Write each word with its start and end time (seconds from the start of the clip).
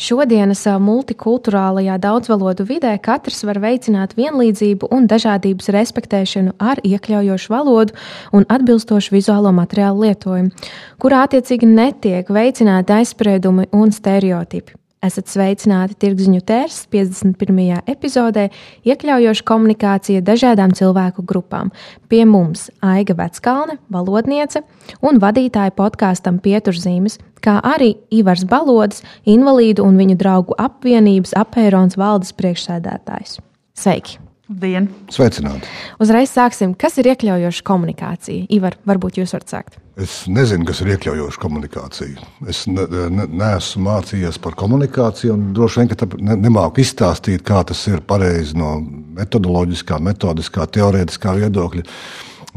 Šodienas 0.00 0.62
multikulturālajā 0.80 1.98
daudzvalodu 2.00 2.64
vidē 2.64 2.94
katrs 3.04 3.42
var 3.44 3.60
veicināt 3.60 4.14
vienlīdzību 4.16 4.88
un 4.96 5.04
dažādības 5.10 5.68
respektēšanu 5.76 6.56
ar 6.56 6.80
iekļaujošu 6.88 7.52
valodu 7.52 7.98
un 8.32 8.48
atbilstošu 8.48 9.12
vizuālo 9.18 9.52
materiālu 9.52 10.08
lietojumu, 10.08 10.68
kurā 10.96 11.26
attiecīgi 11.28 11.68
netiek 11.68 12.32
veicināti 12.32 12.96
aizspriedumi 12.96 13.68
un 13.76 13.92
stereotipi. 13.92 14.79
Esat 15.00 15.30
sveicināti 15.32 15.94
Tirgziņu 15.96 16.42
tērs 16.44 16.82
51. 16.92 17.78
epizodē, 17.88 18.50
iekļaujoša 18.84 19.46
komunikācija 19.48 20.20
dažādām 20.20 20.74
cilvēku 20.76 21.24
grupām. 21.24 21.72
Pie 22.12 22.26
mums 22.28 22.66
Aiga 22.84 23.16
Veckalne, 23.16 23.78
valodniece 23.88 24.60
un 25.00 25.16
vadītāja 25.22 25.72
podkāstam 25.80 26.36
Pieturzīmes, 26.44 27.16
kā 27.40 27.56
arī 27.64 27.94
Ivars 28.12 28.44
Balodis, 28.44 29.00
invalīdu 29.24 29.88
un 29.88 29.96
viņu 29.96 30.20
draugu 30.20 30.60
apvienības 30.60 31.32
apērons 31.46 31.96
valdes 31.96 32.36
priekšsēdētājs. 32.36 33.38
Sveiki! 33.72 34.20
Dien. 34.50 34.88
Sveicināti! 35.14 35.68
Uzreiz 36.02 36.32
sāksim. 36.34 36.72
Kas 36.74 36.96
ir 36.98 37.06
iekļaujoša 37.12 37.62
komunikācija? 37.68 38.48
Ivar, 38.50 38.74
varbūt 38.88 39.20
jūs 39.20 39.30
varat 39.36 39.52
sākt. 39.52 39.76
Es 40.00 40.24
nezinu, 40.26 40.64
kas 40.66 40.80
ir 40.82 40.90
iekļaujoša 40.96 41.38
komunikācija. 41.38 42.24
Es 42.50 42.64
ne, 42.66 42.82
ne, 43.14 43.28
neesmu 43.30 43.84
mācījies 43.86 44.40
par 44.42 44.56
komunikāciju, 44.58 45.36
un 45.36 45.44
droši 45.54 45.84
vien, 45.84 45.92
ne, 46.26 46.38
nemāku 46.48 46.82
izstāstīt, 46.82 47.44
kā 47.46 47.60
tas 47.68 47.84
ir 47.92 48.02
pareizi 48.02 48.58
no 48.58 48.72
metodoloģiskā, 49.20 50.00
metodiskā, 50.02 50.66
teorētiskā 50.74 51.36
viedokļa. 51.44 51.86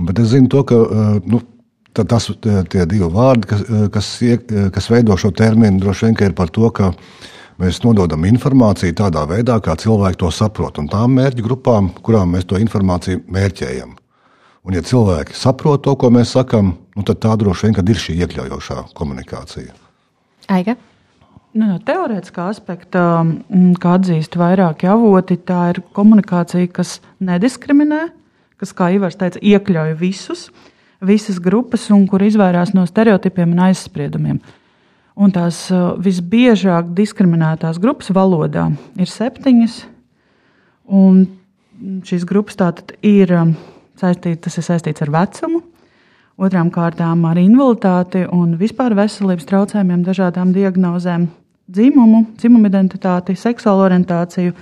Bet 0.07 0.23
es 0.23 0.31
zinu 0.33 0.49
to, 0.49 0.63
ka 0.65 0.79
nu, 1.29 1.43
tas, 1.93 2.31
tie 2.73 2.87
divi 2.89 3.11
vārdi, 3.13 3.51
kas, 3.53 3.67
kas, 3.93 4.09
kas 4.73 4.89
veido 4.89 5.19
šo 5.21 5.29
terminu, 5.29 5.77
droši 5.83 6.09
vien 6.09 6.17
ir 6.25 6.33
par 6.41 6.49
to, 6.49 6.73
ka 6.73 6.89
mēs 7.61 7.81
nododam 7.83 8.25
informāciju 8.29 8.95
tādā 8.97 9.25
veidā, 9.29 9.59
kā 9.63 9.75
cilvēki 9.79 10.19
to 10.23 10.31
saprot, 10.33 10.79
un 10.81 10.89
tām 10.91 11.17
mērķu 11.19 11.45
grupām, 11.45 11.91
kurām 12.05 12.35
mēs 12.35 12.47
to 12.49 12.59
informāciju 12.61 13.23
mērķējam. 13.33 13.93
Un, 14.63 14.77
ja 14.77 14.83
cilvēki 14.85 15.35
saprot 15.35 15.83
to, 15.83 15.95
ko 15.99 16.09
mēs 16.13 16.33
sakām, 16.37 16.73
nu, 16.95 17.03
tad 17.03 17.19
tā 17.25 17.35
droši 17.39 17.69
vien 17.69 17.93
ir 17.93 18.01
šī 18.05 18.17
iekļaujošā 18.23 18.79
komunikācija. 18.95 19.75
Aiga? 20.53 20.77
Nu, 21.53 21.67
no 21.67 21.77
teorētiskā 21.85 22.47
aspekta, 22.49 23.01
kā 23.79 23.95
atzīst 23.99 24.37
vairāki 24.39 24.87
avoti, 24.89 25.37
tā 25.37 25.67
ir 25.73 25.83
komunikācija, 25.93 26.71
kas 26.73 26.97
nediskriminē, 27.21 28.07
kas, 28.57 28.71
kā 28.73 28.89
Ivars 28.95 29.19
teica, 29.19 29.41
iekļauj 29.43 29.97
visus. 29.99 30.47
Uh, 30.47 30.69
visas 31.03 31.39
grupas 31.39 31.89
un 31.91 32.05
kur 32.07 32.23
izvairās 32.23 32.73
no 32.75 32.85
stereotipiem 32.87 33.53
un 33.53 33.63
aizspriedumiem. 33.67 34.39
Un 35.13 35.29
tās 35.33 35.67
visbiežāk 36.01 36.89
diskriminētās 36.97 37.77
grupas 37.81 38.09
valodā 38.15 38.71
ir 38.97 39.09
septiņas. 39.09 39.75
Šīs 42.09 42.25
grupas 42.29 42.57
tātad 42.57 42.95
ir 43.05 43.29
saistītas, 43.99 44.57
ir 44.57 44.65
saistītas 44.65 45.05
ar 45.05 45.13
vecumu, 45.13 45.61
otrām 46.41 46.71
kārtām 46.73 47.25
ar 47.29 47.37
invaliditāti 47.37 48.25
un 48.33 48.55
vispār 48.57 48.95
veselības 48.97 49.45
traucējumiem, 49.49 50.01
dažādām 50.07 50.53
diagnozēm, 50.55 51.27
dzimumu, 51.69 52.25
dzimumu 52.39 52.71
identitāti, 52.71 53.37
seksuālo 53.37 53.85
orientāciju, 53.85 54.55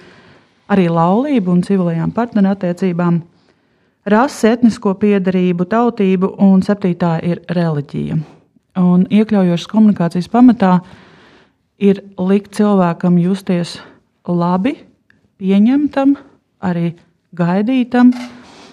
arī 0.71 0.87
laulību 0.91 1.55
un 1.55 1.63
civilajām 1.67 2.11
partnerattiecībām 2.15 3.21
rasi, 4.11 4.51
etnisko 4.51 4.95
piedarību, 4.99 5.67
tautību, 5.71 6.35
un 6.43 6.63
septītā 6.65 7.17
ir 7.23 7.43
reliģija. 7.55 8.19
Un 8.79 9.03
iekļaujošas 9.11 9.67
komunikācijas 9.67 10.29
pamatā 10.31 10.77
ir 11.81 11.99
likt 12.21 12.53
cilvēkam 12.55 13.17
justies 13.19 13.79
labi, 14.27 14.77
pieņemtam, 15.41 16.15
arī 16.63 16.93
gaidītam. 17.35 18.13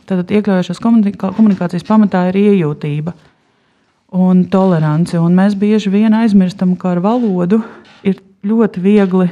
Tad 0.09 0.31
iekļaujošās 0.31 0.81
komunikācijas 0.81 1.87
pamatā 1.89 2.29
ir 2.31 2.39
iejūtība 2.45 3.15
un 4.15 4.47
tolerance. 4.53 5.19
Un 5.19 5.35
mēs 5.37 5.57
bieži 5.59 5.91
vien 5.93 6.15
aizmirstam, 6.17 6.77
ka 6.79 6.95
ar 6.95 7.03
valodu 7.05 7.61
ir 8.07 8.23
ļoti 8.47 8.85
viegli 8.85 9.29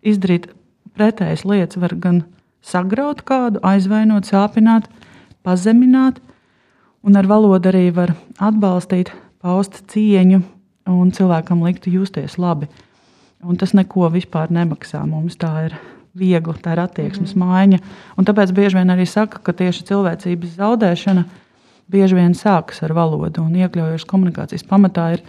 izdarīt 0.00 0.48
pretējas 0.96 1.44
lietas. 1.44 1.78
Var 1.82 1.94
gan 2.00 2.22
sagraut 2.64 3.22
kādu, 3.26 3.60
aizvainot, 3.62 4.26
sāpināt, 4.28 4.88
pazemināt, 5.46 6.18
un 7.04 7.16
ar 7.16 7.28
valodu 7.28 7.70
arī 7.70 7.88
var 7.94 8.14
atbalstīt, 8.40 9.12
paust 9.40 9.82
cieņu 9.90 10.42
un 10.90 11.12
cilvēkam 11.14 11.64
liktu 11.64 11.92
justies 11.94 12.36
labi. 12.40 12.68
Un 13.40 13.56
tas 13.56 13.72
neko 13.76 14.10
vispār 14.12 14.52
nemaksā. 14.52 15.00
Mums 15.08 15.38
tā 15.40 15.52
ir 15.70 15.76
viegli, 16.16 16.56
tā 16.60 16.74
ir 16.74 16.82
attieksmes 16.84 17.32
mm. 17.36 17.44
maiņa. 17.44 17.78
Un 18.18 18.28
tāpēc 18.28 18.52
bieži 18.56 18.80
vien 18.80 18.92
arī 18.92 19.06
saka, 19.08 19.40
ka 19.44 19.54
tieši 19.56 19.86
cilvēcības 19.88 20.56
zaudēšana 20.58 21.24
bieži 21.90 22.18
vien 22.18 22.34
sākas 22.36 22.82
ar 22.84 22.94
valodu. 22.96 23.46
Un 23.46 23.56
iekļaujošas 23.62 24.08
komunikācijas 24.10 24.66
pamatā 24.68 25.06
ir 25.16 25.24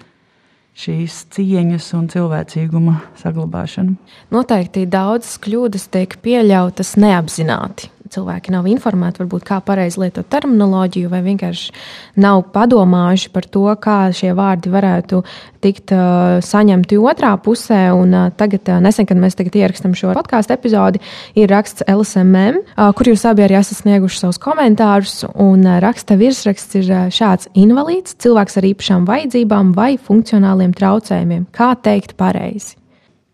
šīs 0.82 1.24
cieņas 1.36 1.88
un 1.96 2.12
cilvēcīguma 2.12 2.98
saglabāšana. 3.22 3.96
Noteikti 4.34 4.86
daudzas 4.92 5.40
kļūdas 5.44 5.88
tiek 5.94 6.20
pieļautas 6.24 6.98
neapzināti 7.00 7.92
cilvēki 8.12 8.54
nav 8.54 8.68
informēti, 8.70 9.22
varbūt 9.24 9.46
kā 9.48 9.60
pareizi 9.66 10.02
lietot 10.04 10.28
terminoloģiju, 10.32 11.12
vai 11.12 11.22
vienkārši 11.26 11.76
nav 12.22 12.44
padomājuši 12.56 13.32
par 13.34 13.48
to, 13.52 13.66
kā 13.82 13.98
šie 14.16 14.34
vārdi 14.38 14.72
varētu 14.74 15.22
tikt 15.62 15.94
uh, 15.96 16.40
saņemti 16.44 16.98
otrā 17.00 17.36
pusē. 17.44 17.84
Un, 17.96 18.16
uh, 18.18 18.32
tagad, 18.38 18.66
uh, 18.68 18.82
nesen, 18.84 19.08
kad 19.10 19.20
mēs 19.22 19.38
ierakstām 19.38 19.94
šo 19.98 20.16
podkāstu 20.18 20.56
epizodi, 20.56 21.02
ir 21.38 21.52
raksts 21.52 21.86
LSMM, 21.88 22.62
uh, 22.64 22.90
kur 22.98 23.12
jūs 23.12 23.26
abi 23.30 23.46
arī 23.46 23.60
esat 23.62 23.84
snieguši 23.84 24.24
savus 24.24 24.42
komentārus. 24.42 25.22
Un, 25.36 25.64
uh, 25.68 25.80
raksta 25.84 26.18
virsraksts 26.20 26.82
ir 26.82 26.92
uh, 26.92 27.08
šāds: 27.14 27.52
invalīds, 27.54 28.18
cilvēks 28.22 28.60
ar 28.62 28.70
īpašām 28.74 29.08
vajadzībām 29.10 29.74
vai 29.78 29.94
funkcionāliem 30.02 30.76
traucējumiem. 30.78 31.48
Kā 31.56 31.74
teikt 31.78 32.18
pareizi? 32.20 32.81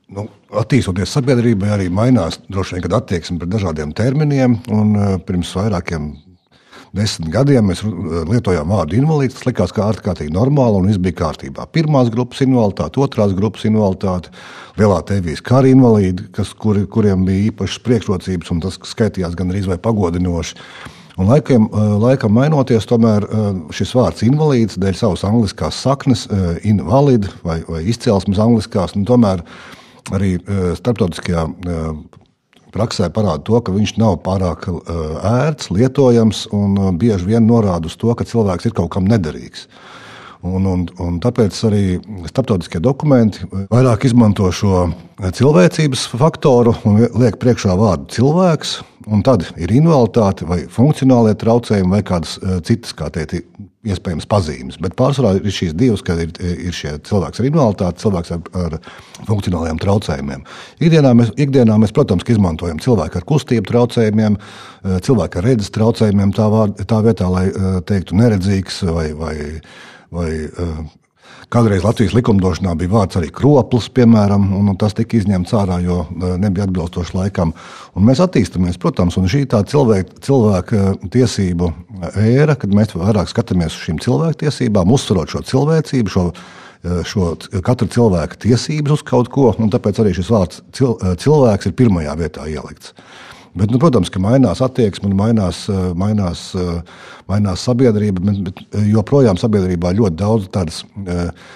Nu, 0.07 0.23
attīstoties 0.56 1.12
sabiedrībai, 1.12 1.73
arī 1.75 1.90
mainās 1.91 2.38
droši 2.47 2.78
vien 2.78 2.94
attieksme 2.95 3.41
pret 3.41 3.51
dažādiem 3.51 3.91
terminiem. 3.95 4.56
Un, 4.72 4.95
uh, 4.95 5.18
pirms 5.19 5.51
vairākiem 5.57 6.13
desmit 6.95 7.29
gadiem 7.34 7.68
mēs 7.68 7.81
lietojām 7.84 8.72
vārdu 8.72 8.97
invalīds. 8.97 9.35
Tas 9.38 9.47
likās 9.50 9.73
kā 9.75 9.88
ārkārtīgi 9.91 10.34
normāli 10.34 10.79
un 10.79 10.88
viss 10.88 11.01
bija 11.03 11.19
kārtībā. 11.22 11.68
Pirmās 11.75 12.12
grupas 12.13 12.41
invaliditāte, 12.45 13.01
otrās 13.03 13.35
grupas 13.38 13.66
invaliditāte, 13.68 14.31
lielā 14.79 15.01
tevijas 15.07 15.44
kara 15.45 15.72
invalīdi, 15.72 16.29
kas, 16.35 16.53
kuri, 16.56 16.85
kuriem 16.88 17.25
bija 17.28 17.50
īpašas 17.51 17.84
priekšrocības, 17.85 18.53
un 18.53 18.62
tas 18.63 18.79
skaitījās 18.88 19.35
gan 19.38 19.51
arī 19.51 19.79
pagodinoši. 19.84 20.56
Un 21.18 21.31
laikam, 21.31 21.63
laikam 21.97 22.35
mainoties, 22.38 22.85
tomēr 22.85 23.25
šis 23.74 23.95
vārds 23.97 24.22
invalīds 24.28 24.78
dēļ 24.78 25.00
savas 25.00 25.24
angliskās 25.25 25.79
saknes, 25.81 26.28
invalid 26.62 27.25
vai, 27.41 27.63
vai 27.66 27.81
izcelsmes 27.89 28.38
angliskās, 28.38 28.94
tomēr 29.09 29.41
arī 30.16 30.38
e, 30.38 30.72
starptautiskajā 30.78 31.44
e, 31.47 31.81
praksē 32.75 33.09
parāda 33.13 33.44
to, 33.47 33.59
ka 33.62 33.74
viņš 33.75 33.95
nav 34.01 34.19
pārāk 34.25 34.68
e, 34.71 34.77
ērts, 35.31 35.71
lietojams 35.74 36.45
un 36.56 36.98
bieži 37.00 37.33
vien 37.33 37.48
norāda 37.48 37.89
uz 37.89 37.98
to, 38.00 38.13
ka 38.15 38.27
cilvēks 38.27 38.69
ir 38.69 38.77
kaut 38.77 38.92
kam 38.95 39.07
nederīgs. 39.09 39.68
Un, 40.47 40.67
un, 40.69 40.85
un 41.03 41.17
tāpēc 41.23 41.57
arī 41.67 41.83
starptautiskie 42.29 42.81
dokumenti 42.83 43.47
vairāk 43.71 44.07
izmanto 44.07 44.49
šo 44.55 44.88
cilvēcības 45.17 46.07
faktoru 46.17 46.75
un 46.88 47.01
liek 47.19 47.39
priekšā 47.41 47.75
vārdu 47.79 48.11
cilvēks. 48.17 48.77
Tad 49.23 49.45
ir 49.55 49.71
invaliditāte, 49.71 50.44
vai 50.47 50.65
funkcionālie 50.71 51.35
traucējumi, 51.39 51.94
vai 51.95 52.03
kādas 52.05 52.35
citas, 52.67 52.91
kā 52.97 53.07
teikt, 53.15 53.45
iespējams 53.91 54.27
pazīmes. 54.29 54.77
Bet 54.83 54.95
pārsvarā 54.99 55.38
ir 55.39 55.53
šīs 55.53 55.75
divas, 55.77 56.03
kad 56.05 56.19
ir, 56.21 56.31
ir 56.41 56.75
šie 56.75 56.95
cilvēks 57.07 57.41
ar 57.41 57.49
invaliditāti, 57.49 58.03
cilvēks 58.03 58.33
ar, 58.35 58.41
ar 58.63 58.77
funkcionāliem 59.27 59.81
traucējumiem. 59.81 60.45
Ikdienā 60.83 61.13
mēs, 61.17 61.33
ikdienā 61.39 61.77
mēs, 61.81 61.94
protams, 61.95 62.27
izmantojam 62.31 62.81
cilvēku 62.83 63.21
ar 63.21 63.27
kustību 63.27 63.69
traucējumiem, 63.71 64.38
eh, 64.38 64.97
cilvēku 65.07 65.41
ar 65.41 65.49
redzes 65.51 65.73
traucējumiem, 65.75 66.33
tā, 66.38 66.49
vār, 66.53 66.73
tā 66.81 67.03
vietā, 67.05 67.29
lai 67.31 67.47
eh, 67.51 67.69
teiktu 67.88 68.17
neredzīgs 68.19 68.83
vai, 68.91 69.11
vai, 69.17 69.35
vai 70.13 70.31
eh, 70.45 70.80
Kādreiz 71.48 71.83
Latvijas 71.86 72.12
likumdošanā 72.12 72.74
bija 72.75 72.92
vārds 72.92 73.18
arī 73.19 73.30
kroplis, 73.31 73.86
piemēram, 73.95 74.50
un, 74.57 74.71
tas 74.80 74.95
tika 74.98 75.15
izņemts 75.15 75.54
ārā, 75.56 75.77
jo 75.80 76.01
nebija 76.42 76.65
atbilstoši 76.68 77.15
laikam. 77.15 77.54
Un 77.95 78.04
mēs 78.07 78.19
attīstāmies, 78.24 78.80
protams, 78.83 79.15
un 79.19 79.30
šī 79.31 79.45
tā 79.54 79.62
cilvēka, 79.68 80.19
cilvēka 80.27 80.81
tiesību 81.13 81.69
ēra, 82.19 82.57
kad 82.59 82.75
mēs 82.75 82.92
vairāk 83.00 83.31
skatāmies 83.31 83.77
uz 83.77 83.86
šīm 83.86 84.01
cilvēktiesībām, 84.04 84.92
uzsverot 84.92 85.31
šo 85.31 85.44
cilvēcību, 85.48 86.12
šo, 86.12 86.25
šo 87.13 87.31
katra 87.63 87.88
cilvēka 87.95 88.42
tiesības 88.44 88.98
uz 88.98 89.06
kaut 89.07 89.31
ko, 89.31 89.54
un 89.56 89.71
tāpēc 89.71 90.04
arī 90.04 90.18
šis 90.19 90.33
vārds 90.33 90.65
cilvēks 90.75 91.71
ir 91.71 91.77
pirmajā 91.80 92.19
vietā 92.19 92.50
ielikts. 92.51 92.92
Bet, 93.57 93.71
nu, 93.74 93.80
protams, 93.81 94.09
ka 94.13 94.19
mainās 94.21 94.59
attieksme, 94.62 95.09
mainās, 95.18 95.63
eh, 95.71 95.77
mainās, 95.98 96.51
eh, 96.54 96.81
mainās 97.30 97.63
sabiedrība, 97.65 98.21
bet, 98.21 98.42
bet 98.45 98.59
eh, 98.62 98.83
joprojām 98.92 99.39
sabiedrībā 99.39 99.94
ļoti 99.98 100.18
daudz 100.19 100.50
tādas 100.54 100.83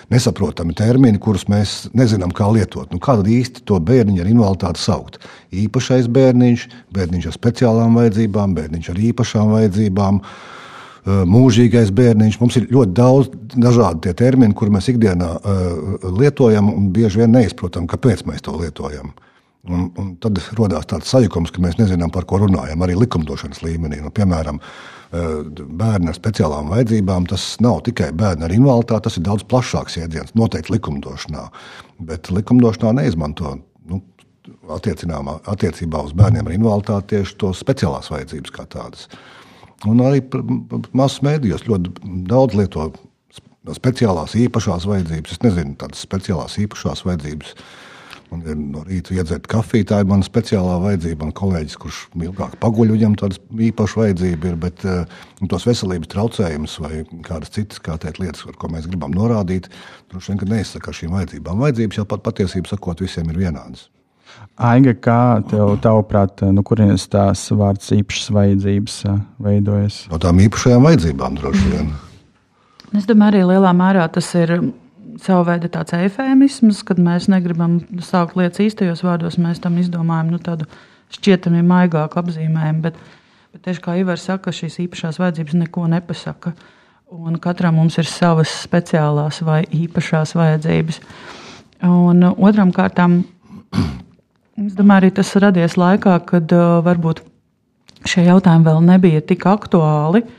nesaprotami 0.10 0.74
termini, 0.78 1.22
kurus 1.22 1.46
mēs 1.52 1.92
nezinām, 1.94 2.34
kā 2.34 2.48
lietot. 2.50 2.90
Nu, 2.94 2.98
kā 2.98 3.20
tad 3.20 3.30
īsti 3.30 3.66
to 3.70 3.78
bērniņu 3.78 4.24
ar 4.24 4.32
invaliditāti 4.32 4.82
saukt? 4.82 5.20
Īpašais 5.54 6.10
bērniņš, 6.10 6.68
bērniņš 6.96 7.30
ar 7.30 7.38
speciālām 7.38 8.00
vajadzībām, 8.00 8.58
bērniņš 8.58 8.90
ar 8.90 9.06
īpašām 9.12 9.54
vajadzībām. 9.58 10.22
Mūžīgais 11.02 11.90
bērniņš. 11.98 12.36
Mums 12.38 12.60
ir 12.60 12.68
ļoti 12.70 12.94
daudz 12.94 13.32
dažādu 13.58 14.14
terminu, 14.14 14.54
kurus 14.54 14.76
mēs 14.76 14.92
ikdienā 14.92 15.32
uh, 15.34 16.04
lietojam, 16.20 16.70
un 16.70 16.92
bieži 16.94 17.24
vien 17.24 17.34
neizprotam, 17.34 17.88
kāpēc 17.90 18.22
mēs 18.30 18.46
to 18.46 18.54
lietojam. 18.54 19.10
Un, 19.70 19.92
un 20.02 20.14
tad 20.18 20.40
radās 20.58 20.88
tāds 20.90 21.12
sajukums, 21.14 21.52
ka 21.54 21.62
mēs 21.62 21.76
nezinām, 21.78 22.10
par 22.14 22.26
ko 22.26 22.40
runājam 22.42 22.82
arī 22.82 22.96
likumdošanas 22.98 23.62
līmenī. 23.62 24.00
Nu, 24.02 24.10
piemēram, 24.10 24.58
eh, 24.58 25.28
bērni 25.82 26.10
ar 26.10 26.18
speciālām 26.18 26.72
vajadzībām 26.74 27.28
tas 27.30 27.44
nav 27.62 27.84
tikai 27.86 28.10
bērni 28.18 28.48
ar 28.48 28.56
invaliditāti, 28.56 29.04
tas 29.06 29.18
ir 29.20 29.28
daudz 29.28 29.46
plašāks 29.46 30.00
jēdziens, 30.00 30.34
noteikti 30.34 30.74
likumdošanā. 30.74 31.44
Bet 32.00 32.32
likumdošanā 32.34 32.96
neizmanto 33.04 33.60
nu, 33.86 34.02
attiecībā 34.66 36.02
uz 36.08 36.16
bērniem 36.18 36.50
ar 36.50 36.58
invaliditāti 36.58 37.16
tieši 37.16 37.38
tos 37.38 37.62
speciālās 37.62 38.10
vajadzības 38.10 38.56
kā 38.56 38.66
tādas. 38.66 39.08
Un 39.86 40.02
arī 40.02 40.24
masu 40.94 41.22
mēdījos 41.26 41.68
ļoti 41.70 41.94
daudz 42.30 42.58
lieto 42.58 42.90
speciālās 43.78 44.34
īpašās 44.38 44.90
vajadzības. 44.90 45.38
Es 45.38 45.46
nezinu, 45.46 45.78
tādas 45.78 46.02
speciālās 46.06 46.58
īpašās 46.62 47.06
vajadzības 47.06 47.54
Man 48.32 48.44
ir 48.48 48.56
no 48.56 48.82
rīta 48.88 49.12
iedzert 49.12 49.48
kafiju, 49.52 49.90
tā 49.90 49.98
ir 50.02 50.08
mana 50.08 50.24
speciālā 50.24 50.78
vajadzība. 50.86 51.26
Man 51.26 51.34
kolēģis, 51.36 51.78
kurš 51.82 51.98
ilgāk 52.16 52.54
paguļ, 52.64 52.94
viņam 52.96 53.18
tāda 53.20 53.40
īpaša 53.68 54.00
vajadzība 54.00 54.52
ir. 54.54 54.60
Bet 54.62 54.86
uh, 54.88 55.24
tos 55.52 55.68
veselības 55.68 56.12
traucējumus 56.14 56.78
vai 56.80 57.02
kādas 57.28 57.52
citas 57.58 57.84
kā 57.84 57.98
teikt, 58.00 58.22
lietas, 58.24 58.46
ar 58.48 58.56
ko 58.62 58.72
mēs 58.72 58.88
gribam 58.88 59.12
norādīt, 59.16 59.68
droši 60.14 60.38
vien 60.38 60.54
neizsaka 60.56 60.96
šīm 60.96 61.18
vajadzībām. 61.18 61.60
Vajadzības 61.66 62.00
jau 62.00 62.08
pat 62.14 62.24
patiesībā 62.30 62.72
sakot, 62.72 63.04
visiem 63.04 63.28
ir 63.34 63.42
vienādas. 63.44 63.90
Aiga, 64.62 64.94
kā 64.96 65.22
tev, 65.50 65.74
tavuprāt, 65.84 66.44
no 66.56 66.64
kurienes 66.64 67.08
tās 67.12 67.44
vārds 67.52 67.92
īpašas 67.96 68.32
vajadzības 68.36 68.96
eh, 69.10 69.20
veidojas? 69.44 70.04
No 70.12 70.20
tām 70.22 70.40
īpašajām 70.44 70.88
vajadzībām 70.88 71.36
droši 71.40 71.68
vien. 71.74 71.92
Es 72.96 73.08
domāju, 73.08 73.32
arī 73.32 73.44
lielā 73.54 73.72
mērā 73.76 74.08
tas 74.12 74.28
ir 74.40 74.56
savu 75.22 75.46
veidu 75.48 75.70
tāds 75.72 75.96
efēmisms, 75.98 76.84
kad 76.88 77.00
mēs 77.02 77.28
negribam 77.32 77.80
saukt 78.06 78.38
lietas 78.40 78.62
īstajos 78.64 79.04
vārdos, 79.06 79.40
mēs 79.42 79.62
tam 79.64 79.78
izdomājam 79.82 80.32
nu, 80.34 80.40
tādu 80.44 80.68
šķietami 81.16 81.64
maigāku 81.68 82.22
apzīmējumu. 82.22 82.84
Bet, 82.86 83.00
bet 83.52 83.66
tieši 83.68 83.84
kā 83.84 83.98
Ivars 84.00 84.28
saka, 84.30 84.54
šīs 84.56 84.80
īpašās 84.86 85.20
vajadzības 85.22 85.58
neko 85.64 85.88
nepasaka. 85.92 86.54
Un 87.12 87.36
katram 87.44 87.76
mums 87.76 87.98
ir 88.00 88.08
savas 88.08 88.54
speciālās 88.64 89.42
vai 89.44 89.66
īpašās 89.76 90.36
vajadzības. 90.40 91.02
Un 91.88 92.24
otram 92.32 92.72
kārtām, 92.76 93.24
es 94.66 94.78
domāju, 94.78 95.02
arī 95.02 95.14
tas 95.20 95.34
radies 95.44 95.76
laikā, 95.80 96.22
kad 96.30 96.56
uh, 96.56 96.78
varbūt 96.86 97.26
šie 98.08 98.24
jautājumi 98.30 98.70
vēl 98.70 98.86
nebija 98.88 99.26
tik 99.28 99.44
aktuāli. 99.50 100.24
Uh, 100.24 100.38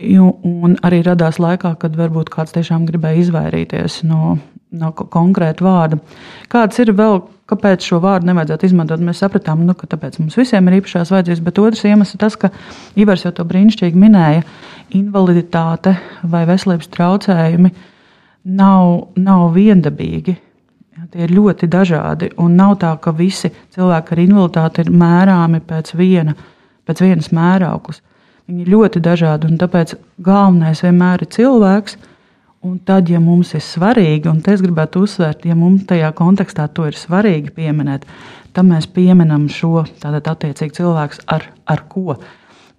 Un 0.00 0.78
arī 0.86 1.02
radās 1.04 1.36
laikā, 1.42 1.74
kad 1.80 1.96
varbūt 1.98 2.30
kāds 2.32 2.54
tiešām 2.54 2.86
gribēja 2.88 3.20
izvairīties 3.20 3.98
no, 4.08 4.38
no 4.72 4.92
konkrēta 4.96 5.64
vārda. 5.66 5.98
Kāds 6.48 6.80
ir 6.80 6.94
vēl, 6.96 7.20
kāpēc 7.50 7.84
šo 7.84 7.98
vārdu 8.00 8.30
nevajadzētu 8.30 8.70
izmantot? 8.70 9.02
Mēs 9.04 9.20
sapratām, 9.20 9.66
nu, 9.68 9.76
ka 9.76 9.90
tāpēc 9.92 10.16
mums 10.22 10.38
visiem 10.40 10.70
ir 10.70 10.78
īpašās 10.78 11.12
vajadzības, 11.12 11.44
bet 11.44 11.60
otrs 11.60 11.84
iemesls 11.84 12.16
ir 12.16 12.22
tas, 12.24 12.38
ka 12.40 12.48
Ivars 12.96 13.26
jau 13.26 13.34
to 13.36 13.44
brīnišķīgi 13.50 14.00
minēja. 14.00 14.46
Invaliditāte 14.96 15.98
vai 16.24 16.46
veselības 16.48 16.88
traucējumi 16.96 17.74
nav, 18.56 19.10
nav 19.20 19.50
viendabīgi. 19.56 20.38
Tie 21.10 21.24
ir 21.26 21.32
ļoti 21.32 21.68
dažādi. 21.68 22.32
Un 22.40 22.56
nav 22.56 22.78
tā, 22.80 22.94
ka 23.02 23.12
visi 23.16 23.52
cilvēki 23.76 24.16
ar 24.16 24.22
invaliditāti 24.24 24.84
ir 24.84 24.94
mērāmi 24.96 25.60
pēc, 25.66 25.92
viena, 25.98 26.34
pēc 26.88 27.04
vienas 27.04 27.30
mērauklas. 27.36 28.00
Viņi 28.50 28.64
ir 28.64 28.70
ļoti 28.72 28.98
dažādi, 28.98 29.46
un 29.46 29.58
tāpēc 29.60 29.92
galvenais 30.26 30.80
vienmēr 30.82 31.22
ir 31.22 31.28
cilvēks. 31.36 31.92
Un 32.66 32.80
tad, 32.82 33.06
ja 33.06 33.20
mums 33.22 33.52
ir 33.54 33.62
svarīgi, 33.62 34.26
un 34.26 34.40
es 34.50 34.64
gribētu 34.64 35.04
uzsvērt, 35.06 35.44
ja 35.46 35.54
mums 35.54 35.84
tajā 35.86 36.10
kontekstā 36.18 36.66
to 36.74 36.88
ir 36.90 36.98
svarīgi 36.98 37.54
pieminēt, 37.54 38.02
tad 38.50 38.66
mēs 38.66 38.88
pieminam 38.90 39.46
šo 39.48 39.84
tātad 40.02 40.26
attiecīgi 40.32 40.80
cilvēku 40.80 41.22
ar, 41.30 41.46
ar 41.70 41.84
ko. 41.92 42.18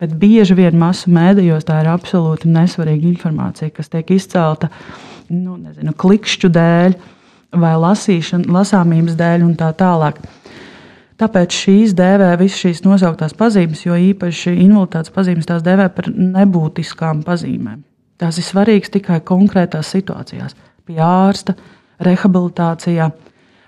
Bet 0.03 0.17
bieži 0.19 0.59
vien 0.59 0.75
masu 0.75 1.13
mēdījos 1.15 1.63
tā 1.69 1.79
ir 1.85 1.89
absolūti 1.93 2.51
nesvarīga 2.51 3.07
informācija, 3.13 3.71
kas 3.71 3.89
tiek 3.95 4.11
izcelta 4.11 4.67
nu, 5.31 5.55
nezinu, 5.55 5.95
klikšķu 5.95 6.51
dēļ 6.51 6.99
vai 7.63 7.73
lasāmības 7.79 9.17
dēļ 9.23 9.47
un 9.47 9.55
tā 9.63 9.71
tālāk. 9.79 10.19
Tāpēc 11.21 11.53
šīs 11.53 11.91
dēvē 11.93 12.31
visas 12.41 12.63
šīs 12.63 12.79
nosauktās 12.81 13.35
pazīmes, 13.37 13.83
jo 13.85 13.93
īpaši 13.93 14.55
invaliditātes 14.55 15.13
pazīmes 15.13 15.45
tās 15.45 15.61
dēvē 15.61 15.91
par 15.93 16.09
nebūtiskām 16.09 17.21
pazīmēm. 17.27 17.83
Tās 18.21 18.39
ir 18.41 18.45
svarīgas 18.47 18.89
tikai 18.93 19.19
konkrētās 19.25 19.91
situācijās, 19.93 20.55
pie 20.85 20.97
ārsta, 21.05 21.53
rehabilitācijā, 22.01 23.11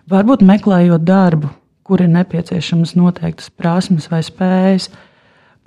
varbūt 0.09 0.41
meklējot 0.49 1.05
darbu, 1.05 1.51
kur 1.85 2.01
ir 2.01 2.09
nepieciešamas 2.15 2.95
noteiktas 2.97 3.51
prasmes 3.53 4.09
vai 4.09 4.23
spējas. 4.25 4.89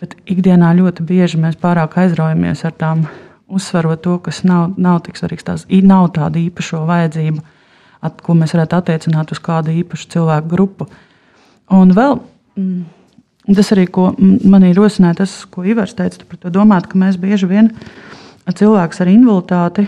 Bet 0.01 0.19
ikdienā 0.29 0.75
ļoti 0.77 1.07
bieži 1.09 1.39
mēs 1.41 1.57
pārāk 1.61 1.95
aizraujamies 2.03 2.67
ar 2.69 2.75
tām, 2.77 3.07
uzsverot 3.47 4.03
to, 4.05 4.19
kas 4.27 4.43
nav, 4.45 4.75
nav 4.77 5.05
tik 5.07 5.17
svarīgs. 5.17 5.47
Tās 5.47 5.67
nav 5.87 6.11
tāda 6.19 6.43
īpaša 6.43 6.83
vajadzība, 6.89 7.45
at, 8.05 8.21
ko 8.21 8.35
mēs 8.37 8.53
varētu 8.57 8.77
attiecināt 8.81 9.33
uz 9.33 9.41
kādu 9.41 9.73
īpašu 9.73 10.11
cilvēku 10.17 10.51
grupu. 10.51 10.89
Un 11.75 11.91
vēl 11.97 12.19
mm, 12.59 12.83
tas 13.57 13.73
arī, 13.75 13.87
ko 13.91 14.11
manī 14.19 14.73
rosināja, 14.77 15.23
tas, 15.25 15.39
ko 15.51 15.65
Ivars 15.67 15.97
teica 15.99 16.27
par 16.29 16.43
to 16.43 16.53
domāt, 16.55 16.87
ka 16.91 16.99
mēs 16.99 17.19
bieži 17.19 17.49
vien 17.51 17.73
cilvēks 18.47 19.03
ar 19.03 19.11
invaliditāti 19.11 19.87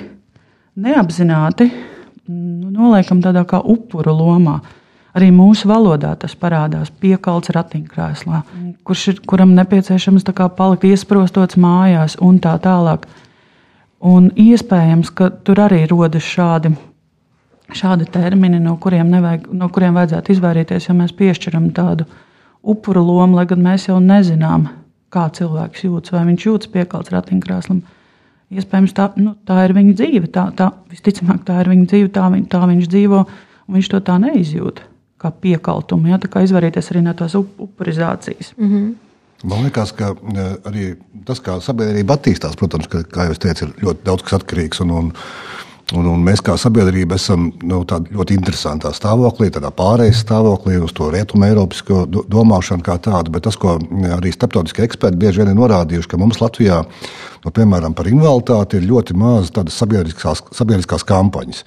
neapzināti 0.78 1.68
nu, 2.28 2.70
noliekam 2.70 3.22
tādā 3.22 3.44
kā 3.48 3.60
upuru 3.62 4.14
lomā. 4.14 4.58
Arī 5.18 5.30
mūsu 5.34 5.66
valodā 5.70 6.12
tas 6.20 6.34
parādās 6.38 6.90
piekalts 7.00 7.50
ratiņkrēslā, 7.54 8.42
kurš 8.86 9.06
ir, 9.12 9.22
kuram 9.26 9.54
nepieciešams 9.56 10.26
palikt 10.54 10.84
iesprostots 10.84 11.56
mājās 11.56 12.18
un 12.20 12.38
tā 12.38 12.54
tālāk. 12.62 13.08
Un 13.98 14.28
iespējams, 14.36 15.10
ka 15.10 15.30
tur 15.42 15.58
arī 15.64 15.86
rodas 15.90 16.22
šādi 16.22 16.76
šādi 17.74 18.08
termini, 18.12 18.60
no 18.62 18.76
kuriem, 18.80 19.10
nevajag, 19.12 19.48
no 19.52 19.68
kuriem 19.72 19.96
vajadzētu 19.98 20.34
izvairīties, 20.34 20.88
ja 20.88 20.96
mēs 20.96 21.14
piešķiram 21.16 21.70
tādu 21.76 22.06
upuru 22.62 23.02
lomu, 23.04 23.36
lai 23.38 23.46
gan 23.48 23.62
mēs 23.64 23.88
jau 23.88 23.98
nezinām, 24.02 24.68
kā 25.12 25.28
cilvēks 25.34 25.84
jūtas, 25.86 26.12
vai 26.12 26.24
viņš 26.28 26.46
jūtas 26.48 26.72
piekalts 26.72 27.12
ratiņkrēslam. 27.14 27.80
Iespējams, 28.48 28.94
tā, 28.96 29.10
nu, 29.20 29.34
tā 29.44 29.60
ir 29.66 29.74
viņa 29.76 29.94
dzīve. 29.96 30.28
Tā, 30.32 30.46
tā, 30.56 30.70
visticamāk, 30.88 31.42
tā 31.48 31.58
ir 31.62 31.68
viņa 31.68 31.88
dzīve, 31.90 32.12
tā, 32.12 32.28
viņ, 32.32 32.46
tā 32.48 32.62
viņš 32.70 32.88
dzīvo, 32.88 33.24
un 33.68 33.76
viņš 33.76 33.90
to 33.92 34.00
tā 34.04 34.16
neizjūt 34.22 34.80
kā 35.20 35.32
piekaltumu. 35.44 36.08
Ja? 36.12 36.20
Tā 36.22 36.30
kā 36.32 36.44
izvairīties 36.46 36.88
arī 36.92 37.02
no 37.04 37.12
tās 37.18 37.36
upurizācijas. 37.36 38.54
Mm 38.56 38.72
-hmm. 38.72 38.88
Man 39.44 39.62
liekas, 39.62 39.92
ka 39.94 40.14
e, 40.34 40.46
arī 40.66 40.84
tas, 41.24 41.38
kā 41.38 41.60
sabiedrība 41.62 42.16
attīstās, 42.16 42.56
protams, 42.58 42.88
ka, 42.90 43.04
kā 43.06 43.28
jau 43.28 43.36
es 43.36 43.38
teicu, 43.38 43.66
ir 43.68 43.84
ļoti 43.84 44.04
daudz 44.04 44.22
kas 44.22 44.40
atkarīgs. 44.40 44.80
Un, 44.82 44.90
un, 44.90 45.12
Un, 45.96 46.04
un 46.04 46.20
mēs 46.20 46.42
kā 46.44 46.52
sabiedrība 46.60 47.16
esam 47.16 47.46
nu, 47.64 47.78
ļoti 47.88 48.36
interesantā 48.36 48.90
stāvoklī, 48.92 49.48
tādā 49.54 49.70
pārejas 49.72 50.20
stāvoklī 50.20 50.76
uz 50.84 50.92
to 50.92 51.08
rietumu 51.14 51.46
Eiropas 51.46 51.80
domāšanu 52.28 52.84
kā 52.84 52.98
tādu. 53.00 53.32
Bet 53.32 53.46
tas, 53.46 53.56
ko 53.56 53.78
arī 54.18 54.32
starptautiskie 54.34 54.84
eksperti 54.84 55.20
bieži 55.22 55.40
vien 55.40 55.54
ir 55.54 55.56
norādījuši, 55.56 56.10
ka 56.12 56.20
mums 56.20 56.42
Latvijā, 56.42 56.82
nu, 57.46 57.54
piemēram, 57.56 57.96
par 57.96 58.10
invaliditāti 58.10 58.82
ir 58.82 58.90
ļoti 58.90 59.16
maz 59.16 59.48
tādas 59.56 59.80
sabiedriskās, 59.80 60.44
sabiedriskās 60.60 61.08
kampaņas. 61.08 61.64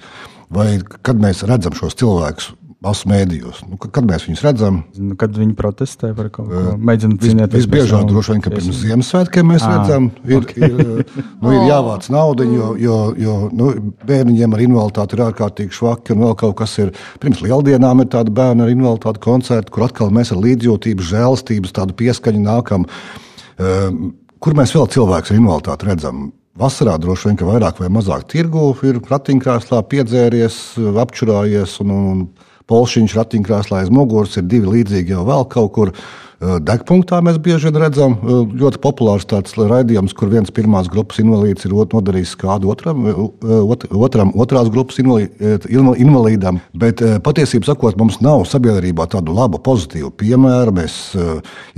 Vai 0.54 0.68
kad 1.02 1.18
mēs 1.18 1.42
redzam 1.48 1.74
šos 1.74 1.98
cilvēkus 1.98 2.52
masu 2.82 3.08
mēdījos. 3.10 3.62
Nu, 3.70 3.78
kad 3.80 4.06
mēs 4.06 4.26
viņus 4.26 4.42
redzam, 4.44 4.80
nu, 4.98 5.16
kad 5.18 5.36
viņi 5.38 5.54
protestē 5.58 6.10
par 6.16 6.28
kaut 6.34 6.50
ko, 6.50 6.62
mēģina 6.82 7.18
cīnīties. 7.22 7.54
Visbiežāk 7.62 8.08
droši 8.10 8.34
vien, 8.34 8.42
ka 8.44 8.52
pirms 8.54 8.80
Ziemassvētkiem 8.82 9.48
mēs 9.52 9.66
à, 9.66 9.70
redzam, 9.76 10.08
ir, 10.26 10.42
okay. 10.42 10.66
ir, 10.66 11.22
nu, 11.42 11.52
ir 11.54 11.66
jāvāc 11.70 12.08
nauda, 12.12 12.46
jo, 12.48 12.72
jo, 12.80 12.98
jo 13.22 13.36
nu, 13.54 13.70
bērniņiem 14.08 14.58
ar 14.58 14.64
invaliditāti 14.66 15.18
ir 15.18 15.24
ārkārtīgi 15.28 15.78
švaki, 15.78 16.16
un 16.16 16.26
vēl 16.26 16.36
kaut 16.42 16.58
kas 16.62 16.76
ir. 16.82 16.92
Pirms 17.22 17.44
lieldienām 17.44 18.02
ir 18.02 18.10
tāda 18.12 18.34
bērna 18.34 18.66
ar 18.66 18.74
invaliditāti 18.74 19.22
koncerta, 19.22 19.72
kur 19.72 19.86
atkal 19.86 20.12
mēs 20.14 20.34
ar 20.34 20.42
līdzjūtību, 20.42 21.08
žēlstības, 21.12 21.78
pieskaņu 22.02 22.44
nākam. 22.44 22.86
Um, 23.62 24.14
kur 24.42 24.58
mēs 24.58 24.74
vēl 24.74 24.88
cilvēkus 24.90 25.32
ar 25.32 25.38
invaliditāti 25.38 25.92
redzam? 25.92 26.30
Vasarā 26.58 26.98
droši 27.00 27.30
vien, 27.30 27.36
ka 27.40 27.46
vairāk 27.48 27.78
vai 27.80 27.88
mazāk 27.88 28.26
tirgu 28.28 28.74
ir 28.84 28.98
ratiņkrēslā 29.08 29.78
piedzēries, 29.88 30.56
apčurājies 31.00 31.78
un, 31.80 31.92
un 31.96 32.24
polšiņš 32.72 33.16
ratiņkrēslā 33.18 33.82
aiz 33.82 33.92
muguras, 33.92 34.38
ir 34.40 34.48
divi 34.48 34.78
līdzīgi 34.78 35.16
jau 35.16 35.26
vēl 35.28 35.48
kaut 35.52 35.72
kur. 35.76 35.94
Degpunktā 36.42 37.20
mēs 37.22 37.36
bieži 37.42 37.70
redzam 37.70 38.16
ļoti 38.58 38.80
populārs 38.82 39.26
tāds 39.30 39.54
raidījums, 39.54 40.14
kur 40.16 40.30
viens 40.32 40.50
pirmās 40.50 40.88
grupas 40.90 41.20
invalīds 41.22 41.68
ir 41.68 41.74
nodarījis 41.92 42.34
kādu 42.40 42.72
otram, 42.72 43.04
otram, 44.02 44.32
otrās 44.34 44.70
grupas 44.72 44.98
invalīdam. 44.98 46.58
Bet 46.74 47.02
patiesībā 47.22 47.70
sakot, 47.70 47.98
mums 48.00 48.18
nav 48.24 48.42
sabiedrībā 48.50 49.06
tādu 49.12 49.36
labu, 49.36 49.60
pozitīvu 49.62 50.10
piemēru. 50.18 50.74
Mēs 50.80 50.96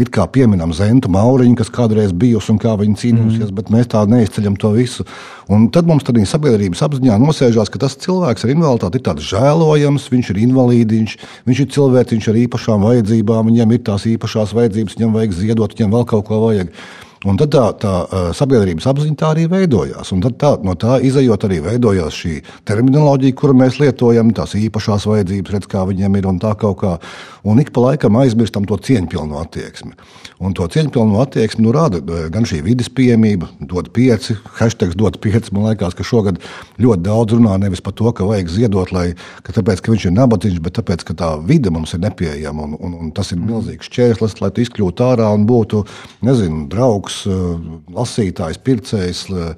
it 0.00 0.12
kā 0.14 0.24
pieminam 0.32 0.72
Zentu 0.76 1.12
Mauriņu, 1.12 1.58
kas 1.60 1.72
kādreiz 1.74 2.16
bijusi 2.16 2.54
un 2.54 2.62
kā 2.62 2.72
viņa 2.80 3.00
cīnījusies, 3.02 3.50
mm. 3.50 3.56
bet 3.60 3.72
mēs 3.74 3.92
tā 3.92 4.06
neizceļam 4.08 4.56
to 4.60 4.72
visu. 4.78 5.04
Un 5.52 5.68
tad 5.68 5.84
mums 5.84 6.06
tādā 6.06 6.24
sabiedrības 6.24 6.80
apziņā 6.86 7.18
nosēžās, 7.20 7.68
ka 7.68 7.82
tas 7.82 7.98
cilvēks 8.00 8.46
ar 8.46 8.54
invaliditāti 8.54 9.00
ir 9.00 9.04
tāds 9.10 9.28
žēlojams, 9.28 10.08
viņš 10.08 10.32
ir 10.32 10.40
invalīds, 10.46 10.94
viņš, 10.94 11.16
ir 11.60 11.70
cilvēks, 11.74 12.14
viņš 12.16 12.28
ar 12.32 12.38
īpašām 12.46 12.86
vajadzībām, 12.88 13.50
viņam 13.52 13.74
ir 13.76 13.82
tās 13.84 14.06
īpašās 14.08 14.53
vajadzības, 14.58 14.98
viņam 14.98 15.18
vajag 15.18 15.34
ziedot, 15.40 15.74
viņam 15.76 15.96
vēl 15.98 16.06
kaut 16.10 16.28
ko 16.28 16.40
vajag. 16.46 16.70
Un 17.24 17.38
tad 17.40 17.54
tā, 17.54 17.62
tā 17.80 17.92
sabiedrības 18.36 18.84
apziņa 18.90 19.16
tā 19.16 19.30
arī 19.32 19.46
veidojās. 19.48 20.10
Un 20.12 20.20
tad 20.24 20.36
tā, 20.40 20.50
no 20.64 20.74
tā 20.76 20.98
izējot 21.08 21.46
arī 21.48 21.62
veidojās 21.64 22.18
šī 22.20 22.34
terminoloģija, 22.68 23.36
kuru 23.40 23.56
mēs 23.56 23.78
lietojam, 23.80 24.34
tās 24.36 24.52
īpašās 24.58 25.06
vajadzības, 25.08 25.54
redz, 25.54 25.68
kā 25.72 25.86
viņiem 25.88 26.18
ir 26.20 26.28
un 26.28 26.40
tā 26.42 26.52
kaut 26.60 26.82
kā. 26.82 26.98
Un 27.48 27.60
ik 27.60 27.72
pa 27.76 27.86
laikam 27.86 28.18
aizmirstam 28.20 28.68
to 28.68 28.76
cieņpilnu 28.76 29.40
attieksmi. 29.40 29.96
Un 30.44 30.52
to 30.56 30.68
cieņpilnu 30.68 31.16
attieksmi 31.22 31.64
nu, 31.64 31.72
rada 31.72 32.00
gan 32.32 32.44
šī 32.48 32.60
vidas 32.64 32.90
pieejamība, 32.92 33.48
dod 33.72 33.88
pieci, 33.96 34.36
hashtag 34.58 34.92
dod 35.00 35.16
pieci. 35.24 35.52
Man 35.56 35.70
liekas, 35.70 35.96
ka 35.96 36.04
šogad 36.04 36.40
ļoti 36.80 37.04
daudz 37.04 37.36
runā 37.38 37.56
nevis 37.62 37.84
par 37.84 37.96
to, 37.96 38.12
ka 38.16 38.28
vajag 38.28 38.52
ziedot, 38.52 38.92
lai, 38.92 39.06
ka 39.46 39.56
tāpēc, 39.56 39.80
ka 39.80 39.92
viņš 39.94 40.08
ir 40.10 40.16
nabadzīgs, 40.18 40.60
bet 40.64 40.76
tāpēc, 40.80 41.06
ka 41.08 41.16
tā 41.20 41.32
vide 41.40 41.72
mums 41.72 41.96
ir 41.96 42.04
nepieejama. 42.04 42.68
Un, 42.68 42.76
un, 42.80 42.96
un 43.06 43.12
tas 43.16 43.32
ir 43.32 43.40
milzīgs 43.40 43.92
čērslis, 43.92 44.40
lai 44.44 44.52
tu 44.52 44.64
izkļūtu 44.64 45.08
ārā 45.08 45.30
un 45.36 45.48
būtu, 45.48 45.84
nezinu, 46.24 46.66
draugs 46.72 47.13
draugs, 47.14 47.26
eh, 47.26 47.94
lasītājs, 47.94 48.58
pircējs, 48.62 49.22
eh, 49.30 49.54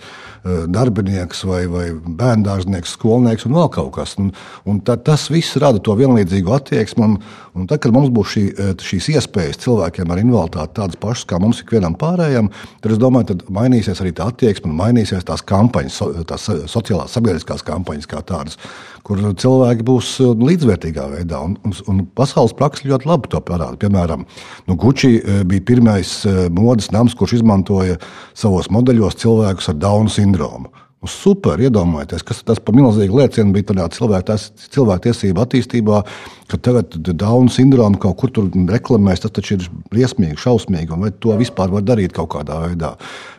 darbinieks 0.69 1.45
vai, 1.45 1.67
vai 1.67 1.91
bērngārznieks, 1.91 2.97
skolnieks 2.97 3.47
un 3.47 3.53
vēl 3.53 3.71
kaut 3.73 3.93
kas. 3.95 4.17
Un, 4.19 4.33
un 4.65 4.81
tad, 4.81 5.05
tas 5.05 5.29
viss 5.29 5.57
rada 5.57 5.79
to 5.79 5.95
vienlīdzīgu 5.97 6.55
attieksmi. 6.55 7.03
Un, 7.03 7.19
un 7.57 7.67
tad, 7.69 7.81
kad 7.83 7.95
mums 7.95 8.11
būs 8.15 8.33
šī, 8.35 8.45
eh, 8.53 8.73
šīs 8.77 9.09
iespējas 9.17 9.61
cilvēkiem 9.65 10.13
ar 10.13 10.21
invaliditāti 10.23 10.77
tādas 10.79 11.01
pašas 11.01 11.27
kā 11.31 11.41
mums 11.43 11.63
ikvienam 11.65 11.97
pārējiem, 11.99 12.51
tad 12.85 12.93
es 12.93 13.01
domāju, 13.03 13.33
ka 13.33 13.53
mainīsies 13.59 14.03
arī 14.03 14.13
tā 14.13 14.29
attieksme 14.31 14.73
mainīsies 14.73 15.25
tās 15.27 15.43
kampaņas, 15.43 15.99
tās 16.29 16.47
sociālās 16.71 17.17
sabiedriskās 17.17 17.65
kampaņas 17.67 18.07
kā 18.11 18.23
tādas 18.27 18.61
kur 19.07 19.21
cilvēki 19.23 19.85
būs 19.87 20.09
uh, 20.21 20.33
līdzvērtīgā 20.35 21.05
veidā. 21.13 21.41
Un, 21.41 21.57
un, 21.65 21.75
un 21.93 22.01
pasaules 22.19 22.57
praksa 22.59 22.89
ļoti 22.91 23.07
labi 23.07 23.31
to 23.31 23.41
parāda. 23.41 23.79
Piemēram, 23.79 24.25
nu, 24.67 24.75
Gucci 24.75 25.21
bija 25.47 25.63
pirmais 25.63 26.11
modes 26.51 26.91
nams, 26.91 27.15
kurš 27.15 27.39
izmantoja 27.39 28.01
savos 28.35 28.71
modeļos 28.75 29.21
cilvēkus 29.23 29.71
ar 29.71 29.79
Dauna 29.79 30.11
sindromu. 30.11 30.73
Super, 31.11 31.61
iedomājieties, 31.63 32.25
kas 32.27 32.43
tas 32.47 32.61
par 32.63 32.77
milzīgu 32.77 33.21
liecienu 33.21 33.55
bija 33.55 33.71
tādā 33.73 33.87
cilvēktiesību 33.93 35.43
attīstībā, 35.43 36.03
ka 36.47 36.59
tagad 36.63 36.95
Dauna 37.19 37.51
sindromu 37.51 37.99
kaut 37.99 38.17
kur 38.21 38.31
tur 38.31 38.51
reklamēs. 38.71 39.25
Tas 39.25 39.35
taču 39.35 39.57
ir 39.57 39.65
briesmīgi, 39.91 40.39
šausmīgi. 40.39 40.95
Vai 41.01 41.11
to 41.11 41.35
vispār 41.39 41.73
var 41.73 41.83
darīt 41.87 42.15
kaut 42.15 42.31
kādā 42.37 42.61
veidā? 42.69 42.93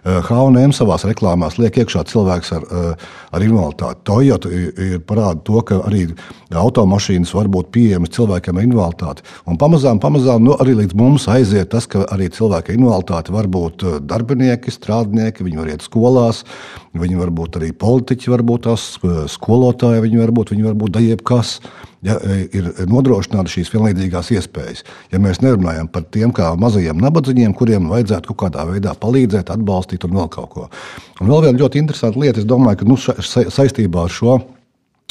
H&M 0.04 0.74
savā 0.76 0.98
reklāmās 1.04 1.58
liek 1.60 1.80
iekšā 1.80 2.04
cilvēks 2.12 2.52
ar, 2.58 2.66
ar 3.32 3.46
invaliditāti. 3.46 4.04
Toyota 4.08 4.52
parāda 5.08 5.44
to, 5.48 5.62
ka 5.68 5.80
arī 5.88 6.08
automašīnas 6.52 7.32
var 7.36 7.48
būt 7.52 7.72
pieejamas 7.76 8.12
cilvēkiem 8.18 8.60
ar 8.60 8.68
invaliditāti. 8.68 9.28
Un 9.48 9.60
pamazām, 9.60 10.02
pamazām 10.04 10.44
nu, 10.48 10.56
arī 10.60 10.76
līdz 10.82 10.98
mums 11.00 11.28
aiziet 11.32 11.72
tas, 11.72 11.88
ka 11.88 12.04
arī 12.12 12.28
cilvēki 12.34 12.74
ar 12.74 12.82
invaliditāti 12.82 13.36
var 13.36 13.48
būt 13.52 13.88
darbinieki, 14.08 14.74
strādnieki, 14.74 15.48
viņi 15.48 15.64
var 15.64 15.72
iet 15.76 15.88
skolās. 15.88 16.44
Viņi 16.98 17.20
var 17.20 17.30
būt 17.36 17.57
arī 17.58 17.74
politiķi, 17.76 18.32
varbūt 18.34 18.66
tās 18.68 18.88
skolotāji, 19.34 20.04
viņi 20.06 20.22
var 20.22 20.34
būt, 20.38 20.54
viņi 20.54 20.68
var 20.68 20.80
būt 20.80 21.00
jebkas. 21.04 21.58
Ja, 22.06 22.14
ir 22.54 22.68
nodrošināta 22.88 23.50
šīs 23.50 23.72
vienlīdzīgās 23.74 24.30
iespējas. 24.36 24.84
Ja 25.12 25.18
mēs 25.20 25.42
nerunājam 25.42 25.90
par 25.92 26.06
tiem 26.14 26.30
kā 26.36 26.52
mazajiem 26.62 27.02
nabadzīgiem, 27.02 27.56
kuriem 27.58 27.90
vajadzētu 27.90 28.30
kaut 28.30 28.44
kādā 28.44 28.68
veidā 28.70 28.94
palīdzēt, 29.02 29.50
atbalstīt 29.52 30.06
un 30.06 30.14
vēl 30.20 30.30
kaut 30.32 30.52
ko. 30.54 30.68
Un 31.18 31.32
vēl 31.32 31.48
viena 31.48 31.64
ļoti 31.64 31.82
interesanta 31.82 32.22
lieta, 32.22 32.44
es 32.44 32.48
domāju, 32.48 32.84
ka 32.84 32.88
nu, 32.88 33.00
sa 33.02 33.18
saistībā 33.50 34.06
ar 34.06 34.14
šo 34.14 34.38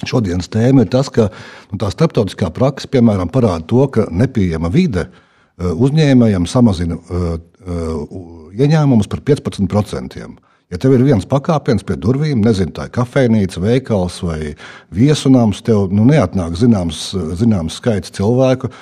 šodienas 0.06 0.50
tēmu 0.52 0.84
ir 0.84 0.90
tas, 0.92 1.08
ka 1.12 1.30
nu, 1.72 1.78
tā 1.80 1.90
starptautiskā 1.92 2.50
praksa, 2.54 2.90
piemēram, 2.92 3.30
parāda 3.32 3.64
to, 3.68 3.86
ka 3.92 4.06
nepieejama 4.12 4.70
vide 4.72 5.08
uzņēmējiem 5.56 6.44
samazina 6.50 6.98
uh, 6.98 7.28
uh, 7.40 8.26
ieņēmumus 8.56 9.08
par 9.08 9.22
15%. 9.24 10.26
Ja 10.66 10.80
tev 10.82 10.96
ir 10.96 11.04
viens 11.06 11.22
pakāpiens 11.30 11.84
pie 11.86 11.94
durvīm, 12.02 12.40
nezinu, 12.42 12.72
tā 12.74 12.88
ir 12.88 12.94
kafejnīca, 12.96 13.60
veikals 13.62 14.16
vai 14.26 14.56
viesunāms, 14.94 15.60
tev 15.62 15.92
nu, 15.94 16.02
neatnāk 16.08 16.56
zināms, 16.58 17.12
zināms 17.38 17.76
skaits 17.78 18.10
cilvēku 18.16 18.72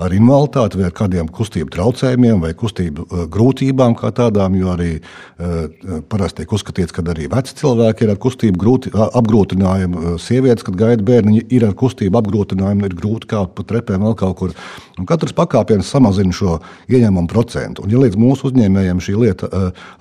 ar 0.00 0.14
invaliditāti 0.14 0.80
vai 0.80 0.88
ar 0.88 0.94
kādiem 0.96 1.28
kustību 1.34 1.70
traucējumiem 1.74 2.42
vai 2.42 2.52
kustību 2.58 3.04
uh, 3.04 3.24
grūtībām 3.30 3.94
kā 3.98 4.10
tādām, 4.14 4.56
jo 4.58 4.72
arī 4.72 4.90
uh, 4.98 6.00
parasti 6.10 6.42
tiek 6.42 6.54
uzskatīts, 6.56 6.94
ka 6.94 7.04
arī 7.12 7.28
veci 7.32 7.54
cilvēki 7.60 8.06
ir 8.06 8.14
ar 8.14 8.20
kustību 8.22 8.60
grūti, 8.60 8.92
apgrūtinājumu. 8.94 10.16
Sievietes, 10.22 10.66
kad 10.66 10.78
gaida 10.78 11.04
bērniņu, 11.06 11.44
ir 11.54 11.68
ar 11.68 11.76
kustību 11.78 12.18
apgrūtinājumu, 12.20 12.88
ir 12.88 12.98
grūti 12.98 13.30
kāpt 13.30 13.54
pa 13.58 13.66
trepēm 13.70 14.06
vēl 14.06 14.18
kaut 14.18 14.36
kur. 14.40 14.58
Un 14.98 15.08
katrs 15.10 15.34
pakāpiens 15.34 15.88
samazina 15.90 16.34
šo 16.34 16.58
ieņēmumu 16.90 17.30
procentu. 17.30 17.84
Un, 17.84 17.94
ja 17.94 18.02
līdz 18.02 18.18
mūsu 18.20 18.50
uzņēmējiem 18.50 19.02
šī 19.02 19.16
lieta 19.18 19.50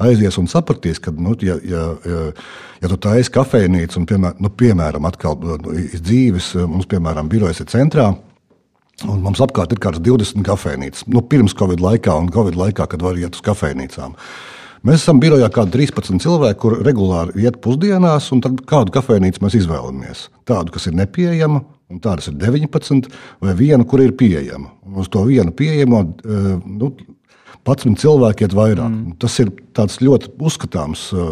aizies 0.02 0.38
un 0.42 0.50
sapratīs, 0.52 1.02
ka, 1.02 1.14
nu, 1.14 1.34
ja, 1.42 1.58
ja, 1.66 1.88
ja, 2.06 2.28
ja 2.84 2.92
tu 2.92 3.00
taisi 3.02 3.34
kafejnīcu 3.34 4.02
un, 4.02 4.10
piemēram, 4.10 4.44
nu, 4.44 4.54
piemēram 4.62 5.10
atkal 5.10 5.40
dzīves, 5.40 6.54
mums, 6.70 6.90
piemēram, 6.92 7.32
birojas 7.32 7.64
ir 7.64 7.72
centrā, 7.74 8.12
Un 9.02 9.24
mums 9.26 9.42
apkārt 9.42 9.74
ir 9.74 9.82
kaut 9.82 9.98
kādas 9.98 10.04
20 10.06 10.46
kafejnīcas. 10.46 11.08
Nu, 11.12 11.24
pirms 11.26 11.56
Covid 11.58 11.82
laikā 11.82 12.14
un 12.22 12.30
Covid 12.32 12.58
laikā, 12.60 12.86
kad 12.92 13.02
var 13.04 13.18
iet 13.20 13.36
uz 13.36 13.44
kafejnīcām. 13.46 14.14
Mēs 14.86 15.02
esam 15.02 15.20
birojā 15.24 15.48
kā 15.52 15.64
13 15.72 16.22
cilvēki, 16.22 16.60
kur 16.60 16.78
regulāri 16.86 17.46
iet 17.46 17.58
pusdienās, 17.64 18.30
un 18.36 18.44
kādu 18.44 18.94
kafejnīcu 18.94 19.44
mēs 19.44 19.58
izvēlamies. 19.62 20.28
Tādu, 20.48 20.76
kas 20.76 20.90
ir 20.92 20.98
nepieejama, 21.00 21.64
un 21.90 22.04
tādas 22.04 22.30
ir 22.30 22.38
19, 22.40 23.10
vai 23.44 23.58
vienu, 23.58 23.88
kur 23.90 24.04
ir 24.04 24.14
pieejama. 24.20 24.70
Un 24.86 25.02
uz 25.04 25.10
to 25.12 25.24
vienu 25.28 25.56
pieejamo 25.56 26.04
eh, 26.04 26.48
nu, 26.68 26.94
11 27.64 28.00
cilvēki 28.04 28.46
iet 28.46 28.56
vairāk. 28.58 28.90
Mm. 28.92 29.18
Tas 29.24 29.40
ir 29.40 29.54
ļoti 30.04 30.34
uzskatāms 30.44 31.08
uh, 31.16 31.32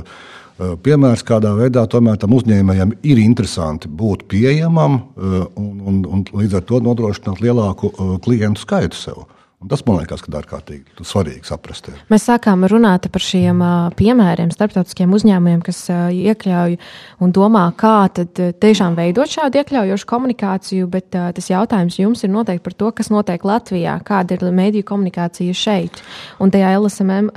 piemērs, 0.84 1.24
kādā 1.26 1.54
veidā 1.58 1.84
tomēr 1.90 2.20
tam 2.22 2.36
uzņēmējam 2.38 2.96
ir 3.08 3.22
interesanti 3.22 3.90
būt 3.90 4.28
pieejamam 4.32 4.98
eh, 4.98 5.38
un, 5.60 5.76
un, 5.90 6.02
un 6.06 6.26
līdz 6.38 6.60
ar 6.60 6.66
to 6.70 6.82
nodrošināt 6.86 7.42
lielāku 7.44 7.92
eh, 7.92 8.12
klientu 8.26 8.64
skaitu 8.66 9.00
sev. 9.00 9.24
Un 9.62 9.70
tas 9.70 9.84
man 9.86 10.00
liekas, 10.00 10.24
ka 10.26 10.32
ārkārtīgi 10.40 11.06
svarīgi 11.06 11.46
saprast. 11.46 11.92
Ir. 11.92 12.00
Mēs 12.10 12.24
sākām 12.26 12.66
runāt 12.72 13.06
par 13.14 13.22
šiem 13.22 13.62
piemēriem 14.00 14.50
starptautiskiem 14.50 15.14
uzņēmumiem, 15.14 15.62
kas 15.66 15.84
iekļauj 15.92 16.80
un 17.22 17.36
domā, 17.36 17.68
kā 17.78 18.10
tiešām 18.18 18.98
veidot 18.98 19.30
šādu 19.30 19.62
iekļaujošu 19.62 20.10
komunikāciju, 20.10 20.90
bet 20.90 21.14
tas 21.14 21.52
jautājums 21.52 22.00
jums 22.02 22.26
ir 22.26 22.34
noteikti 22.34 22.66
par 22.66 22.78
to, 22.82 22.90
kas 22.98 23.14
notiek 23.14 23.46
Latvijā, 23.46 24.00
kāda 24.08 24.40
ir 24.40 24.48
mediju 24.50 24.90
komunikācija 24.96 25.54
šeit. 25.54 26.02
Un 26.42 26.50
tajā 26.50 26.74
LSMM 26.80 27.30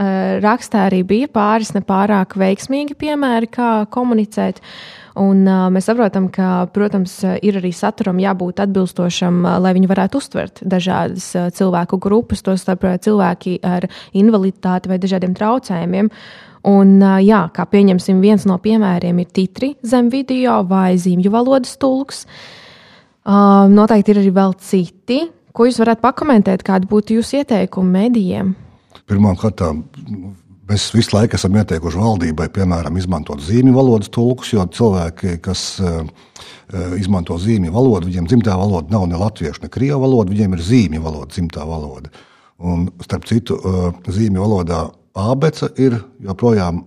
rakstā 0.45 0.89
arī 0.89 1.05
bija 1.05 1.29
pāris 1.29 1.77
nepārāk 1.77 2.39
veiksmīgi 2.41 2.97
piemēri, 3.05 3.53
kā 3.53 3.73
komunicēt. 3.93 4.65
Un, 5.15 5.45
uh, 5.47 5.69
mēs 5.71 5.87
saprotam, 5.87 6.27
ka, 6.35 6.65
protams, 6.75 7.13
ir 7.47 7.61
arī 7.61 7.71
saturam 7.71 8.19
jābūt 8.19 8.65
atbilstošam, 8.65 9.45
uh, 9.45 9.59
lai 9.63 9.71
viņi 9.77 9.91
varētu 9.91 10.19
uztvert 10.19 10.59
dažādas 10.67 11.29
uh, 11.39 11.53
cilvēku 11.55 12.01
grupas, 12.03 12.43
to 12.43 12.57
starp 12.59 12.83
cilvēki 13.05 13.61
ar 13.63 13.87
invaliditāti 14.11 14.91
vai 14.91 14.99
dažādiem 14.99 15.37
traucējumiem. 15.39 16.11
Un, 16.67 16.97
uh, 16.99 17.21
jā, 17.23 17.45
kā 17.55 17.69
pieņemsim, 17.71 18.19
viens 18.25 18.49
no 18.51 18.59
piemēriem 18.59 19.23
ir 19.23 19.31
titri 19.31 19.75
zem 19.87 20.11
video 20.11 20.59
vai 20.67 20.97
zīmju 20.99 21.31
valodas 21.31 21.79
tulks. 21.79 22.25
Uh, 23.25 23.71
noteikti 23.71 24.17
ir 24.17 24.25
arī 24.25 24.35
vēl 24.35 24.59
citi. 24.67 25.21
Ko 25.55 25.69
jūs 25.69 25.79
varētu 25.79 26.03
pakomentēt, 26.03 26.67
kādi 26.67 26.91
būtu 26.91 27.21
jūsu 27.21 27.39
ieteikumi 27.45 28.01
medijiem? 28.01 28.57
Pirmkārt, 29.07 29.63
mēs 30.69 30.87
visu 30.95 31.15
laiku 31.17 31.39
esam 31.39 31.57
ieteikuši 31.61 32.01
valdībai, 32.01 32.49
piemēram, 32.55 32.97
izmantot 33.01 33.43
zīmju 33.45 33.75
valodas 33.77 34.11
tulkus, 34.13 34.53
jo 34.55 34.65
cilvēki, 34.77 35.37
kas 35.45 35.65
uh, 35.83 36.05
izmanto 36.99 37.37
zīmju 37.41 37.73
valodu, 37.75 38.09
viņiem 38.11 38.29
dzimtā 38.31 38.57
valoda 38.59 38.93
nav 38.95 39.07
ne 39.11 39.21
latviešu, 39.21 39.65
ne 39.65 39.73
krievu 39.73 40.01
valoda, 40.05 40.33
viņiem 40.33 40.57
ir 40.57 40.65
zīmju 40.69 41.05
valoda, 41.05 41.31
dzimtā 41.35 41.67
valoda. 41.69 42.13
Un, 42.65 42.89
starp 43.05 43.27
citu, 43.29 43.59
uh, 43.61 43.91
zīmju 44.09 44.45
valodā 44.45 44.87
abece 45.15 45.71
ir 45.81 45.99
joprojām 46.25 46.85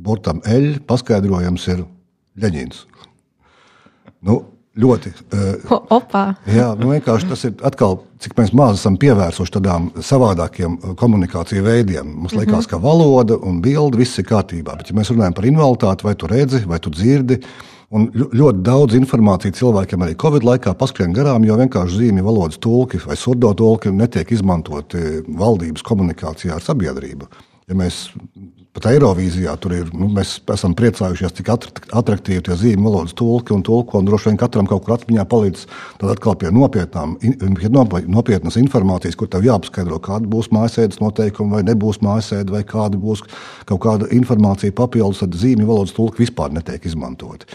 burtam 0.00 0.40
eļļa, 0.48 0.84
paskaidrojams 0.88 1.66
ir 1.74 1.84
Leņķins. 2.40 2.84
Nu, 4.24 4.36
Ļoti. 4.78 5.10
Uh, 5.34 5.80
Opā. 5.90 6.36
Jā, 6.46 6.68
nu 6.78 6.92
vienkārši 6.92 7.28
tas 7.32 7.42
ir 7.48 7.56
atkal, 7.66 7.98
cik 8.22 8.36
maz 8.38 8.78
esam 8.78 8.94
pievērsuši 9.02 9.56
tādām 9.56 9.88
savādākiem 9.98 10.76
eh, 10.76 10.92
komunikāciju 11.00 11.64
veidiem. 11.66 12.06
Mums 12.06 12.36
liekas, 12.36 12.52
mm 12.52 12.60
-hmm. 12.60 12.70
ka 12.70 12.78
valoda 12.78 13.36
un 13.36 13.60
bilde 13.60 13.98
viss 13.98 14.18
ir 14.18 14.24
kārtībā. 14.24 14.76
Bet, 14.78 14.90
ja 14.90 14.96
mēs 14.96 15.10
runājam 15.10 15.34
par 15.34 15.44
invaliditāti, 15.44 16.04
vai 16.04 16.14
tu 16.14 16.26
redzi, 16.26 16.62
vai 16.66 16.78
tu 16.78 16.90
dzirdi, 16.90 17.40
Un 17.90 18.04
ļoti 18.14 18.62
daudz 18.62 18.94
informācijas 18.94 19.56
cilvēkiem 19.58 20.04
arī 20.04 20.14
Covid 20.14 20.44
laikā 20.46 20.76
paskrien 20.78 21.10
garām, 21.12 21.42
jo 21.42 21.56
vienkārši 21.58 21.96
zīmju 21.98 22.22
valodas 22.22 22.58
tulki 22.62 23.00
vai 23.02 23.16
surdo 23.18 23.50
tulki 23.58 23.90
netiek 23.90 24.30
izmantoti 24.30 25.24
valdības 25.26 25.82
komunikācijā 25.82 26.54
ar 26.54 26.62
sabiedrību. 26.62 27.26
Ja 27.70 27.76
mēs 27.78 28.08
pat 28.74 28.86
Eirovīzijā 28.90 29.52
tur 29.62 29.74
ir. 29.74 29.90
Nu, 29.94 30.08
mēs 30.14 30.36
esam 30.54 30.74
priecājušies, 30.78 31.34
cik 31.38 31.50
attraktīvi 31.52 32.42
tie 32.46 32.56
zīmju 32.58 32.86
valodas 32.86 33.14
tulki 33.18 33.54
un 33.54 33.64
tulko. 33.66 34.00
Un 34.00 34.08
droši 34.08 34.30
vien 34.30 34.40
katram 34.40 34.68
kaut 34.70 34.84
kur 34.86 34.96
atmiņā 34.96 35.26
palīdz 35.30 35.66
tad 36.00 36.14
atkal 36.14 36.38
pie 36.40 36.52
nopietnām, 36.54 37.16
pie 37.20 37.70
nopietnas 38.10 38.58
informācijas, 38.60 39.18
kur 39.18 39.30
tev 39.30 39.46
jāpaskaidro, 39.46 40.00
kāda 40.02 40.30
būs 40.30 40.50
mājasēdes 40.54 41.02
noteikumi, 41.02 41.58
vai 41.58 41.62
nebūs 41.66 42.00
mājasēde, 42.06 42.54
vai 42.54 42.64
kāda 42.66 43.00
būs 43.00 43.24
kaut 43.70 43.82
kāda 43.86 44.10
informācija 44.16 44.74
papildus. 44.74 45.22
Tad 45.24 45.38
zīmju 45.38 45.70
valodas 45.70 45.94
tulki 45.96 46.24
vispār 46.24 46.54
netiek 46.54 46.86
izmantoti. 46.90 47.50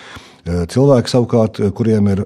Cilvēki 0.45 1.09
savukārt, 1.09 1.57
kuriem 1.73 2.05
ir 2.11 2.19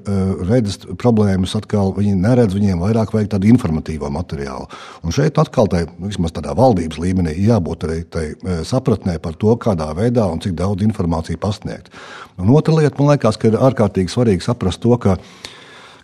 redzes 0.50 0.82
problēmas, 1.00 1.54
atkal 1.56 1.94
viņi 1.96 2.18
neredz, 2.20 2.52
viņiem 2.58 2.82
vairāk 2.84 3.14
vajag 3.16 3.30
tādu 3.32 3.48
informatīvo 3.48 4.10
materiālu. 4.12 4.68
Un 5.08 5.16
šeit 5.16 5.40
atkal 5.40 5.70
tai, 5.72 5.86
nu, 5.96 6.10
vismaz 6.12 6.34
tādā 6.36 6.52
valdības 6.58 7.00
līmenī 7.00 7.38
jābūt 7.40 7.86
arī 7.88 8.02
tai 8.12 8.26
sapratnē 8.68 9.16
par 9.24 9.38
to, 9.40 9.56
kādā 9.64 9.88
veidā 9.96 10.28
un 10.28 10.44
cik 10.44 10.58
daudz 10.60 10.84
informāciju 10.84 11.40
pasniegt. 11.40 11.88
Un 12.36 12.52
otra 12.52 12.76
lieta, 12.76 13.00
man 13.00 13.14
liekas, 13.14 13.40
ka 13.40 13.54
ir 13.54 13.56
ārkārtīgi 13.56 14.12
svarīgi 14.12 14.44
saprast 14.44 14.84
to, 14.84 14.92
ka 15.00 15.16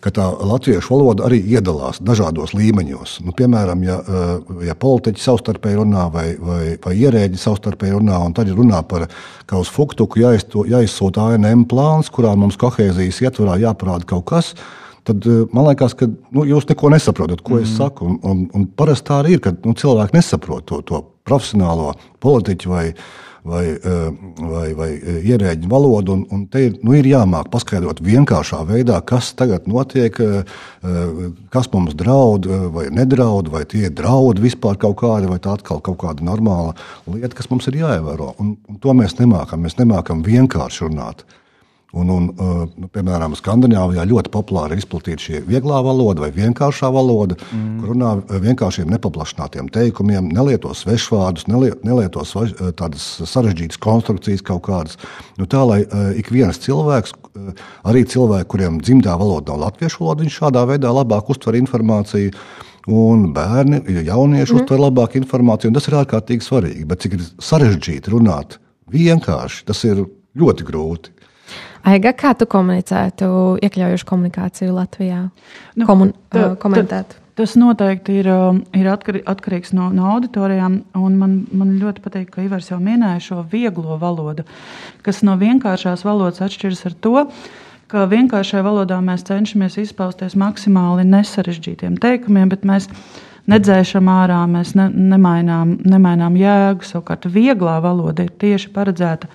ka 0.04 0.12
tā 0.14 0.26
latviešu 0.38 0.94
valoda 0.94 1.26
arī 1.28 1.40
iedalās 1.56 2.00
dažādos 2.04 2.54
līmeņos. 2.58 3.18
Nu, 3.26 3.34
piemēram, 3.38 3.84
ja, 3.86 3.98
eh, 4.00 4.54
ja 4.70 4.76
politiķi 4.76 5.22
savstarpēji 5.22 5.80
runā 5.82 6.06
vai, 6.14 6.28
vai, 6.40 6.64
vai 6.84 6.96
ierēģi 7.00 7.42
savstarpēji 7.42 7.98
runā, 7.98 8.20
un 8.26 8.36
tad 8.38 8.52
ir 8.52 8.60
runā 8.60 8.82
par 8.88 9.08
kā 9.48 9.60
uz 9.62 9.72
Fuktuku 9.72 10.22
jāizsūta 10.22 11.30
ANM 11.34 11.66
plāns, 11.70 12.12
kurā 12.14 12.36
mums 12.38 12.58
kohēzijas 12.62 13.22
ietvarā 13.26 13.60
jāparāda 13.62 14.06
kaut 14.06 14.26
kas. 14.32 14.54
Tad 15.06 15.26
eh, 15.30 15.44
man 15.54 15.70
liekas, 15.70 15.98
ka 15.98 16.10
nu, 16.10 16.46
jūs 16.50 16.68
neko 16.70 16.94
nesaprotat, 16.94 17.44
ko 17.46 17.60
mm. 17.60 17.66
es 17.66 17.76
saku. 17.78 18.10
Un, 18.10 18.20
un, 18.24 18.48
un 18.54 18.66
parasti 18.78 19.10
tā 19.12 19.22
arī 19.22 19.38
ir, 19.38 19.44
ka 19.46 19.54
nu, 19.66 19.76
cilvēki 19.78 20.18
nesaprot 20.18 20.66
to, 20.70 20.82
to 20.86 21.04
profesionālo 21.26 21.94
politiķu 22.24 22.72
vai, 22.72 22.88
vai, 23.46 23.66
eh, 23.84 24.10
vai, 24.42 24.74
vai 24.74 24.90
eh, 24.98 25.20
ierēģiņu 25.30 25.70
valodu. 25.70 26.16
Un, 26.18 26.24
un 26.34 26.46
te 26.52 26.66
nu, 26.82 26.96
ir 26.98 27.06
jāmāk 27.10 27.52
paskaidrot 27.54 28.02
vienkāršā 28.06 28.64
veidā, 28.66 28.98
kas 29.06 29.32
tagad 29.38 29.70
notiek, 29.70 30.18
eh, 30.20 30.58
kas 31.54 31.70
mums 31.74 31.96
draud 31.98 32.50
vai 32.74 32.88
nedraud, 32.94 33.52
vai 33.54 33.64
tie 33.70 33.90
draudi 33.94 34.48
vispār 34.48 34.80
kaut 34.82 34.98
kādi, 35.04 35.30
vai 35.30 35.40
tā 35.40 35.54
atkal 35.56 35.82
kaut 35.86 36.02
kāda 36.02 36.26
normāla 36.26 36.74
lieta, 37.06 37.36
kas 37.38 37.50
mums 37.54 37.70
ir 37.70 37.80
jāievēro. 37.84 38.34
Un, 38.42 38.56
un 38.70 38.82
to 38.82 38.98
mēs 38.98 39.18
nemākam. 39.22 39.62
Mēs 39.66 39.78
nemākam 39.78 40.26
vienkārši 40.26 40.90
runāt. 40.90 41.26
Un, 41.96 42.10
un, 42.12 42.26
uh, 42.36 42.64
nu, 42.76 42.90
piemēram, 42.92 43.38
Skandinavijā 43.40 44.04
ļoti 44.10 44.32
populāri 44.34 44.76
izplatīta 44.82 45.24
šī 45.24 45.40
vieglā 45.48 45.78
valoda 45.86 46.26
vai 46.26 46.32
vienkāršā 46.36 46.90
valoda, 46.92 47.38
mm. 47.40 47.78
kur 47.80 47.94
runā 47.94 48.10
vienkāršiem 48.44 48.90
nepaplašinātiem 48.92 49.70
teikumiem, 49.72 50.28
nelieto 50.36 50.74
svešvārdus, 50.76 51.48
nelieto 51.48 52.26
uh, 52.26 52.52
tādas 52.76 53.06
sarežģītas 53.32 53.80
konstrukcijas 53.80 54.44
kaut 54.44 54.66
kādas. 54.68 55.00
Nu, 55.40 55.48
tā 55.48 55.64
lai 55.64 55.80
uh, 55.86 56.12
ik 56.20 56.34
viens 56.36 56.60
cilvēks, 56.66 57.16
arī 57.88 58.04
cilvēki, 58.12 58.50
kuriem 58.52 58.82
dzimtā 58.84 59.16
valoda 59.20 59.54
nav 59.54 59.70
latviešu 59.70 60.04
valoda, 60.04 60.26
viņš 60.26 60.40
šādā 60.42 60.66
veidā 60.68 60.92
labāk 60.92 61.32
uztver 61.32 61.56
informāciju. 61.62 62.36
Un 62.92 63.30
bērni, 63.34 63.80
jaunieši 64.06 64.52
mm. 64.52 64.60
uztver 64.60 64.84
labāk 64.84 65.16
informāciju, 65.18 65.72
un 65.72 65.80
tas 65.80 65.88
ir 65.90 65.96
ārkārtīgi 66.04 66.46
svarīgi. 66.46 66.84
Bet 66.92 67.02
cik 67.02 67.16
ir 67.18 67.24
sarežģīti 67.42 68.14
runāt 68.14 68.60
vienkārši, 68.94 69.64
tas 69.72 69.82
ir 69.88 70.04
ļoti 70.38 70.68
grūti. 70.68 71.15
Aiga, 71.86 72.16
kā 72.18 72.32
tu 72.34 72.48
komunicētu 72.50 73.28
iekļaujošu 73.66 74.08
komunikāciju 74.10 74.74
Latvijā? 74.74 75.20
Nu, 75.78 75.86
Komun, 75.86 76.16
tā, 76.34 76.48
komentēt. 76.62 77.14
Tā, 77.14 77.26
tas 77.38 77.54
noteikti 77.60 78.16
ir, 78.24 78.30
ir 78.74 78.90
atkarīgs 78.90 79.76
no, 79.78 79.92
no 79.94 80.08
auditorijām. 80.16 80.80
Man, 80.96 81.36
man 81.54 81.76
ļoti 81.82 82.02
patīk, 82.02 82.32
ka 82.34 82.46
Ivars 82.46 82.72
jau 82.72 82.80
minēja 82.82 83.22
šo 83.28 83.44
vieglo 83.52 84.00
valodu, 84.02 84.48
kas 85.06 85.22
no 85.28 85.38
vienkāršās 85.42 86.08
valodas 86.08 86.42
atšķiras 86.48 86.84
ar 86.90 86.98
to, 87.06 87.16
ka 87.92 88.08
vienkāršajā 88.10 88.66
valodā 88.66 88.98
mēs 89.06 89.28
cenšamies 89.30 89.78
izpausties 89.86 90.34
maksimāli 90.42 91.06
nesarežģītiem 91.12 92.00
teikumiem, 92.02 92.50
bet 92.50 92.66
mēs 92.66 92.90
nedzēšam 93.52 94.10
ārā, 94.10 94.42
mēs 94.50 94.74
ne, 94.74 94.90
nemainām, 95.14 95.78
nemainām 95.86 96.38
jēgu. 96.42 96.88
Savukārt, 96.88 97.30
vieglā 97.30 97.78
valoda 97.86 98.26
ir 98.26 98.34
tieši 98.42 98.74
paredzēta 98.74 99.30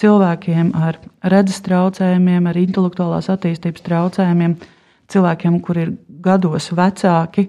cilvēkiem 0.00 0.72
ar 0.74 0.98
redzes 1.32 1.60
traucējumiem, 1.66 2.48
ar 2.50 2.58
intelektuālās 2.58 3.30
attīstības 3.32 3.84
traucējumiem, 3.86 4.56
cilvēkiem, 5.12 5.60
kuri 5.64 5.86
ir 5.86 5.92
gados 6.24 6.70
vecāki. 6.74 7.48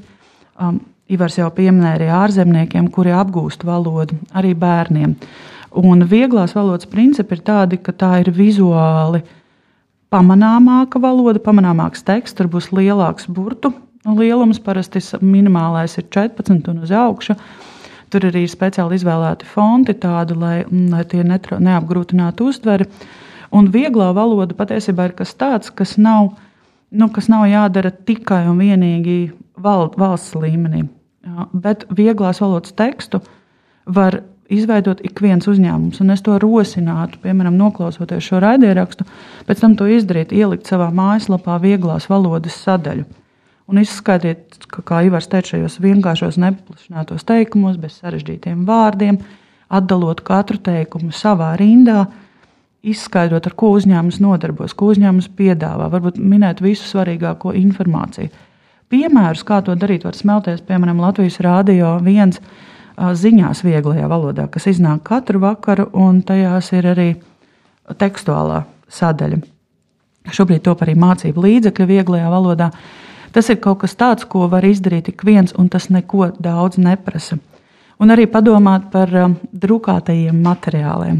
Um, 0.59 0.81
Ivars 1.05 1.37
jau 1.37 1.51
pieminēja 1.53 1.97
arī 1.99 2.05
ārzemniekiem, 2.09 2.87
kuri 2.89 3.11
apgūst 3.13 3.61
valodu, 3.67 4.17
arī 4.33 4.55
bērniem. 4.57 5.11
Un 5.77 6.01
vieglās 6.09 6.55
valodas 6.57 6.89
principi 6.89 7.37
ir 7.37 7.43
tādi, 7.45 7.77
ka 7.77 7.93
tā 7.93 8.11
ir 8.23 8.31
vizuāli 8.33 9.21
pamanāmāka 10.09 11.01
valoda, 11.03 11.41
pamanāmāks 11.43 12.01
teksts, 12.07 12.39
tur 12.39 12.49
būs 12.49 12.71
lielāks 12.73 13.29
burtu 13.29 13.73
lielums, 14.05 14.59
parasti 14.61 15.01
minimālais 15.21 15.97
ir 15.97 16.05
14 16.13 16.69
un 16.69 16.83
uz 16.85 16.91
augšu. 16.93 17.35
Tur 18.15 18.29
arī 18.29 18.45
ir 18.45 18.51
speciāli 18.51 18.95
izvēlēti 18.95 19.47
fonti, 19.51 19.91
tādi, 19.99 20.37
lai, 20.39 20.61
mm, 20.63 20.85
lai 20.93 21.01
tie 21.11 21.19
netra, 21.27 21.57
neapgrūtinātu 21.59 22.45
uztveri. 22.47 22.85
Un 23.51 23.67
vieglā 23.73 24.13
valoda 24.15 24.55
patiesībā 24.55 25.09
ir 25.09 25.15
kas 25.17 25.33
tāds, 25.35 25.67
kas 25.75 25.97
nav, 25.99 26.29
nu, 26.95 27.09
kas 27.11 27.27
nav 27.27 27.43
jādara 27.51 27.91
tikai 27.91 28.45
un 28.47 28.61
vienīgi 28.63 29.17
val, 29.59 29.89
valsts 29.99 30.37
līmenī. 30.39 30.85
Bet 31.51 31.83
vieglās 31.91 32.39
valodas 32.39 32.71
tekstu 32.79 33.19
var 33.83 34.21
izveidot 34.47 35.03
ik 35.03 35.19
viens 35.19 35.51
uzņēmums. 35.51 35.99
Un 35.99 36.15
es 36.15 36.23
to 36.23 36.39
rosinātu, 36.39 37.19
piemēram, 37.19 37.59
noklausoties 37.59 38.31
šo 38.31 38.39
raidierakstu, 38.45 39.03
pēc 39.43 39.65
tam 39.65 39.75
to 39.75 39.91
izdarīt, 39.91 40.31
ielikt 40.31 40.71
savā 40.71 40.87
mājaslapā 40.95 41.59
vieglās 41.67 42.07
valodas 42.07 42.63
sadaļu 42.63 43.03
un 43.71 43.81
izskaidrot, 43.81 44.67
ka, 44.71 44.83
kā 44.85 45.01
Ivars 45.07 45.29
teica, 45.31 45.55
šajos 45.55 45.79
vienkāršos, 45.83 46.37
nepaplašinātos 46.41 47.25
teikumos, 47.27 47.79
bez 47.81 47.97
sarežģītiem 48.01 48.65
vārdiem, 48.67 49.19
atdalot 49.73 50.21
katru 50.25 50.59
teikumu 50.61 51.13
savā 51.15 51.53
rindā, 51.59 52.05
izskaidrot, 52.85 53.47
ar 53.49 53.55
ko 53.57 53.71
uzņēmums 53.79 54.19
nodarbojas, 54.21 54.75
ko 54.77 54.91
uzņēmums 54.93 55.31
piedāvā, 55.37 55.89
varbūt 55.93 56.19
minēt 56.21 56.61
visu 56.61 56.85
svarīgāko 56.85 57.55
informāciju. 57.57 58.29
Piemērus, 58.93 59.41
kā 59.47 59.63
to 59.65 59.73
darīt, 59.73 60.05
var 60.05 60.13
smelties, 60.13 60.61
piemēram, 60.67 61.01
Latvijas 61.01 61.39
Rādio 61.41 61.95
viens 62.05 62.37
ziņās 62.95 63.63
vieglajā 63.65 64.05
valodā, 64.07 64.45
kas 64.51 64.69
iznāk 64.69 65.01
katru 65.09 65.41
vakaru, 65.41 65.87
un 65.97 66.21
tajās 66.23 66.69
ir 66.77 66.91
arī 66.93 67.07
tekstuālā 67.97 68.61
sadaļa. 68.93 69.41
Šobrīd 70.33 70.63
top 70.65 70.85
arī 70.85 70.93
mācību 70.97 71.41
līdzekļu 71.41 71.89
vieglajā 71.89 72.29
valodā. 72.29 72.69
Tas 73.35 73.49
ir 73.51 73.57
kaut 73.59 73.81
kas 73.81 73.97
tāds, 73.99 74.23
ko 74.31 74.45
var 74.47 74.63
izdarīt 74.63 75.09
ik 75.11 75.25
viens, 75.27 75.51
un 75.59 75.67
tas 75.67 75.89
neko 75.91 76.29
daudz 76.39 76.79
neprasa. 76.79 77.35
Un 77.99 78.11
arī 78.13 78.29
padomāt 78.31 78.85
par 78.93 79.11
um, 79.11 79.33
drukātajiem 79.51 80.37
materiāliem. 80.43 81.17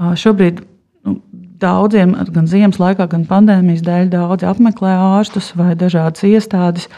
Uh, 0.00 0.14
šobrīd 0.16 0.62
nu, 1.04 1.18
daudziem, 1.60 2.14
gan 2.32 2.48
ziemas 2.48 2.80
laikā, 2.80 3.06
gan 3.12 3.26
pandēmijas 3.28 3.84
dēļ, 3.84 4.08
daudzi 4.14 4.48
apmeklē 4.48 4.94
ārstus 5.18 5.50
vai 5.58 5.74
dažādas 5.76 6.24
iestādes. 6.28 6.88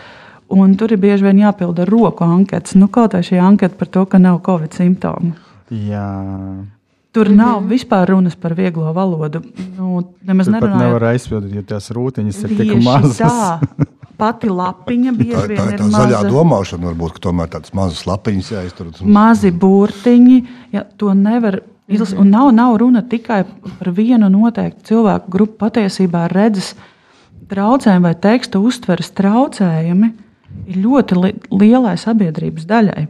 Un 0.54 0.76
tur 0.78 0.94
ir 0.94 1.02
bieži 1.02 1.26
vien 1.26 1.42
jāpilda 1.42 1.88
roku 1.90 2.22
anketas. 2.26 2.76
Nu, 2.78 2.86
kaut 2.86 3.16
kā 3.16 3.24
šī 3.26 3.40
anketa 3.42 3.74
par 3.74 3.90
to, 3.90 4.06
ka 4.06 4.22
nav 4.22 4.38
covid 4.46 4.74
simptomu. 4.74 5.34
Jā. 5.70 6.06
Tur 7.10 7.26
-hmm. 7.26 7.36
nav 7.36 7.66
vispār 7.66 8.06
runas 8.08 8.36
par 8.36 8.54
vieglo 8.54 8.92
valodu. 8.92 9.42
Nu, 9.78 10.02
nemaz 10.22 10.46
nerunājot. 10.46 10.78
Nevar 10.78 11.04
aizpildīt, 11.04 11.54
jo 11.54 11.62
tās 11.62 11.90
rūtiņas 11.90 12.44
ir 12.44 12.56
tik 12.56 12.82
mazas. 12.84 13.18
Tā. 13.18 13.60
Pati 14.16 14.50
lapiņa 14.50 15.12
bieži 15.16 15.36
tā, 15.36 15.46
vien 15.50 15.60
tā, 15.60 15.70
ir. 15.72 15.78
Tā 15.80 15.86
ir 15.86 15.94
zaļā 15.94 16.20
maza. 16.20 16.32
domāšana, 16.32 16.88
varbūt, 16.90 17.16
ka 17.16 17.24
tomēr 17.28 17.50
tādas 17.52 17.74
mazas 17.76 18.04
lapiņas 18.08 18.52
jāiztur. 18.54 18.92
Mazi 19.04 19.52
burtiņi, 19.52 20.36
ja 20.72 20.84
to 20.96 21.12
nevar 21.16 21.60
izlasīt. 21.88 22.20
Un 22.22 22.30
nav, 22.32 22.50
nav 22.56 22.76
runa 22.82 23.04
tikai 23.06 23.42
par 23.66 23.92
vienu 23.96 24.30
noteiktu 24.32 24.88
cilvēku 24.92 25.32
grupu. 25.32 25.58
Patiesībā 25.66 26.26
redzes 26.32 26.74
traucējumi 27.50 28.08
vai 28.08 28.14
teksta 28.26 28.62
uztveres 28.62 29.12
traucējumi 29.16 30.12
ir 30.66 30.80
ļoti 30.82 31.20
li 31.20 31.34
lielai 31.52 31.94
sabiedrības 32.00 32.66
daļai 32.68 33.06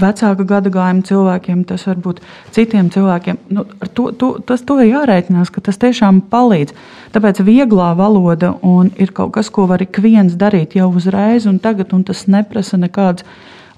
vecāka 0.00 0.46
gada 0.48 0.70
gājuma 0.72 1.06
cilvēkiem, 1.08 1.64
tas 1.68 1.86
var 1.88 1.98
būt 2.04 2.22
citiem 2.54 2.90
cilvēkiem. 2.94 3.40
Nu, 3.54 3.64
to, 3.94 4.10
to, 4.12 4.30
tas 4.46 4.62
to 4.66 4.78
ir 4.82 4.92
jārēķinās, 4.92 5.52
ka 5.54 5.64
tas 5.64 5.80
tiešām 5.82 6.22
palīdz. 6.32 6.76
Tāpēc 7.14 7.42
vieglā 7.46 7.90
valoda 7.98 8.54
ir 9.00 9.12
kaut 9.16 9.34
kas, 9.38 9.50
ko 9.50 9.66
var 9.70 9.82
ik 9.84 10.00
viens 10.04 10.38
darīt 10.38 10.78
jau 10.78 10.90
uzreiz 10.92 11.48
un 11.50 11.58
tagad, 11.62 11.92
un 11.96 12.06
tas 12.06 12.26
neprasa 12.30 12.80
nekādus 12.80 13.26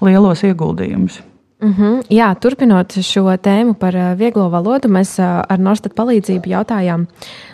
lielos 0.01 0.45
ieguldījumus. 0.47 1.21
Mm 1.61 1.73
-hmm. 1.73 2.03
Jā, 2.09 2.35
turpinot 2.35 2.93
šo 2.93 3.37
tēmu 3.37 3.73
par 3.73 3.95
uh, 3.95 4.17
vieglo 4.17 4.49
valodu, 4.49 4.87
mēs 4.89 5.19
uh, 5.19 5.45
ar 5.49 5.59
Norstat 5.59 5.93
palīdzību 5.93 6.49
jautājām 6.49 7.05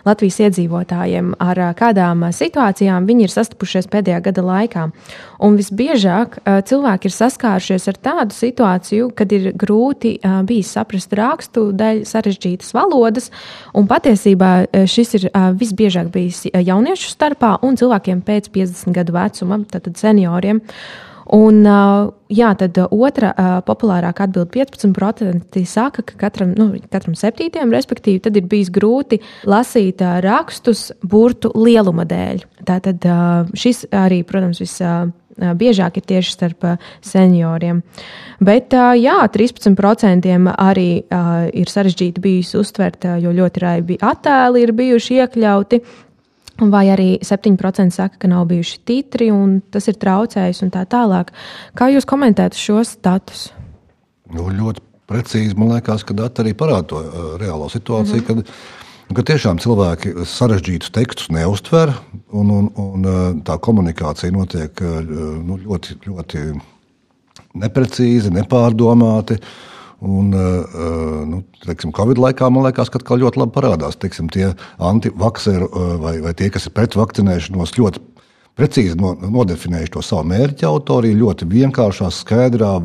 Latvijas 0.05 0.39
iedzīvotājiem, 0.39 1.33
ar 1.39 1.59
uh, 1.59 1.73
kādām 1.75 2.31
situācijām 2.31 3.05
viņi 3.05 3.23
ir 3.23 3.29
sastapušies 3.29 3.87
pēdējā 3.87 4.21
gada 4.21 4.41
laikā. 4.41 4.89
Un 5.39 5.57
visbiežāk 5.57 6.37
cilvēki 6.65 7.05
ir 7.05 7.11
saskārušies 7.11 7.87
ar 7.87 7.93
tādu 7.93 8.33
situāciju, 8.33 9.11
kad 9.15 9.31
ir 9.31 9.51
grūti 9.53 10.19
bijis 10.43 10.71
saprast 10.71 11.13
rakstu 11.13 11.71
dēļ 11.71 12.05
sarežģītas 12.05 12.73
valodas, 12.73 13.31
un 13.73 13.87
patiesībā 13.87 14.65
šis 14.85 15.13
ir 15.13 15.29
visbiežāk 15.59 16.07
bijis 16.11 16.47
jauniešu 16.53 17.09
starpā 17.09 17.57
un 17.61 17.75
cilvēkiem 17.75 18.21
pēc 18.21 18.49
50 18.49 18.93
gadu 18.93 19.13
vecuma, 19.13 19.59
tātad 19.71 19.97
senioriem. 19.97 20.61
Un, 21.35 21.59
jā, 22.31 22.49
tad 22.55 22.77
otra 22.87 23.33
populārākā 23.67 24.27
atbilde 24.29 24.51
15% 24.53 25.63
saka, 25.67 26.05
ka 26.07 26.15
katram, 26.21 26.53
nu, 26.55 26.69
katram 26.87 27.17
septītajam, 27.19 27.73
respektīvi, 27.75 28.21
tad 28.23 28.39
ir 28.39 28.47
bijis 28.47 28.71
grūti 28.71 29.19
lasīt 29.43 29.99
rakstus 30.23 30.93
burtu 31.03 31.51
lieluma 31.51 32.07
dēļ. 32.07 32.45
Tātad 32.67 33.07
šis 33.59 33.89
arī, 33.91 34.21
protams, 34.27 34.63
viss 34.63 34.79
biežāk 35.37 35.99
ir 35.99 36.05
tieši 36.09 36.31
starp 36.33 36.65
senioriem. 37.05 37.83
Bet 38.41 38.73
jā, 38.73 39.19
13% 39.35 40.31
arī 40.55 40.89
ir 41.53 41.69
sarežģīti 41.69 42.23
bijis 42.23 42.55
uztvert, 42.57 43.05
jo 43.21 43.35
ļoti 43.35 43.61
raibi 43.61 43.99
attēli 44.01 44.63
ir 44.65 44.73
bijuši 44.79 45.21
iekļauti. 45.21 45.83
Vai 46.57 46.87
arī 46.89 47.19
7% 47.21 47.93
saka, 47.93 48.17
ka 48.17 48.29
nav 48.31 48.47
bijuši 48.49 48.79
titri, 48.87 49.29
un 49.29 49.59
tas 49.73 49.85
ir 49.91 49.99
traucējis, 50.01 50.63
un 50.65 50.71
tā 50.73 50.87
tālāk. 50.89 51.29
Kā 51.77 51.91
jūs 51.93 52.07
komentētu 52.09 52.57
šos 52.57 52.95
datus? 53.05 53.51
Nu, 54.33 54.47
ļoti 54.49 54.81
precīzi, 55.07 55.53
man 55.57 55.75
liekas, 55.75 56.03
ka 56.07 56.17
dati 56.17 56.41
arī 56.41 56.55
parāda 56.57 56.89
to 56.89 57.03
uh, 57.03 57.29
reālo 57.37 57.69
situāciju. 57.69 58.23
Mm 58.23 58.41
-hmm. 58.41 58.49
kad, 59.07 59.15
ka 59.19 59.27
tiešām 59.33 59.61
cilvēki 59.61 60.15
sarežģītus 60.25 60.91
tekstus 60.91 61.29
neustver, 61.29 61.93
un, 62.31 62.49
un, 62.49 62.71
un 62.75 63.05
uh, 63.05 63.43
tā 63.45 63.59
komunikācija 63.59 64.31
notiek 64.31 64.81
uh, 64.81 65.01
nu, 65.45 65.57
ļoti, 65.57 65.99
ļoti 66.07 66.61
neprecīzi, 67.53 68.33
nepārdomāti. 68.33 69.33
Uh, 69.33 69.76
Un, 69.97 70.29
uh, 70.29 71.23
nu, 71.25 71.41
teiksim, 71.63 71.89
Covid 71.97 72.19
laikā 72.21 72.51
man 72.53 72.67
liekas, 72.67 72.91
ka 72.93 73.17
ļoti 73.17 73.41
labi 73.41 73.55
parādās 73.55 73.97
teiksim, 73.97 74.27
tie 74.29 74.51
antivakseri 74.77 75.65
uh, 75.65 75.95
vai, 76.03 76.19
vai 76.21 76.35
tie, 76.37 76.51
kas 76.53 76.69
ir 76.69 76.75
pret 76.77 76.93
vakcinēšanos, 76.99 77.73
ļoti 77.79 78.03
precīzi 78.57 78.97
no, 79.01 79.15
nodefinējuši 79.17 79.95
to 79.95 80.03
savu 80.05 80.29
mērķa 80.29 80.69
autoriju, 80.69 81.17
ļoti 81.23 81.49
vienkāršā, 81.49 82.11
skaidrā 82.13 82.75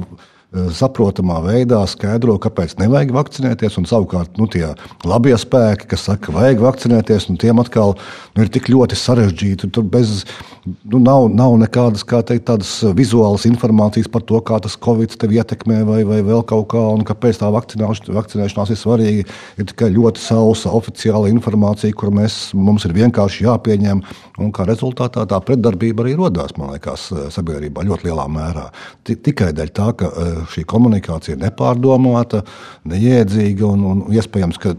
Eh, 0.53 0.67
saprotamā 0.77 1.39
veidā 1.41 1.79
skaidro, 1.89 2.35
kāpēc 2.37 2.75
nevajag 2.77 3.15
vakcinēties. 3.17 3.79
Un 3.81 3.87
savukārt 3.89 4.37
nu, 4.37 4.45
tie 4.53 4.67
labie 5.09 5.33
spēki, 5.41 5.87
kas 5.89 6.05
saka, 6.05 6.27
ka 6.27 6.35
vajag 6.35 6.61
vakcinēties, 6.61 7.31
un 7.33 7.39
tiem 7.41 7.63
atkal 7.63 7.95
nu, 7.97 8.45
ir 8.45 8.51
tik 8.53 8.69
ļoti 8.69 8.99
sarežģīti. 9.01 9.71
Tur 9.73 9.87
bez, 9.89 10.27
nu, 10.65 10.99
nav, 11.03 11.27
nav 11.35 11.55
nekādas 11.61 12.05
teikt, 12.07 12.45
tādas 12.49 12.71
vizuālas 12.97 13.47
informācijas 13.49 14.09
par 14.13 14.25
to, 14.27 14.39
kā 14.47 14.59
tas 14.63 14.77
covid 14.79 15.15
tevi 15.19 15.39
ietekmē, 15.41 15.83
vai, 15.89 16.01
vai 16.09 16.21
vēl 16.27 16.45
kaut 16.49 16.69
kā, 16.73 16.83
un 16.95 17.05
kāpēc 17.07 17.41
tā 17.41 17.51
vakcinēšanās 17.53 18.73
ir 18.73 18.79
svarīga. 18.79 19.27
Ir 19.59 19.69
tikai 19.71 19.91
ļoti 19.95 20.23
sausa 20.23 20.73
oficiāla 20.75 21.31
informācija, 21.33 21.95
kur 21.99 22.13
mēs, 22.15 22.53
mums 22.55 22.87
ir 22.87 22.95
vienkārši 22.97 23.47
jāpieņem. 23.47 24.03
Un 24.43 24.53
kā 24.55 24.67
rezultātā 24.69 25.27
tā 25.29 25.41
pretdarbība 25.45 26.07
arī 26.07 26.17
radās, 26.19 26.55
man 26.59 26.75
liekas, 26.77 27.09
sabiedrībā 27.35 27.85
ļoti 27.87 28.09
lielā 28.09 28.29
mērā. 28.33 28.69
Tikai 29.07 29.53
dēļ 29.57 29.73
tā, 29.77 29.91
ka 29.99 30.13
eh, 30.13 30.37
šī 30.55 30.67
komunikācija 30.69 31.37
ir 31.37 31.43
nepārdomāta, 31.43 32.45
neiedzīga 32.89 33.67
un, 33.69 33.89
un 33.93 34.05
iespējams, 34.15 34.63
ka, 34.63 34.77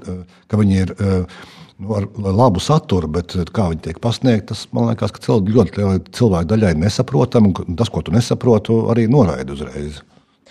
ka 0.47 0.59
viņi 0.59 0.81
ir. 0.85 0.95
Nu, 0.99 1.52
ar 1.97 2.07
labu 2.23 2.61
saturu, 2.63 3.09
bet 3.17 3.35
kā 3.55 3.67
viņi 3.71 3.83
tiek 3.89 3.99
pasniegti, 4.03 4.49
tas 4.53 4.65
man 4.75 4.91
liekas, 4.91 5.13
ka 5.15 5.23
cilvēku, 5.25 5.53
ļoti 5.57 6.15
cilvēku 6.15 6.51
daļai 6.53 6.73
nesaprotami. 6.79 7.53
Tas, 7.79 7.91
ko 7.93 8.03
tu 8.05 8.15
nesaproti, 8.15 8.79
arī 8.93 9.07
noraida 9.11 9.55
uzreiz. 9.55 10.01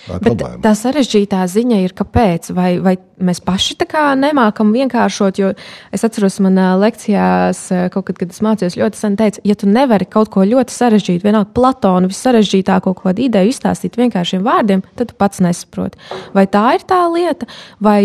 Tā, 0.03 0.19
Bet 0.19 0.41
tā 0.65 0.73
sarežģītā 0.75 1.45
ziņa 1.47 1.77
ir, 1.85 1.93
kāpēc? 1.95 2.49
Vai, 2.57 2.71
vai 2.83 2.97
mēs 3.23 3.39
paši 3.45 3.77
tā 3.79 3.87
kā 3.87 4.05
nemākam 4.19 4.73
vienkāršot? 4.75 5.39
Jo 5.39 5.53
es 5.95 6.03
atceros, 6.03 6.41
manā 6.43 6.73
lekcijās, 6.81 7.61
kaut 7.95 8.09
kad, 8.09 8.19
kad 8.19 8.33
es 8.35 8.43
mācījos, 8.43 8.77
ļoti 8.81 8.99
sen 8.99 9.19
teica, 9.21 9.43
ja 9.47 9.55
tu 9.59 9.69
nevari 9.71 10.09
kaut 10.11 10.33
ko 10.35 10.43
ļoti 10.49 10.75
sarežģītu, 10.75 11.23
vienalga 11.23 11.55
Platonu 11.55 12.11
vissarežģītāko 12.11 12.97
kaut 12.97 13.05
kādu 13.05 13.23
ideju 13.29 13.53
izstāstīt 13.53 13.99
vienkāršiem 14.01 14.43
vārdiem, 14.43 14.83
tad 14.99 15.13
tu 15.13 15.19
pats 15.19 15.43
nesaproti. 15.45 16.01
Vai 16.35 16.49
tā 16.51 16.65
ir 16.75 16.87
tā 16.89 16.99
lieta, 17.13 17.47
vai 17.83 18.01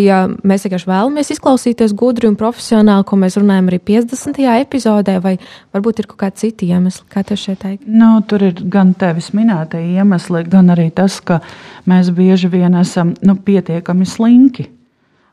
mēs 0.46 0.68
vienkārši 0.68 0.92
vēlamies 0.92 1.34
izklausīties 1.34 1.98
gudri 1.98 2.30
un 2.30 2.38
profesionāli, 2.38 3.08
ko 3.10 3.18
mēs 3.24 3.40
runājam 3.42 3.72
arī 3.72 3.82
50. 3.90 4.44
epizodē, 4.62 5.18
vai 5.24 5.38
varbūt 5.74 6.04
ir 6.04 6.12
kaut 6.12 6.22
kādi 6.28 6.46
citi 6.46 6.70
iemesli, 6.70 7.08
kā 7.10 7.26
tev 7.26 7.42
šeit 7.42 7.64
teikt? 7.66 7.90
Nu, 7.90 8.14
tur 8.22 8.46
ir 8.52 8.62
gan 8.70 8.94
tevis 8.98 9.32
minētie 9.34 9.82
iemesli, 9.98 10.46
gan 10.46 10.70
arī 10.78 10.92
tas, 10.94 11.18
ka 11.26 11.42
mēs 11.88 12.12
bieži 12.13 12.50
vien 12.52 12.76
esam 12.78 13.15
nu, 13.26 13.36
pietiekami 13.36 14.06
slinki. 14.06 14.67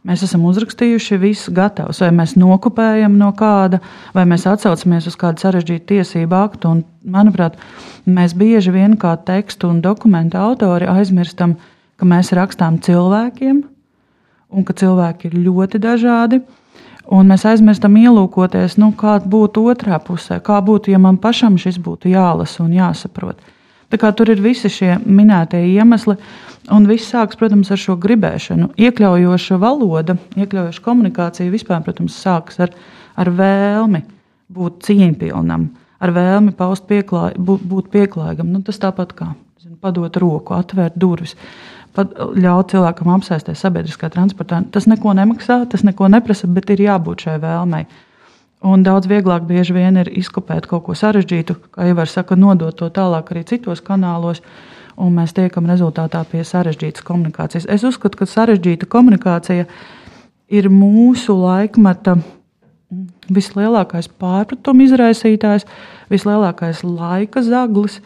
Mēs 0.04 0.20
esam 0.26 0.42
uzrakstījuši 0.44 1.16
visu 1.16 1.52
gatavs, 1.56 2.02
vai 2.04 2.10
mēs 2.12 2.34
nokopējam 2.36 3.14
no 3.16 3.30
kāda, 3.36 3.78
vai 4.12 4.26
mēs 4.28 4.44
atsaucamies 4.50 5.06
uz 5.08 5.14
kādu 5.16 5.40
sarežģītu 5.40 5.86
tiesību 5.94 6.36
aktu. 6.36 6.72
Un, 6.74 6.82
manuprāt, 7.08 7.56
mēs 8.04 8.34
bieži 8.36 8.74
vien 8.74 8.98
kā 9.00 9.14
tekstu 9.16 9.70
un 9.72 9.80
dokumentu 9.84 10.36
autori 10.36 10.90
aizmirstam, 10.92 11.56
ka 11.96 12.08
mēs 12.10 12.34
rakstām 12.36 12.82
cilvēkiem, 12.84 13.62
un 14.52 14.68
ka 14.68 14.76
cilvēki 14.76 15.30
ir 15.30 15.40
ļoti 15.46 15.80
dažādi. 15.80 16.42
Un 17.12 17.32
mēs 17.32 17.48
aizmirstam 17.48 17.96
ielūkoties, 18.00 18.76
nu, 18.80 18.92
kāda 18.96 19.28
būtu 19.28 19.64
otrā 19.72 19.96
pusē, 20.04 20.36
kā 20.44 20.60
būtu, 20.64 20.92
ja 20.92 21.00
man 21.00 21.16
pašam 21.20 21.56
šis 21.60 21.80
būtu 21.80 22.12
jālasa 22.12 22.60
un 22.64 22.76
jāsaprot. 22.76 23.40
Tur 23.98 24.33
ir 24.33 24.42
visi 24.42 24.70
šie 24.72 24.96
minētie 25.04 25.61
iemesli, 25.74 26.16
un 26.74 26.88
viss 26.88 27.12
sākas, 27.12 27.38
protams, 27.40 27.70
ar 27.74 27.80
šo 27.80 27.96
gribēšanu. 28.00 28.72
Iekļaujoša 28.80 29.59
valoda, 29.62 30.16
iekļaujoša 30.38 30.85
komunikācija 30.85 31.52
vispār, 31.52 31.83
protams, 31.87 32.16
sākas 32.18 32.61
ar, 32.64 32.74
ar 33.20 33.30
vēlmi 33.30 34.02
būt 34.54 34.85
cieņpilnam, 34.88 35.68
ar 36.04 36.14
vēlmi 36.14 36.54
paust 36.57 36.88
pieklāj, 36.90 37.37
būt 37.38 37.90
pieklājīgam. 37.92 38.50
Nu, 38.52 38.62
tas 38.66 38.80
tāpat 38.83 39.14
kā 39.18 39.33
zin, 39.62 39.76
padot 39.80 40.16
roku, 40.20 40.57
atvērt 40.57 40.98
durvis. 41.00 41.37
Pat 41.94 42.11
ļaut 42.18 42.72
cilvēkam 42.72 43.12
apsēsties 43.14 43.61
sabiedriskā 43.62 44.11
transportā. 44.11 44.64
Tas 44.74 44.88
neko 44.90 45.14
nemaksā, 45.14 45.61
tas 45.70 45.85
neko 45.87 46.09
neprasa, 46.11 46.50
bet 46.50 46.72
ir 46.74 46.83
jābūt 46.88 47.28
šai 47.28 47.37
vēlmei. 47.42 47.85
Un 48.64 48.81
daudz 48.81 49.09
vieglāk 49.11 49.44
bieži 49.44 49.74
vien 49.77 49.98
ir 50.00 50.09
izkopēt 50.09 50.64
kaut 50.70 50.87
ko 50.87 50.94
sarežģītu, 50.96 51.57
kā 51.74 51.88
jau 51.90 51.96
var 51.98 52.09
saka, 52.09 52.37
nodot 52.37 52.77
to 52.79 52.88
tālāk 52.88 53.35
arī 53.35 53.42
citos 53.50 53.83
kanālos, 53.85 54.40
un 54.96 55.12
mēs 55.18 55.35
tiekam 55.37 55.68
rezultātā 55.68 56.22
pie 56.31 56.40
sarežģītas 56.48 57.05
komunikācijas. 57.05 57.66
Es 57.68 57.85
uzskatu, 57.85 58.22
ka 58.22 58.29
sarežģīta 58.31 58.88
komunikācija 58.88 59.66
ir 60.48 60.70
mūsu 60.72 61.37
laikmeta 61.37 62.16
vislielākais 63.35 64.09
pārpratuma 64.20 64.87
izraisītājs, 64.87 65.66
vislielākais 66.12 66.81
laika 66.87 67.42
zaglis 67.44 67.98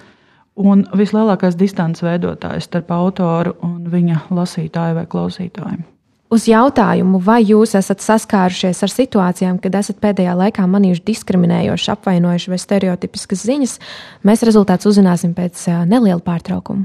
un 0.58 0.82
vislielākais 0.96 1.58
distants 1.58 2.02
veidotājs 2.02 2.66
starp 2.66 2.90
autoru 2.96 3.54
un 3.62 3.86
viņa 3.92 4.24
lasītāju 4.34 4.98
vai 4.98 5.06
klausītāju. 5.06 5.97
Uz 6.28 6.44
jautājumu, 6.44 7.22
vai 7.24 7.40
jūs 7.40 7.72
esat 7.78 8.02
saskārušies 8.04 8.82
ar 8.84 8.92
situācijām, 8.92 9.56
kad 9.64 9.78
esat 9.80 9.96
pēdējā 10.02 10.34
laikā 10.36 10.66
manījuši 10.68 11.06
diskriminējoši, 11.06 11.88
apvainojuši 11.94 12.52
vai 12.52 12.58
stereotipiskas 12.60 13.46
ziņas, 13.48 13.74
mēs 14.28 14.44
rezultātus 14.44 14.90
uzzināsim 14.92 15.32
pēc 15.36 15.64
neliela 15.88 16.20
pārtraukuma. 16.20 16.84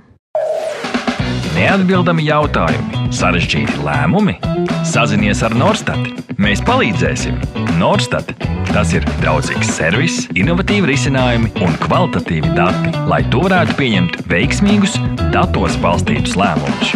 Neatbildami 1.53 2.23
jautājumi 2.25 3.11
Sarežģīti 3.13 3.83
lēmumi? 3.83 4.39
Sazinies 4.87 5.43
ar 5.45 5.53
Norstat. 5.59 6.23
Mēs 6.41 6.63
palīdzēsim. 6.65 7.35
Norstat. 7.77 8.31
Tas 8.71 8.95
ir 8.95 9.05
draudzīgs 9.19 9.75
servis, 9.75 10.21
innovatīvi 10.39 10.89
risinājumi 10.95 11.51
un 11.61 11.75
kvalitatīvi 11.83 12.55
dati, 12.57 12.95
lai 13.11 13.21
tu 13.29 13.43
varētu 13.43 13.75
pieņemt 13.77 14.23
veiksmīgus, 14.31 14.97
datos 15.35 15.77
balstītus 15.83 16.39
lēmumus. 16.39 16.95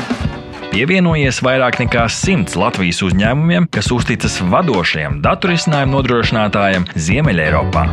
Pievienojies 0.78 1.40
vairāk 1.42 1.80
nekā 1.82 2.04
simts 2.14 2.54
Latvijas 2.54 3.00
uzņēmumiem, 3.08 3.66
kas 3.74 3.88
uzticas 3.96 4.36
vadošajam 4.46 5.16
datorisinājumu 5.26 5.96
nodrošinātājam 5.96 6.86
Ziemeļeiropā. 6.94 7.88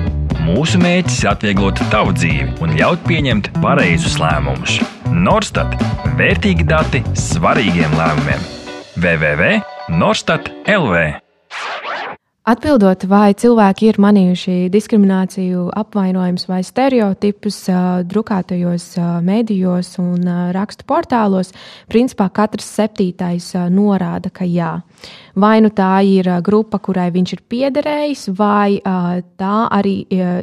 Mūsu 0.44 0.82
mērķis 0.82 1.22
ir 1.22 1.30
atvieglot 1.32 1.80
tavu 1.88 2.12
dzīvi 2.12 2.50
un 2.60 2.76
ļaut 2.76 3.00
pieņemt 3.08 3.48
pareizus 3.64 4.20
lēmumus. 4.20 4.76
Norstat- 5.08 5.80
vērtīgi 6.20 6.68
dati 6.68 7.00
svarīgiem 7.16 7.96
lēmumiem. 7.96 8.44
www.norstat 9.00 10.52
LV 10.68 11.06
Atbildot, 12.44 13.06
vai 13.08 13.30
cilvēki 13.32 13.86
ir 13.88 13.96
manījuši 14.04 14.54
diskrimināciju, 14.68 15.62
apvainojumus 15.80 16.44
vai 16.44 16.58
stereotipus 16.60 17.62
drukātajos 18.04 18.84
medijos 19.24 19.94
un 20.02 20.28
rakstu 20.52 20.84
portālos, 20.84 21.54
principā 21.88 22.26
katrs 22.36 22.68
septītais 22.68 23.46
norāda, 23.72 24.28
ka 24.28 24.44
jā. 24.44 24.74
Vai 25.34 25.56
nu 25.64 25.70
tā 25.74 25.98
ir 26.06 26.28
grupa, 26.44 26.78
kurai 26.78 27.08
viņš 27.14 27.32
ir 27.34 27.40
piederējis, 27.50 28.26
vai 28.36 28.76
tā 29.40 29.54
arī 29.72 29.96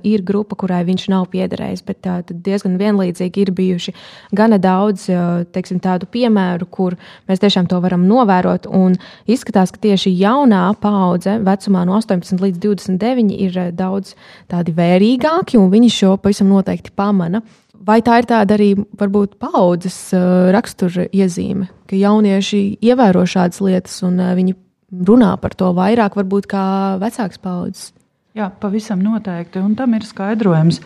ir 0.03 0.25
grupa, 0.27 0.57
kurai 0.59 0.81
viņš 0.87 1.07
nav 1.13 1.29
piederējis. 1.31 1.85
Bet 1.85 2.09
diezgan 2.31 2.75
vienlīdzīgi 2.81 3.45
ir 3.45 3.53
bijuši 3.55 3.93
gana 4.35 4.57
daudz 4.61 5.05
teiksim, 5.53 5.79
tādu 5.83 6.09
piemēru, 6.11 6.65
kur 6.65 6.97
mēs 7.29 7.39
tiešām 7.43 7.69
to 7.69 7.79
varam 7.83 8.03
novērot. 8.09 8.65
Un 8.67 8.97
izskatās, 9.29 9.71
ka 9.71 9.79
tieši 9.85 10.11
jaunā 10.17 10.65
paudze 10.81 11.37
vecumā 11.39 11.85
no 11.85 11.91
no 11.91 11.99
18 11.99 12.41
līdz 12.41 12.61
29 12.63 13.35
ir 13.35 13.59
daudz 13.75 14.15
tādi 14.51 14.73
vērīgāki, 14.75 15.59
un 15.59 15.71
viņi 15.73 15.91
šo 15.91 16.15
pavisam 16.21 16.51
noteikti 16.51 16.93
pamana. 16.95 17.43
Vai 17.81 17.99
tā 18.05 18.19
ir 18.21 18.27
tāda 18.29 18.55
arī 18.55 18.75
varbūt 18.77 19.39
paudzes 19.41 20.11
rakstura 20.53 21.07
iezīme, 21.09 21.65
ka 21.89 21.97
jaunieši 21.97 22.61
ievēro 22.85 23.25
šādas 23.25 23.61
lietas 23.65 23.95
un 24.05 24.21
viņi 24.37 24.53
runā 24.91 25.33
par 25.41 25.55
to 25.57 25.71
vairāk, 25.77 26.15
varbūt 26.19 26.47
kā 26.51 26.63
vecāks 27.01 27.41
paudzes? 27.41 27.89
Jā, 28.37 28.47
pavisam 28.61 29.01
noteikti. 29.03 29.59
Un 29.59 29.73
tam 29.75 29.91
ir 29.97 30.05
skaidrojums. 30.07 30.79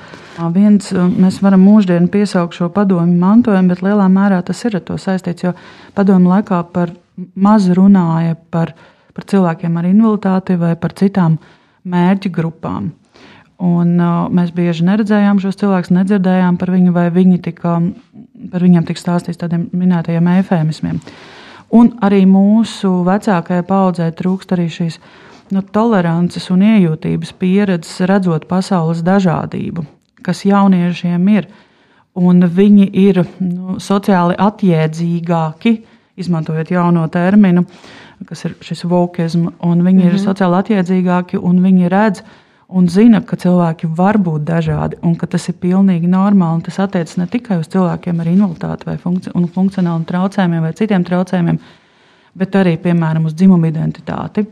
Viens, 0.56 0.88
mēs 0.94 1.38
varam 1.46 1.62
mūždienu 1.62 2.10
piesaukt 2.10 2.58
šo 2.58 2.72
padomu 2.74 3.20
mantojumu, 3.22 3.70
bet 3.70 3.84
lielā 3.86 4.08
mērā 4.10 4.39
tas 4.46 4.63
ir 4.65 4.80
ar 4.80 4.86
to 4.88 4.98
saistīts. 4.98 5.46
Jo 5.46 5.54
padomu 5.94 6.32
laikā 6.34 6.63
par 6.74 6.96
maz 7.38 7.70
runāja 7.70 8.34
par 8.50 8.74
par 9.15 9.28
cilvēkiem 9.32 9.80
ar 9.80 9.88
invaliditāti 9.89 10.60
vai 10.60 10.76
par 10.80 10.94
citām 11.00 11.39
mērķu 11.88 12.32
grupām. 12.36 12.91
Un, 13.56 13.94
uh, 13.96 14.26
mēs 14.36 14.52
bieži 14.52 14.84
neredzējām 14.84 15.39
šos 15.39 15.56
cilvēkus, 15.62 15.94
nedzirdējām 15.96 16.58
par 16.60 16.74
viņu, 16.74 16.91
vai 16.96 17.06
viņi 17.15 17.39
tika, 17.46 17.78
par 18.52 18.65
viņiem 18.65 18.84
tika 18.89 19.00
stāstīts 19.00 19.39
tādiem 19.39 19.70
minētajiem 19.72 20.28
efēmismiem. 20.41 21.00
Un 21.73 21.95
arī 22.06 22.25
mūsu 22.30 22.91
vecākajai 23.08 23.65
paudzei 23.65 24.12
trūkst 24.13 24.54
arī 24.54 24.67
šīs 24.69 24.99
nu, 25.54 25.62
tolerances 25.62 26.49
un 26.54 26.63
iejūtības 26.65 27.34
pieredzes, 27.39 28.04
redzot 28.10 28.47
pasaules 28.49 29.04
dažādību, 29.06 29.86
kas 30.25 30.45
jauniešiem 30.45 31.28
ir. 31.34 31.49
Un 32.15 32.45
viņi 32.47 32.88
ir 32.95 33.25
nu, 33.43 33.75
sociāli 33.84 34.38
atjēdzīgāki, 34.39 35.75
izmantojot 36.15 36.71
jauno 36.71 37.04
terminu, 37.12 37.65
kas 38.30 38.45
ir 38.47 38.56
šis 38.63 38.86
vokisms, 38.88 39.58
un 39.60 39.82
viņi 39.84 39.99
mm 39.99 40.01
-hmm. 40.01 40.08
ir 40.08 40.13
mhm. 40.13 40.23
sociāli 40.23 40.60
attiecīgāki, 40.62 41.41
un 41.41 41.63
viņi 41.63 41.89
redz 41.89 42.23
un 42.67 42.88
zina, 42.89 43.21
ka 43.21 43.38
cilvēki 43.39 43.89
var 43.97 44.17
būt 44.21 44.45
dažādi, 44.47 44.99
un 45.06 45.15
ka 45.19 45.28
tas 45.30 45.47
ir 45.49 45.58
pilnīgi 45.62 46.10
normāli. 46.10 46.65
Tas 46.65 46.80
attiecas 46.86 47.17
ne 47.21 47.28
tikai 47.32 47.60
uz 47.62 47.69
cilvēkiem 47.73 48.21
ar 48.21 48.30
invaliditāti 48.32 48.89
vai 48.89 48.97
funkci 49.01 49.34
un 49.38 49.47
funkcionāliem 49.47 50.06
traucējumiem 50.10 50.65
vai 50.65 50.73
citiem 50.78 51.06
traucējumiem, 51.06 51.60
bet 52.36 52.56
arī, 52.60 52.78
piemēram, 52.82 53.28
uz 53.30 53.36
dzimumu 53.38 53.69
identitāti. 53.69 54.45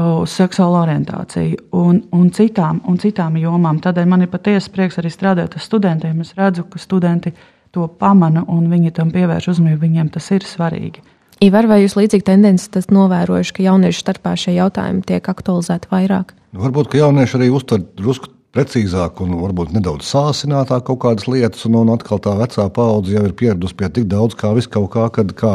Uz 0.00 0.32
seksuālo 0.38 0.84
orientāciju 0.84 1.64
un, 1.74 1.96
un, 2.14 2.28
citām, 2.30 2.78
un 2.86 2.98
citām 3.02 3.34
jomām. 3.40 3.80
Tādēļ 3.82 4.06
man 4.06 4.22
ir 4.22 4.30
patiesi 4.30 4.70
prieks 4.70 5.00
arī 5.00 5.10
strādāt 5.10 5.56
ar 5.58 5.64
studentiem. 5.64 6.20
Es 6.22 6.30
redzu, 6.38 6.62
ka 6.70 6.78
studenti 6.78 7.32
to 7.74 7.88
pamana 7.98 8.44
un 8.46 8.68
viņi 8.70 8.94
tam 8.94 9.10
pievērš 9.10 9.50
uzmanību. 9.50 9.80
Viņiem 9.82 10.12
tas 10.14 10.30
ir 10.30 10.46
svarīgi. 10.46 11.02
Ivar, 11.40 11.64
vai 11.70 11.78
jūs 11.80 11.96
līdzīgi 11.96 12.26
tendenci 12.26 12.82
novērojuši, 12.92 13.54
ka 13.56 13.64
jauniešu 13.64 14.02
starpā 14.02 14.34
šie 14.36 14.58
jautājumi 14.58 15.06
tiek 15.08 15.24
aktualizēti 15.32 15.88
vairāk? 15.88 16.34
Nu, 16.52 16.60
varbūt, 16.66 16.90
ka 16.92 17.00
jaunieši 17.00 17.38
arī 17.38 17.48
uztver 17.54 17.80
drusku 17.96 18.28
precīzāk 18.52 19.22
un 19.24 19.38
varbūt 19.40 19.72
nedaudz 19.72 20.04
sāsinātāk 20.10 20.84
kaut 20.90 21.00
kādas 21.06 21.28
lietas, 21.30 21.64
un, 21.64 21.78
un 21.80 21.94
atkal 21.94 22.20
tā 22.20 22.34
vecā 22.36 22.66
paudze 22.74 23.14
jau 23.14 23.24
ir 23.24 23.32
pieradusi 23.38 23.78
pie 23.78 23.88
tik 23.88 24.10
daudz 24.10 24.36
kā 24.36 24.52
viskaut 24.56 24.90
kā, 24.92 25.06
kad 25.14 25.32
kā 25.38 25.54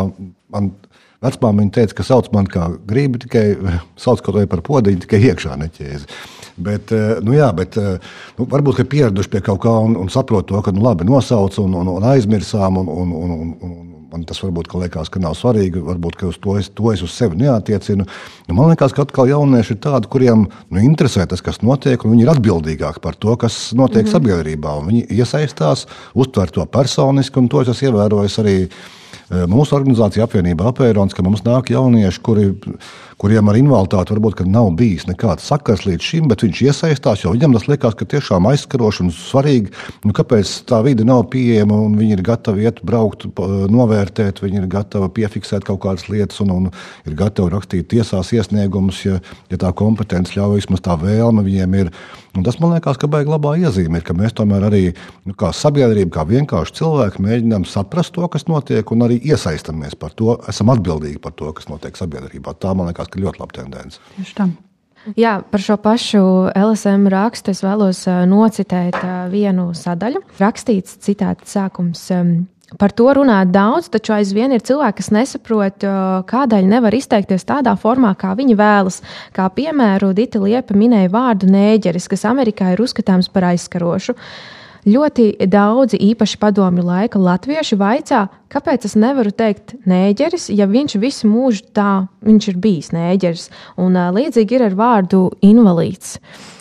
man 0.56 0.72
vecmāmiņa 1.26 1.76
teica, 1.78 2.00
ka 2.00 2.06
sauc 2.08 2.32
man 2.34 2.50
kā 2.50 2.72
gribi, 2.90 3.22
tikai 3.22 3.46
sauc 4.08 4.24
kaut 4.26 4.40
vai 4.40 4.48
par 4.50 4.66
podiņu, 4.66 5.04
tikai 5.06 5.22
iekšā 5.30 5.60
neķēzi. 5.62 6.10
Bet, 6.66 6.94
eh, 6.96 7.20
nu 7.22 7.36
jā, 7.36 7.52
bet 7.54 7.76
eh, 7.78 8.00
nu, 8.40 8.48
varbūt 8.50 8.82
ir 8.82 8.90
pieraduši 8.90 9.32
pie 9.34 9.44
kaut 9.44 9.62
kā 9.68 9.74
un, 9.86 9.98
un 10.00 10.10
saprot 10.10 10.48
to, 10.50 10.62
ka 10.66 10.74
nu, 10.74 10.82
labi 10.86 11.06
nosauc 11.06 11.60
un, 11.62 11.76
un, 11.82 11.94
un 11.98 12.08
aizmirsām. 12.16 12.80
Un, 12.80 12.90
un, 12.90 13.12
un, 13.12 13.36
un, 13.36 13.52
un, 13.60 13.95
Man 14.12 14.26
tas 14.28 14.40
varbūt 14.44 14.70
ka 14.72 14.80
liekas, 14.82 15.10
ka 15.12 15.20
nav 15.24 15.36
svarīgi, 15.38 15.82
varbūt 15.84 16.24
uz 16.28 16.38
to 16.42 16.58
es, 16.60 16.70
to 16.76 16.92
es 16.94 17.02
uz 17.06 17.14
sevi 17.16 17.40
neatiecinu. 17.42 18.06
Nu, 18.48 18.58
man 18.58 18.72
liekas, 18.72 18.94
ka 18.96 19.06
atkal 19.06 19.30
jaunieši 19.32 19.76
ir 19.76 19.80
tādi, 19.84 20.10
kuriem 20.12 20.46
nu, 20.46 20.82
interesē 20.82 21.26
tas, 21.30 21.42
kas 21.46 21.62
notiek, 21.66 22.02
un 22.06 22.14
viņi 22.14 22.26
ir 22.28 22.34
atbildīgāki 22.36 23.02
par 23.04 23.18
to, 23.18 23.36
kas 23.42 23.74
notiek 23.74 24.06
mm 24.06 24.08
-hmm. 24.08 24.16
sabiedrībā. 24.16 24.76
Viņi 24.88 25.08
iesaistās, 25.10 25.88
uztver 26.14 26.52
to 26.52 26.66
personiski, 26.66 27.40
un 27.40 27.50
to 27.50 27.62
es 27.62 27.68
esmu 27.68 27.90
ievērojis 27.90 28.40
arī 28.40 28.58
mūsu 29.30 29.76
organizācija 29.78 30.26
apvienība 30.28 30.70
apērons, 30.70 31.16
ka 31.16 31.24
mums 31.26 31.42
nāk 31.46 31.72
jaunieši, 31.74 32.22
kuri, 32.26 32.46
kuriem 33.22 33.50
ar 33.50 33.58
invaliditāti 33.58 34.14
varbūt 34.14 34.44
nav 34.50 34.70
bijis 34.78 35.08
nekāds 35.10 35.48
sakars 35.50 35.86
līdz 35.88 36.06
šim, 36.06 36.28
bet 36.30 36.44
viņš 36.46 36.62
iesaistās, 36.68 37.24
jo 37.24 37.34
viņam 37.34 37.56
tas 37.58 37.68
liekas, 37.70 37.96
ka 37.98 38.08
tiešām 38.12 38.46
aizskaroši 38.52 39.06
un 39.06 39.14
svarīgi, 39.16 39.74
nu, 40.06 40.14
kāpēc 40.16 40.52
tā 40.70 40.82
vide 40.86 41.08
nav 41.08 41.26
pieejama 41.34 41.80
un 41.88 41.96
viņi 41.98 42.20
ir 42.20 42.26
gatavi 42.26 42.68
iet, 42.68 42.84
braukt, 42.86 43.26
novērtēt, 43.74 44.44
viņi 44.44 44.62
ir 44.62 44.70
gatavi 44.72 45.10
piefiksēt 45.18 45.66
kaut 45.66 45.82
kādas 45.88 46.06
lietas 46.12 46.44
un, 46.46 46.54
un 46.54 46.70
ir 47.10 47.18
gatavi 47.18 47.54
rakstīt 47.56 47.90
tiesās 47.96 48.34
iesniegumus, 48.36 49.02
ja, 49.08 49.18
ja 49.50 49.62
tā 49.62 49.74
kompetence 49.74 50.38
ļauj, 50.38 50.62
vismaz 50.62 50.86
tā 50.86 51.00
vēlme 51.02 51.46
viņiem 51.46 51.82
ir. 51.82 51.92
Un 52.36 52.44
tas 52.44 52.58
man 52.60 52.74
liekas, 52.76 53.00
ka 53.00 53.08
beigas 53.12 53.32
labā 53.32 53.56
iezīme 53.62 54.02
ir, 54.02 54.06
ka 54.06 54.16
mēs 54.18 54.36
tomēr 54.36 54.68
arī 54.68 54.84
nu, 55.24 55.36
kā 55.40 55.54
sabiedrība, 55.56 56.12
kā 56.18 56.26
vienkārši 56.28 56.78
cilvēki 56.82 57.24
mēģinām 57.24 57.68
saprast 57.70 58.16
to, 58.18 58.28
kas 58.32 58.48
notiek, 58.52 58.92
un 58.92 59.08
arī 59.08 59.22
iesaistamies 59.24 59.96
par 60.00 60.16
to, 60.20 60.36
esam 60.52 60.74
atbildīgi 60.74 61.22
par 61.24 61.36
to, 61.40 61.54
kas 61.56 61.70
notiek 61.72 61.96
sabiedrībā. 61.96 62.58
Tā 62.60 62.76
man 62.76 62.92
liekas, 62.92 63.12
ka 63.12 63.24
ļoti 63.24 63.44
laba 63.44 63.60
tendence. 63.62 64.04
Tieši 64.18 64.40
tā. 64.40 64.50
Jā, 65.14 65.38
par 65.52 65.62
šo 65.62 65.78
pašu 65.78 66.24
LSM 66.58 67.06
rakstu 67.14 67.54
es 67.54 67.62
vēlos 67.62 68.00
nocitēt 68.26 68.98
vienu 69.30 69.70
sadaļu. 69.78 70.24
Rakstīts 70.42 70.98
citāts 71.06 71.54
sākums. 71.54 72.08
Par 72.74 72.90
to 72.98 73.12
runā 73.14 73.44
daudz, 73.46 73.92
taču 73.94 74.16
aizvien 74.16 74.50
ir 74.56 74.64
cilvēki, 74.66 74.98
kas 74.98 75.12
nesaprot, 75.14 75.86
kādēļ 76.26 76.66
nevar 76.66 76.96
izteikties 76.98 77.46
tādā 77.46 77.76
formā, 77.78 78.16
kā 78.18 78.34
viņi 78.36 78.58
vēlas. 78.58 79.04
Kā 79.38 79.46
piemēru 79.54 80.16
Dita 80.18 80.42
Liepa 80.42 80.74
minēja 80.74 81.12
vārdu 81.14 81.50
nēģeris, 81.54 82.10
kas 82.10 82.26
Amerikā 82.26 82.74
ir 82.74 82.82
uzskatāms 82.82 83.30
par 83.30 83.52
aizskarošu. 83.52 84.18
Ļoti 84.90 85.28
daudzi 85.50 86.00
īpaši 86.10 86.42
padomju 86.42 86.84
laika 86.86 87.22
latvieši 87.22 87.78
vaicā, 87.78 88.26
kāpēc 88.54 88.90
es 88.90 88.98
nevaru 88.98 89.32
teikt 89.34 89.78
nēģeris, 89.86 90.50
ja 90.54 90.66
viņš 90.70 90.98
visu 91.02 91.30
mūžu 91.30 91.70
tā, 91.74 92.08
viņš 92.26 92.50
ir 92.50 92.60
bijis 92.66 92.92
nēģeris. 92.98 93.48
Un 93.82 93.98
līdzīgi 94.18 94.58
ir 94.58 94.68
ar 94.72 94.78
vārdu 94.82 95.28
invalīds. 95.46 96.18
Uh, 96.18 96.44
Uh, 96.46 96.55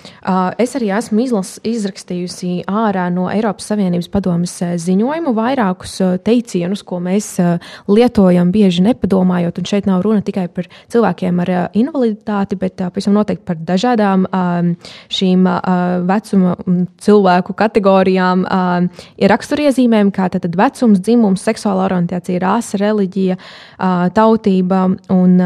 es 0.58 0.74
arī 0.78 0.90
esmu 0.96 1.24
izlas, 1.24 1.56
izrakstījusi 1.64 2.64
ārā 2.70 3.06
no 3.12 3.26
Eiropas 3.32 3.68
Savienības 3.70 4.08
padomes 4.12 4.54
uh, 4.64 4.74
ziņojumu 4.80 5.34
vairākus 5.36 5.96
teicienus, 6.24 6.82
ko 6.86 6.98
mēs 7.02 7.34
lietojam 7.90 8.50
bieži 8.54 8.84
nepadomājot. 8.86 9.58
Un 9.60 9.68
šeit 9.68 9.88
nav 9.88 10.04
runa 10.04 10.22
tikai 10.24 10.46
par 10.52 10.68
cilvēkiem 10.92 11.40
ar 11.44 11.52
invaliditāti, 11.76 12.58
bet 12.60 12.78
pavisam 12.80 13.16
noteikti 13.16 13.44
par 13.46 13.60
dažādām 13.68 14.26
šīm 15.12 15.46
vecuma 16.08 16.54
cilvēku 17.04 17.56
kategorijām, 17.58 18.44
raksturiezīmēm, 19.34 20.12
kā 20.14 20.28
tad 20.32 20.48
vecums, 20.58 21.02
dzimums, 21.04 21.44
seksuāla 21.44 21.88
orientācija, 21.88 22.42
rāse, 22.42 22.78
reliģija, 22.80 23.38
tautība 24.16 24.84
un 25.12 25.36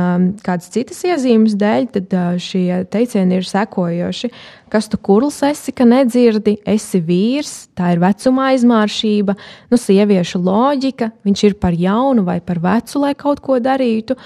kādas 0.44 0.72
citas 0.74 1.02
iezīmes 1.08 1.58
dēļ, 1.58 1.90
tad 1.96 2.18
šie 2.42 2.84
teicieni 2.92 3.40
ir 3.40 3.48
sekojoši 3.48 4.32
kas 4.70 4.88
tu 4.90 4.98
kurls 5.00 5.40
esi, 5.46 5.72
ka 5.72 5.87
nedzirdi, 5.88 6.59
esi 6.68 7.00
vīrs, 7.04 7.68
tā 7.78 7.92
ir 7.94 8.02
vecuma 8.02 8.50
aizmāršība, 8.52 9.35
nu, 9.72 9.81
sieviešu 9.81 10.40
loģika, 10.44 11.11
viņš 11.26 11.44
ir 11.48 11.59
par 11.61 11.76
jaunu 11.76 12.24
vai 12.26 12.38
par 12.44 12.61
vecu, 12.62 13.02
lai 13.02 13.14
kaut 13.18 13.42
ko 13.44 13.59
darītu, 13.62 14.16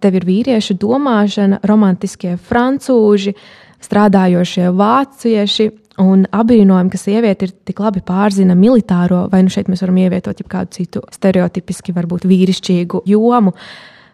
tev 0.00 0.18
ir 0.20 0.26
vīriešu 0.28 0.78
domāšana, 0.80 1.62
romantiskie 1.68 2.36
francūži, 2.50 3.36
strādājošie 3.84 4.72
vācieši. 4.76 5.70
Un 6.00 6.22
apbrīnojam, 6.32 6.88
ka 6.88 6.96
sieviete 6.96 7.44
ir 7.44 7.50
tik 7.68 7.80
labi 7.82 8.00
pārzina 8.00 8.54
militāro, 8.56 9.26
vai 9.28 9.42
nu 9.44 9.52
šeit 9.52 9.68
mēs 9.68 9.82
varam 9.84 9.98
ievietot 10.00 10.38
kādu 10.48 10.78
citu 10.78 11.02
stereotipiski, 11.12 11.92
varbūt 11.92 12.24
vīrišķīgu 12.30 13.02
jomu. 13.10 13.52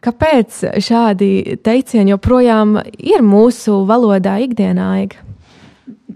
Kāpēc 0.02 0.58
šādi 0.82 1.28
teicieni 1.62 2.12
joprojām 2.14 2.76
ir 2.98 3.22
mūsu 3.26 3.84
valodā 3.86 4.36
ikdienā? 4.42 4.90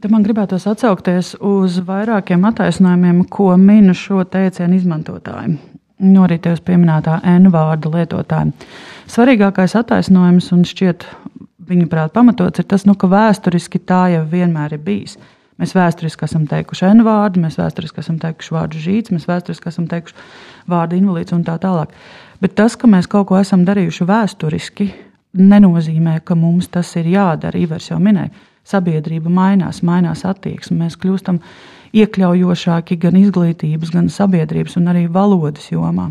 Te 0.01 0.09
man 0.09 0.23
gribētos 0.25 0.65
atsaukties 0.65 1.35
uz 1.45 1.75
vairākiem 1.85 2.47
attaisnojumiem, 2.49 3.19
ko 3.29 3.51
min 3.61 3.93
šo 3.93 4.23
teicienu 4.25 4.79
izmantotāji. 4.79 5.59
No 6.09 6.23
arī 6.25 6.39
tevis 6.41 6.63
pieminētā 6.65 7.19
N 7.29 7.51
vārda 7.53 7.93
lietotāji. 7.93 8.55
Svarīgākais 9.13 9.77
attaisnojums, 9.77 10.49
un 10.57 10.65
šķiet, 10.65 11.05
viņuprāt, 11.69 12.15
pamatots, 12.17 12.63
ir 12.63 12.71
tas, 12.73 12.89
nu, 12.89 12.97
ka 12.97 13.11
vēsturiski 13.13 13.83
tā 13.85 14.07
jau 14.15 14.25
vienmēr 14.33 14.79
ir 14.79 14.85
bijis. 14.89 15.19
Mēs 15.61 15.77
vēsturiski 15.77 16.25
esam 16.25 16.49
teikuši 16.49 16.89
N 16.95 17.05
vārdu, 17.05 17.45
mēs 17.45 17.61
vēsturiski 17.61 18.01
esam 18.01 18.17
teikuši 18.23 18.57
vārdu 18.57 18.81
žīts, 18.81 19.13
mēs 19.13 19.29
vēsturiski 19.29 19.69
esam 19.69 19.91
teikuši 19.91 20.17
vārdu 20.73 20.97
invalīds 20.97 21.37
un 21.37 21.45
tā 21.45 21.61
tālāk. 21.61 21.93
Bet 22.41 22.57
tas, 22.57 22.73
ka 22.81 22.89
mēs 22.89 23.05
kaut 23.05 23.29
ko 23.29 23.37
esam 23.37 23.69
darījuši 23.69 24.09
vēsturiski, 24.09 24.93
nenozīmē, 25.37 26.23
ka 26.25 26.41
mums 26.41 26.73
tas 26.73 26.97
ir 26.97 27.13
jādara. 27.19 27.61
Ivers 27.61 27.93
jau 27.93 28.01
minēja 28.01 28.33
sabiedrība 28.71 29.33
mainās, 29.33 29.83
mainās 29.87 30.25
attieksme. 30.29 30.79
Mēs 30.85 30.97
kļūstam 31.01 31.41
iekļaujošāki 31.97 32.99
gan 33.03 33.19
izglītības, 33.21 33.93
gan 33.95 34.09
sabiedrības 34.13 34.79
un 34.81 34.91
arī 34.93 35.07
valodas 35.11 35.71
jomā. 35.73 36.11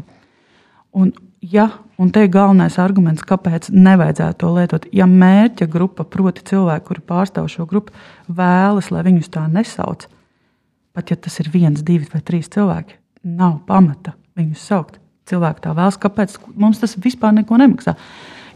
Un, 0.96 1.12
ja, 1.42 1.70
un 2.02 2.12
te 2.12 2.26
ir 2.26 2.32
galvenais 2.34 2.80
arguments, 2.82 3.26
kāpēc 3.28 3.70
nevajadzētu 3.74 4.40
to 4.42 4.54
lietot. 4.56 4.88
Ja 4.96 5.08
mērķa 5.10 5.70
grupa, 5.72 6.04
proti, 6.04 6.44
cilvēki, 6.50 6.88
kuri 6.88 7.06
pārstāv 7.12 7.50
šo 7.52 7.68
grupu, 7.70 7.96
vēlas, 8.28 8.92
lai 8.92 9.06
viņus 9.08 9.32
tā 9.36 9.46
nesauc, 9.52 10.08
pat 10.98 11.14
ja 11.14 11.20
tas 11.20 11.40
ir 11.40 11.52
viens, 11.54 11.86
divi 11.86 12.10
vai 12.12 12.24
trīs 12.26 12.52
cilvēki, 12.52 12.98
nav 13.30 13.62
pamata 13.70 14.18
viņus 14.40 14.68
saukt. 14.72 15.00
Cilvēki 15.30 15.62
tā 15.62 15.76
vēlas, 15.78 16.00
kāpēc 16.02 16.40
mums 16.58 16.80
tas 16.82 16.96
vispār 16.98 17.36
neko 17.38 17.60
nemaksā. 17.62 17.94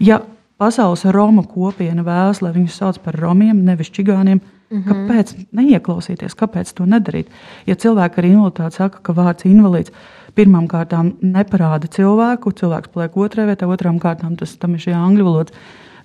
Ja 0.01 0.23
pasaules 0.63 1.05
Romu 1.11 1.43
kopiena 1.47 2.05
vēlas, 2.05 2.41
lai 2.43 2.53
viņus 2.55 2.79
sauc 2.79 2.99
par 3.03 3.17
romiem, 3.19 3.63
nevis 3.67 3.91
čigāniem. 3.91 4.39
Mm 4.73 4.81
-hmm. 4.81 4.89
Kāpēc 4.89 5.33
neieklausīties, 5.51 6.35
kāpēc 6.39 6.73
to 6.73 6.85
nedarīt? 6.85 7.27
Ja 7.67 7.75
cilvēki 7.75 8.17
ar 8.17 8.25
invaliditāti 8.25 8.75
saka, 8.75 8.99
ka 9.03 9.13
vārds 9.13 9.45
invalīds 9.45 9.91
pirmām 10.35 10.67
kārtām 10.67 11.13
neparāda 11.21 11.87
cilvēku, 11.87 12.51
cilvēks 12.51 12.89
paliek 12.93 13.17
otrajā 13.17 13.47
vietā, 13.47 13.67
otrām 13.67 13.99
kārtām 13.99 14.37
tas 14.37 14.57
tam 14.57 14.73
ir 14.73 14.79
šī 14.79 14.93
angļu 14.93 15.23
valodas 15.23 15.53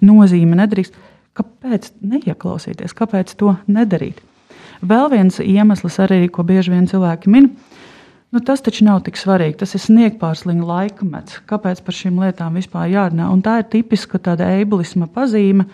nozīme 0.01 0.57
nedrīkst. 0.57 0.95
Kāpēc 1.35 1.91
neieklausīties, 2.03 2.95
kāpēc 2.95 3.35
to 3.37 3.57
nedarīt? 3.67 4.21
Vēl 4.83 5.11
viens 5.11 5.41
iemesls, 5.41 5.99
arī, 5.99 6.29
ko 6.29 6.43
bieži 6.43 6.71
vien 6.71 6.87
cilvēki 6.87 7.31
min, 7.31 7.45
ir 7.45 7.78
Nu, 8.31 8.41
tas 8.45 8.61
taču 8.61 8.85
nav 8.85 9.01
tik 9.07 9.17
svarīgi. 9.17 9.57
Tas 9.63 9.73
ir 9.73 9.81
sniegpārsliņa 9.81 10.67
laikmets. 10.69 11.39
Kāpēc 11.49 11.81
par 11.85 11.97
šīm 11.97 12.19
lietām 12.21 12.59
vispār 12.61 12.91
jārunā? 12.93 13.31
Un 13.33 13.41
tā 13.45 13.63
ir 13.63 13.69
tipiska 13.73 14.21
tāda 14.21 14.51
eiblisma 14.59 15.09
pazīme. 15.09 15.65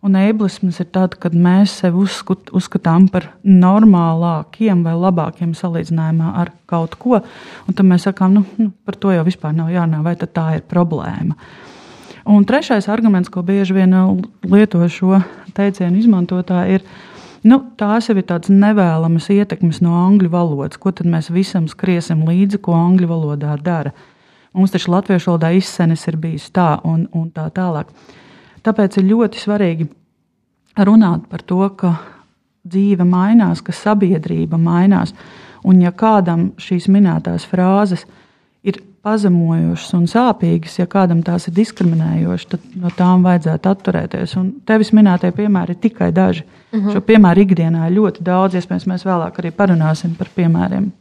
Un 0.00 0.14
eiblisms 0.16 0.78
ir 0.80 0.88
tad, 0.94 1.18
kad 1.20 1.34
mēs 1.36 1.74
sevi 1.82 2.00
uzskat, 2.00 2.48
uzskatām 2.56 3.10
par 3.12 3.26
normālākiem 3.44 4.80
vai 4.86 4.94
labākiem 4.96 5.52
salīdzinājumā 5.58 6.30
ar 6.40 6.54
kaut 6.72 6.96
ko. 7.02 7.20
Un 7.68 7.76
tad 7.76 7.84
mēs 7.84 8.08
sakām, 8.08 8.32
nu, 8.38 8.46
nu, 8.56 8.70
par 8.88 8.96
to 8.96 9.12
jau 9.12 9.26
vispār 9.26 9.52
nav 9.58 9.68
jārunā, 9.68 10.00
vai 10.06 10.16
tā 10.16 10.46
ir 10.56 10.64
problēma. 10.72 11.36
Un 12.24 12.48
trešais 12.48 12.88
arguments, 12.88 13.28
ko 13.28 13.44
bieži 13.44 13.76
vien 13.76 13.92
lieto 14.48 14.80
šo 14.88 15.20
teicienu 15.52 16.00
izmantotāji, 16.00 16.80
ir, 16.80 16.88
Nu, 17.40 17.56
tās 17.80 18.10
jau 18.10 18.16
ir 18.20 18.26
tādas 18.28 18.52
nevēlamas 18.52 19.30
ietekmes 19.32 19.80
no 19.80 19.94
angļu 20.02 20.28
valodas. 20.32 20.76
Ko 20.80 20.92
tad 20.92 21.08
mēs 21.08 21.30
visam 21.32 21.68
skriesim 21.70 22.26
līdzi, 22.28 22.60
ko 22.60 22.74
angļu 22.76 23.08
valodā 23.08 23.54
dara? 23.64 23.94
Mums 24.52 24.74
taču 24.74 24.92
latviešu 24.92 25.30
valodā 25.30 25.52
izsenis 25.56 26.04
ir 26.10 26.18
bijis 26.20 26.50
tā 26.52 26.74
un, 26.84 27.06
un 27.16 27.30
tā 27.32 27.46
tālāk. 27.54 27.88
Tāpēc 28.66 28.98
ir 29.00 29.08
ļoti 29.14 29.40
svarīgi 29.40 29.88
runāt 30.84 31.28
par 31.30 31.44
to, 31.48 31.62
ka 31.80 31.94
dzīve 32.68 33.06
mainās, 33.08 33.62
ka 33.64 33.72
sabiedrība 33.72 34.60
mainās. 34.60 35.14
Un 35.64 35.80
ja 35.80 35.92
kādam 35.96 36.50
šīs 36.60 36.90
minētās 36.92 37.46
frāzes 37.48 38.04
ir 38.04 38.18
pazemojošas 39.04 39.94
un 39.96 40.06
sāpīgas, 40.10 40.76
ja 40.80 40.86
kādam 40.90 41.22
tās 41.24 41.48
ir 41.48 41.54
diskriminējošas, 41.56 42.48
tad 42.52 42.66
no 42.80 42.90
tām 42.96 43.24
vajadzētu 43.24 43.70
atturēties. 43.72 44.34
Un 44.40 44.50
tevis 44.68 44.92
minētie 44.96 45.32
piemēri 45.36 45.76
ir 45.76 45.80
tikai 45.80 46.10
daži. 46.12 46.44
Uh 46.44 46.78
mhm. 46.78 46.86
-huh. 46.86 46.92
Šo 46.92 47.00
piemēru 47.00 47.44
ikdienā 47.46 47.86
ir 47.86 47.96
ļoti 47.96 48.22
daudz, 48.22 48.54
iespējams, 48.54 48.86
mēs 48.86 49.06
vēlāk 49.06 49.40
arī 49.40 49.50
parunāsim 49.50 50.14
par 50.18 50.28
piemēriem. 50.36 50.92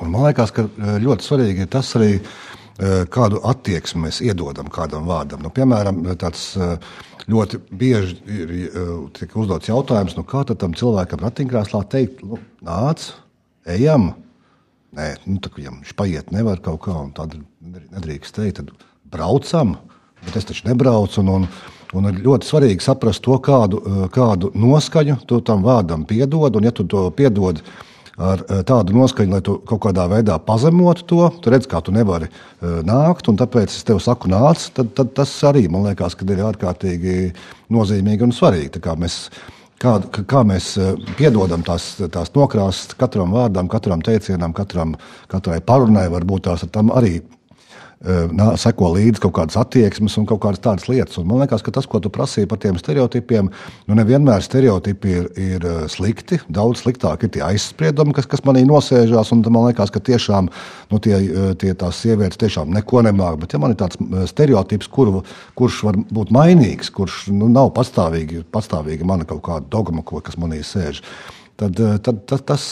Un 0.00 0.10
man 0.10 0.22
liekas, 0.24 0.50
ka 0.50 0.62
e, 0.62 0.98
ļoti 1.04 1.22
svarīgi 1.24 1.60
ir 1.60 1.66
tas 1.66 1.96
arī, 1.96 2.12
e, 2.14 3.04
kādu 3.04 3.40
attieksmi 3.44 4.02
mēs 4.02 4.20
iedodam 4.20 4.68
kādam 4.68 5.06
vārdam. 5.06 5.42
Nu, 5.42 5.50
piemēram, 5.50 6.16
tāds 6.16 6.56
e, 6.56 6.78
ļoti 7.28 7.60
bieži 7.70 8.16
ir 8.26 8.48
uzdots 9.34 9.68
jautājums, 9.68 10.16
nu, 10.16 10.22
kā 10.22 10.44
tam 10.44 10.74
cilvēkam 10.74 11.18
ratiņkrēslā 11.20 11.84
teikt, 11.88 12.22
nu, 12.22 12.38
nāc, 12.62 13.12
ejam! 13.66 14.14
Nē, 14.96 15.10
nu, 15.28 15.40
tā, 15.44 15.50
ja 15.60 15.72
viņš 15.74 15.92
paiet, 15.96 16.30
nevar 16.32 16.60
kaut 16.64 16.86
kā 16.86 16.94
tādu 17.16 17.42
nedrīkst 17.60 18.38
teikt, 18.38 18.62
tad 18.62 18.86
braucam, 19.12 19.74
bet 20.24 20.38
es 20.40 20.46
taču 20.48 20.64
nebraucu. 20.70 21.20
Un, 21.20 21.32
un, 21.34 21.48
un 21.98 22.08
ir 22.08 22.22
ļoti 22.24 22.48
svarīgi 22.48 22.84
saprast 22.84 23.24
to, 23.26 23.36
kādu, 23.44 23.82
eh, 23.84 24.06
kādu 24.14 24.54
noskaņu 24.56 25.18
tu 25.28 25.42
tam 25.44 25.66
vārdam 25.66 26.06
piedod. 26.08 26.56
Un, 26.56 26.64
ja 26.64 26.72
tu 26.72 26.86
to 26.88 27.10
piedod 27.16 27.60
ar 28.16 28.40
eh, 28.48 28.62
tādu 28.64 28.96
noskaņu, 28.96 29.34
lai 29.36 29.42
tu 29.44 29.58
kaut 29.68 29.82
kādā 29.84 30.06
veidā 30.08 30.38
pazemotu 30.40 31.04
to, 31.12 31.28
tu 31.44 31.52
redz, 31.52 31.68
kā 31.68 31.82
tu 31.84 31.92
nevari 31.92 32.30
eh, 32.30 32.78
nākt, 32.88 33.28
un 33.28 33.36
tāpēc 33.36 33.76
es 33.76 33.84
tev 33.84 34.00
saku, 34.00 34.32
nāc, 34.32 34.64
tad, 34.76 34.94
tad 34.96 35.12
tas 35.18 35.34
arī 35.44 35.66
man 35.68 35.84
liekas, 35.90 36.16
ka 36.16 36.24
ir 36.32 36.40
ārkārtīgi 36.48 37.18
nozīmīgi 37.68 38.24
un 38.24 38.32
svarīgi. 38.32 38.80
Kā, 39.82 39.98
kā 40.08 40.40
mēs 40.48 40.70
eh, 40.80 40.94
piedodam 41.18 41.64
tās, 41.66 41.90
tās 42.12 42.30
nokrāsas 42.32 42.96
katram 42.96 43.34
vārdam, 43.36 43.68
katram 43.68 44.00
teicienam, 44.04 44.54
katram, 44.56 44.94
katrai 45.28 45.60
parunai, 45.60 46.06
varbūt 46.12 46.46
tās 46.48 46.64
tam 46.72 46.94
arī 46.96 47.18
nā, 48.06 48.48
seko 48.60 48.92
līdzi 48.94 49.22
kaut 49.24 49.34
kādas 49.38 49.58
attieksmes 49.60 50.16
un 50.20 50.26
kaut 50.28 50.40
kādas 50.44 50.62
tādas 50.62 50.86
lietas. 50.90 51.18
Un 51.20 51.28
man 51.30 51.42
liekas, 51.42 51.64
ka 51.64 51.74
tas, 51.74 51.88
ko 51.90 52.00
tu 52.02 52.10
prasīji 52.12 52.48
par 52.50 52.60
tiem 52.62 52.78
stereotipiem, 52.80 53.50
nu 53.88 53.98
nevienmēr 53.98 54.44
stereotipi 54.44 55.14
ir, 55.20 55.30
ir 55.40 55.66
slikti. 55.92 56.40
Daudz 56.52 56.84
sliktāk 56.84 57.26
ir 57.26 57.32
tie 57.36 57.44
aizspriedumi, 57.46 58.14
kas, 58.16 58.28
kas 58.30 58.44
manī 58.46 58.64
nosēžās. 58.68 59.32
Man 59.46 59.68
liekas, 59.68 59.92
ka 59.94 60.02
tiešām 60.06 60.50
nu, 60.92 61.00
tie, 61.02 61.18
tie 61.60 61.72
tās 61.78 62.02
sievietes 62.04 62.40
tiešām 62.42 62.74
neko 62.76 63.02
nemāk. 63.06 63.40
Bet 63.42 63.56
ja 63.56 63.62
man 63.62 63.74
ir 63.74 63.80
tāds 63.80 63.98
stereotips, 64.30 64.90
kur, 64.92 65.18
kurš 65.58 65.82
var 65.88 65.98
būt 65.98 66.34
mainīgs, 66.34 66.92
kurš 66.94 67.26
nu, 67.34 67.50
nav 67.52 67.72
pastāvīgi, 67.76 68.44
pastāvīgi 68.54 69.08
mana 69.08 69.26
kaut 69.28 69.44
kāda 69.46 69.66
dogma, 69.72 70.06
ko, 70.06 70.22
kas 70.24 70.38
manī 70.40 70.62
sēž 70.66 71.02
tad, 71.56 71.80
tad, 72.02 72.22
tad 72.28 72.44
tas 72.46 72.64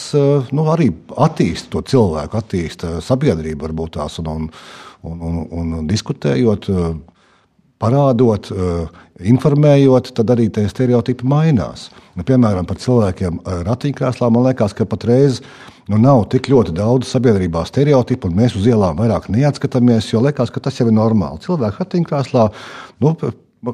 nu, 0.53 0.65
arī 0.71 0.91
attīsta 1.17 1.71
to 1.73 1.83
cilvēku, 1.93 2.39
attīsta 2.39 2.97
sabiedrību, 3.03 3.65
varbūt 3.67 3.95
tās. 3.97 4.19
Un, 4.21 4.29
un, 4.31 4.49
un, 5.05 5.21
un, 5.21 5.75
un 5.77 5.87
diskutējot, 5.89 6.69
eh, 6.71 6.89
parādot, 7.81 8.49
eh, 8.51 9.03
informējot, 9.31 10.11
tad 10.17 10.33
arī 10.33 10.49
tie 10.51 10.65
stereotipi 10.71 11.27
mainās. 11.27 11.89
Nu, 12.15 12.23
piemēram, 12.27 12.67
par 12.67 12.79
cilvēkiem 12.79 13.41
ratiņkrēslā 13.67 14.29
man 14.31 14.47
liekas, 14.47 14.75
ka 14.75 14.87
patreiz 14.87 15.41
nu, 15.91 15.99
nav 16.01 16.25
tik 16.31 16.49
ļoti 16.51 16.73
daudz 16.75 17.09
sabiedrībā 17.11 17.65
stereotipu, 17.67 18.29
un 18.29 18.37
mēs 18.39 18.55
uz 18.59 18.67
ielām 18.69 18.99
vairāk 18.99 19.29
neatskatāmies, 19.33 20.11
jo 20.13 20.23
liekas, 20.23 20.51
ka 20.51 20.63
tas 20.63 20.79
jau 20.79 20.87
ir 20.89 20.95
normāli. 20.95 21.43
Cilvēks 21.45 21.81
ratiņkrēslā. 21.83 22.45
Nu, 23.03 23.15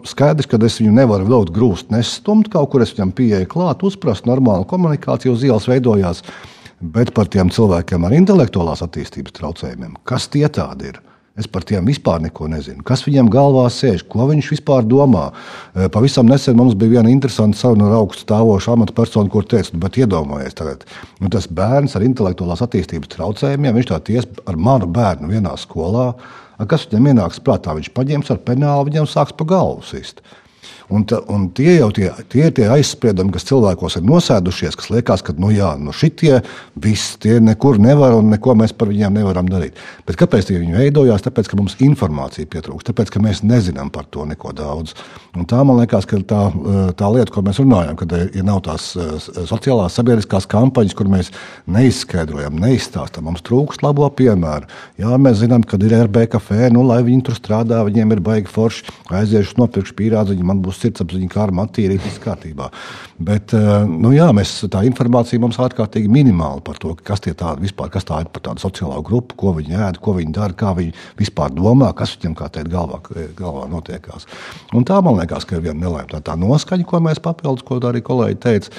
Skaidrs, 0.08 0.48
ka 0.48 0.56
es 0.64 0.78
viņu 0.80 0.94
nevaru 0.96 1.26
vilkt 1.28 1.52
grūst, 1.52 1.90
nestumt 1.92 2.48
kaut 2.54 2.70
kur, 2.72 2.84
es 2.84 2.94
viņam 2.96 3.12
pieeju 3.18 3.50
klāt, 3.52 3.84
uzprast 3.84 4.24
normālu 4.30 4.64
komunikāciju 4.70 5.34
uz 5.36 5.44
ielas 5.44 5.68
veidojās. 5.68 6.24
Bet 6.82 7.12
par 7.14 7.28
tiem 7.30 7.52
cilvēkiem 7.54 8.08
ar 8.08 8.16
intelektuālās 8.16 8.82
attīstības 8.86 9.36
traucējumiem, 9.36 10.00
kas 10.08 10.30
tie 10.32 10.48
tādi 10.50 10.94
ir? 10.94 11.02
Es 11.40 11.48
par 11.48 11.64
tiem 11.64 11.86
vispār 11.88 12.20
neko 12.20 12.50
nezinu. 12.52 12.84
Kas 12.84 13.06
viņam 13.06 13.30
galvā 13.32 13.64
sēž, 13.72 14.04
ko 14.12 14.26
viņš 14.28 14.50
vispār 14.52 14.84
domā. 14.84 15.30
Pavisam 15.94 16.28
nesen 16.28 16.58
mums 16.60 16.76
bija 16.76 16.98
viena 16.98 17.14
interesanta 17.14 17.56
saruna 17.56 17.88
ar 17.88 18.02
augstu 18.02 18.26
stāvošu 18.26 18.74
amatpersonu, 18.74 19.32
kur 19.32 19.48
teica, 19.48 19.72
nu, 19.72 19.80
bet 19.86 20.02
iedomājieties, 20.02 20.58
tagad, 20.60 20.84
nu, 21.24 21.32
tas 21.32 21.48
bērns 21.48 21.96
ar 21.96 22.04
intelektuālās 22.04 22.66
attīstības 22.66 23.14
traucējumiem, 23.16 23.80
viņš 23.80 23.90
tā 23.94 24.02
ties 24.12 24.28
ar 24.44 24.60
manu 24.60 24.92
bērnu 24.92 25.32
vienā 25.32 25.56
skolā. 25.62 26.12
Kas 26.68 26.84
viņam 26.92 27.14
ienāks 27.14 27.40
prātā? 27.42 27.78
Viņš 27.80 27.94
paņems 27.96 28.36
ar 28.36 28.44
penālu, 28.46 28.90
viņam 28.92 29.08
sāks 29.10 29.34
pa 29.38 29.48
galvu 29.56 29.88
sist. 29.88 30.20
Un, 30.92 31.06
ta, 31.08 31.22
un 31.32 31.46
tie 31.56 31.78
jau 31.78 31.88
tie, 31.96 32.10
tie 32.28 32.50
ir 32.50 32.56
tie 32.56 32.66
aizspriedumi, 32.74 33.32
kas 33.32 33.46
cilvēkos 33.48 33.96
ir 33.96 34.04
nosēdušies, 34.10 34.76
kas 34.76 34.90
liekas, 34.92 35.24
ka 35.24 35.36
nu, 35.40 35.48
jā, 35.56 35.70
nu 35.80 35.94
šitie 35.96 36.42
visi 36.84 37.16
tie 37.24 37.38
nekur 37.40 37.80
nevar 37.80 38.18
un 38.18 38.28
neko 38.34 38.58
mēs 38.60 38.74
par 38.76 38.92
viņiem 38.92 39.22
nevaram 39.22 39.48
darīt. 39.48 39.80
Bet 40.08 40.20
kāpēc 40.20 40.50
tie 40.50 40.60
viņi 40.60 40.76
veidojās? 40.76 41.24
Tāpēc, 41.24 41.48
ka 41.48 41.60
mums 41.60 41.78
informācija 41.86 42.50
pietrūkst, 42.52 42.90
tāpēc, 42.90 43.14
ka 43.14 43.24
mēs 43.24 43.40
nezinām 43.48 43.92
par 43.94 44.10
to 44.12 44.26
neko 44.28 44.52
daudz. 44.58 44.92
Un 45.38 45.48
tā 45.48 45.62
man 45.64 45.80
liekas, 45.80 46.10
ka 46.10 46.20
tā, 46.28 46.42
tā 47.00 47.12
lieta, 47.16 47.32
ko 47.32 47.46
mēs 47.48 47.62
runājam, 47.64 47.96
kad 48.02 48.18
ir 48.28 48.44
nav 48.48 48.60
tās 48.68 48.90
sociālās 49.48 49.96
sabiedriskās 49.96 50.50
kampaņas, 50.52 50.98
kur 51.00 51.08
mēs 51.12 51.32
neizskaidrojam, 51.72 52.60
neizstāstām, 52.60 53.30
mums 53.30 53.46
trūkst 53.48 53.86
labo 53.86 54.10
piemēru. 54.12 54.68
Jā, 55.00 55.16
mēs 55.16 55.40
zinām, 55.46 55.64
ka 55.64 55.80
ir 55.80 55.96
RB 56.02 56.28
kafē, 56.36 56.68
nu, 56.76 56.84
lai 56.90 57.00
viņi 57.08 57.30
tur 57.30 57.40
strādā, 57.40 57.80
viņiem 57.88 58.12
ir 58.18 58.24
baigi 58.28 58.52
forši, 58.52 58.92
aiziešu 59.22 59.56
nopirkšu 59.62 59.96
pīrādziņu, 60.02 60.48
man 60.52 60.60
būs 60.66 60.81
sirdsapziņa, 60.82 61.30
kā 61.32 61.46
ar 61.46 61.54
matīrīt, 61.56 62.02
viss 62.04 62.22
kārtībā. 62.24 62.70
Bet 63.22 63.54
nu, 63.90 64.12
jā, 64.16 64.28
mēs, 64.36 64.54
tā 64.72 64.84
informācija 64.88 65.42
mums 65.42 65.60
ārkārtīgi 65.62 66.10
minimāla 66.12 66.64
par 66.66 66.80
to, 66.82 66.96
kas, 66.98 67.24
tādi, 67.24 67.68
vispār, 67.68 67.92
kas 67.94 68.08
tā 68.08 68.22
ir 68.24 68.32
par 68.34 68.46
tādu 68.48 68.64
sociālo 68.64 69.00
grupu, 69.06 69.38
ko 69.40 69.54
viņi 69.58 69.78
ēd, 69.78 70.02
ko 70.04 70.16
viņi 70.18 70.36
dara, 70.38 70.58
kā 70.58 70.74
viņi 70.78 70.96
vispār 71.20 71.54
domā, 71.56 71.92
kas 71.98 72.16
viņiem 72.18 72.36
kā 72.40 72.50
teikt 72.54 72.72
galvā, 72.74 73.02
galvā 73.38 73.68
notiekās. 73.72 74.28
Un 74.78 74.88
tā 74.88 75.00
man 75.06 75.20
liekas, 75.22 75.46
ka 75.48 75.58
ir 75.58 75.66
viena 75.68 75.80
nelēma. 75.86 76.10
Tā, 76.16 76.24
tā 76.32 76.38
noskaņa, 76.40 76.88
ko 76.90 77.02
mēs 77.04 77.22
papildus, 77.24 77.66
ko 77.68 77.80
arī 77.90 78.04
kolēģi 78.06 78.42
teica, 78.42 78.76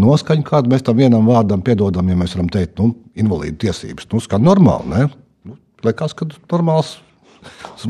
noskaņa, 0.00 0.46
kādu 0.48 0.74
mēs 0.74 0.84
tam 0.86 0.98
vienam 0.98 1.30
vārdam 1.30 1.62
piedodam, 1.64 2.10
ja 2.10 2.18
mēs 2.18 2.36
varam 2.36 2.50
teikt, 2.52 2.78
nu, 2.82 2.94
invalīdu 3.18 3.60
tiesības. 3.66 4.08
Nu, 4.12 4.22
skan 4.22 4.44
normāli, 4.44 4.90
ne? 4.90 5.08
Nu, 5.46 5.58
liekas, 5.86 6.16
ka 6.18 6.28
normāls 6.52 6.96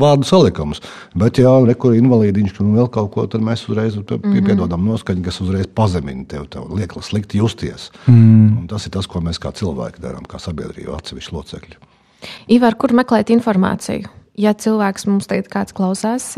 vārdu 0.01 0.27
salikums. 0.27 0.81
Bet, 1.15 1.39
ja 1.41 1.53
ir 1.63 1.73
invalīdiņš 1.99 2.59
un 2.63 2.75
vēl 2.77 2.89
kaut 2.93 3.11
ko, 3.13 3.25
tad 3.31 3.43
mēs 3.45 3.65
uzreiz 3.69 3.95
pie, 3.95 4.17
mm 4.17 4.21
-hmm. 4.21 4.45
piedodam 4.45 4.85
noskaņu, 4.85 5.23
kas 5.23 5.41
uzreiz 5.41 5.67
pazemina 5.67 6.25
tevi, 6.27 6.47
tev 6.47 6.69
liek 6.75 6.93
slikti 7.01 7.37
justies. 7.37 7.91
Mm. 8.07 8.57
Un 8.59 8.67
tas 8.67 8.85
ir 8.85 8.91
tas, 8.91 9.07
ko 9.07 9.19
mēs 9.19 9.39
kā 9.39 9.51
cilvēki 9.51 10.01
darām, 10.01 10.25
kā 10.27 10.39
sabiedrība, 10.39 10.97
atsevišķi 10.97 11.35
locekļi. 11.35 11.75
Ivar, 12.47 12.75
kur 12.75 12.93
meklēt 12.93 13.29
informāciju? 13.29 14.09
Ja 14.35 14.53
cilvēks 14.53 15.07
mums 15.07 15.27
teikt, 15.27 15.47
kāds 15.47 15.73
klausās, 15.73 16.35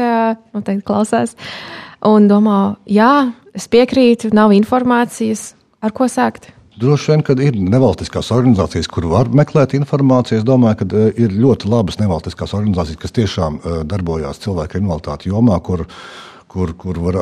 noteikti 0.54 0.86
klausās, 0.86 1.36
un 2.06 2.28
domā, 2.28 2.76
jā, 2.86 3.32
es 3.54 3.68
piekrītu, 3.68 4.30
nav 4.34 4.54
informācijas, 4.54 5.56
ar 5.82 5.92
ko 5.92 6.06
sākt? 6.06 6.52
Droši 6.78 7.10
vien, 7.10 7.22
ka 7.26 7.34
ir 7.42 7.56
nevalstiskās 7.58 8.28
organizācijas, 8.36 8.86
kur 8.94 9.08
var 9.10 9.32
meklēt 9.34 9.74
informāciju. 9.74 10.38
Es 10.38 10.46
domāju, 10.46 10.78
ka 10.84 10.86
eh, 11.00 11.22
ir 11.26 11.34
ļoti 11.34 11.72
labas 11.74 11.98
nevalstiskās 11.98 12.54
organizācijas, 12.54 13.00
kas 13.02 13.16
tiešām 13.18 13.58
eh, 13.58 13.78
darbojas 13.90 14.44
cilvēku 14.44 14.78
invaliditāti 14.78 15.32
jomā, 15.32 15.58
kur 15.66 15.88
kur, 16.48 16.72
kur 16.80 16.98
var, 17.02 17.18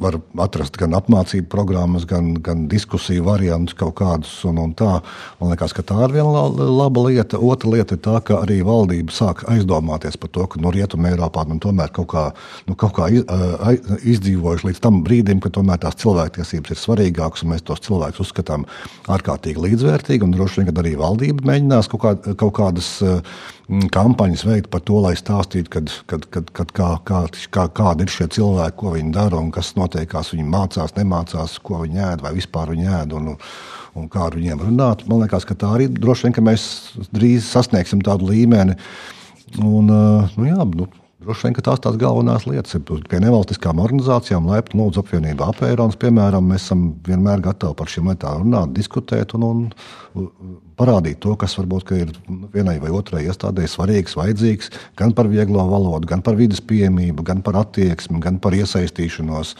var 0.00 0.16
atrast 0.44 0.76
gan 0.80 0.96
apmācību 0.96 1.48
programmas, 1.52 2.06
gan, 2.08 2.32
gan 2.44 2.64
diskusiju 2.70 3.26
variantus 3.26 3.76
kaut 3.78 3.94
kādus. 4.00 4.32
Un, 4.48 4.58
un 4.62 4.72
tā. 4.76 4.98
Man 5.40 5.52
liekas, 5.52 5.74
ka 5.76 5.84
tā 5.86 5.98
ir 6.06 6.16
viena 6.16 6.44
laba 6.48 7.04
lieta. 7.06 7.40
Otra 7.40 7.74
lieta 7.74 7.98
ir 7.98 8.02
tā, 8.04 8.18
ka 8.24 8.40
arī 8.42 8.60
valdība 8.66 9.14
sāk 9.14 9.44
aizdomāties 9.52 10.18
par 10.20 10.32
to, 10.34 10.46
ka 10.50 10.62
no 10.62 10.72
Rietumē 10.74 11.12
Eiropā 11.14 11.44
nu, 11.48 11.58
tomēr 11.62 11.92
kaut 11.94 12.10
kā, 12.14 12.24
nu, 12.68 12.76
kaut 12.80 12.96
kā 12.98 13.10
izdzīvojuši 13.12 14.70
līdz 14.70 14.84
tam 14.84 15.02
brīdim, 15.06 15.42
ka 15.44 15.52
tomēr 15.54 15.82
tās 15.84 15.98
cilvēktiesības 16.02 16.74
ir 16.74 16.80
svarīgākas 16.80 17.44
un 17.44 17.54
mēs 17.54 17.66
tos 17.68 17.84
cilvēkus 17.84 18.24
uzskatām 18.24 18.68
ārkārtīgi 19.12 19.68
līdzvērtīgi. 19.68 20.32
Droši 20.34 20.62
vien, 20.62 20.70
ka 20.70 20.80
arī 20.84 20.96
valdība 21.00 21.52
mēģinās 21.52 21.92
kaut, 21.92 22.06
kā, 22.06 22.34
kaut 22.40 22.56
kādas 22.56 22.94
kampaņas 23.68 24.44
veikt 24.44 24.68
par 24.72 24.82
to, 24.84 24.98
lai 25.00 25.14
stāstītu, 25.16 25.70
kad, 25.72 25.92
kad, 26.10 26.26
kad, 26.32 26.50
kad 26.52 26.72
kā, 26.76 26.88
kā, 27.08 27.20
kā, 27.54 27.64
kādi 27.72 28.04
ir 28.04 28.12
šie 28.12 28.26
cilvēki, 28.36 28.53
ko 28.78 28.94
viņi 28.94 29.14
dara 29.14 29.40
un 29.40 29.50
kas 29.54 29.74
notiek, 29.78 30.08
kā 30.10 30.24
viņi 30.26 30.46
mācās, 30.48 30.96
nemācās, 30.96 31.58
ko 31.64 31.82
viņi 31.84 32.02
ēd 32.10 32.24
vai 32.24 32.34
vispār 32.36 32.74
viņi 32.74 32.90
ēd. 33.00 33.16
Un, 33.18 33.34
un 33.94 34.10
kā 34.10 34.26
ar 34.26 34.34
viņiem 34.38 34.62
runāt. 34.64 35.04
Man 35.10 35.22
liekas, 35.22 35.46
ka 35.46 35.56
tā 35.58 35.70
arī 35.76 35.88
droši 35.92 36.28
vien 36.28 36.48
mēs 36.50 36.66
drīz 37.14 37.46
sasniegsim 37.46 38.02
tādu 38.04 38.30
līmeni. 38.32 38.76
Un, 39.62 39.90
nu, 39.90 40.46
jā, 40.48 40.66
nu, 40.74 40.88
Droši 41.24 41.46
vien 41.46 41.54
tās 41.64 41.80
tās 41.80 41.94
galvenās 41.96 42.44
lietas 42.44 42.74
ir 42.76 42.82
pie 42.84 43.18
nevalstiskām 43.22 43.78
organizācijām, 43.80 44.44
Laipni 44.50 44.82
Lūdzu 44.82 45.00
apvienība 45.00 45.46
apēronas, 45.48 45.96
piemēram, 46.00 46.50
mēs 46.50 46.66
esam 46.66 46.82
vienmēr 47.06 47.40
gatavi 47.46 47.76
par 47.78 47.88
šīm 47.88 48.10
lietām 48.10 48.42
runāt, 48.42 48.74
diskutēt 48.76 49.32
un, 49.38 49.46
un 50.20 50.34
parādīt 50.76 51.22
to, 51.24 51.32
kas 51.40 51.56
varbūt 51.56 51.92
ir 51.96 52.12
vienai 52.52 52.76
vai 52.82 52.92
otrai 52.92 53.22
iestādē 53.24 53.64
svarīgs, 53.70 54.18
vajadzīgs, 54.20 54.68
gan 55.00 55.14
par 55.16 55.30
vieglo 55.32 55.64
valodu, 55.70 56.10
gan 56.10 56.24
par 56.26 56.36
vidas 56.36 56.60
pieejamību, 56.60 57.24
gan 57.24 57.40
par 57.46 57.56
attieksmi, 57.62 58.20
gan 58.24 58.36
par 58.42 58.58
iesaistīšanos. 58.58 59.54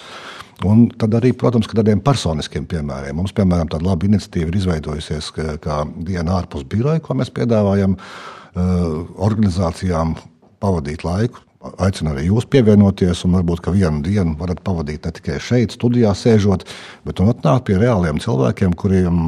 Un 0.68 0.84
tad 1.00 1.16
arī, 1.16 1.32
protams, 1.32 1.66
ka 1.70 1.78
tādiem 1.80 2.02
personiskiem 2.04 2.68
piemēriem. 2.70 3.16
Mums, 3.16 3.32
piemēram, 3.36 3.72
tāda 3.72 3.88
laba 3.88 4.06
iniciatīva 4.06 4.52
ir 4.52 4.60
izveidojusies, 4.60 5.32
kā, 5.34 5.56
kā 5.64 5.80
diena 6.04 6.36
ārpus 6.42 6.68
biroja, 6.68 7.02
ko 7.02 7.16
mēs 7.18 7.32
piedāvājam 7.34 7.96
uh, 7.96 9.00
organizācijām 9.30 10.14
pavadīt 10.62 11.08
laiku 11.08 11.43
aicinu 11.82 12.12
arī 12.12 12.26
jūs 12.28 12.46
pievienoties, 12.50 13.24
un 13.26 13.36
varbūt 13.38 13.68
vienu 13.74 14.02
dienu 14.04 14.34
varat 14.38 14.60
pavadīt 14.64 15.06
ne 15.06 15.12
tikai 15.16 15.38
šeit, 15.42 15.74
studijā 15.76 16.12
sēžot, 16.16 16.66
bet 17.06 17.22
atnākt 17.24 17.66
pie 17.68 17.78
reāliem 17.80 18.20
cilvēkiem, 18.22 18.74
kuriem, 18.78 19.22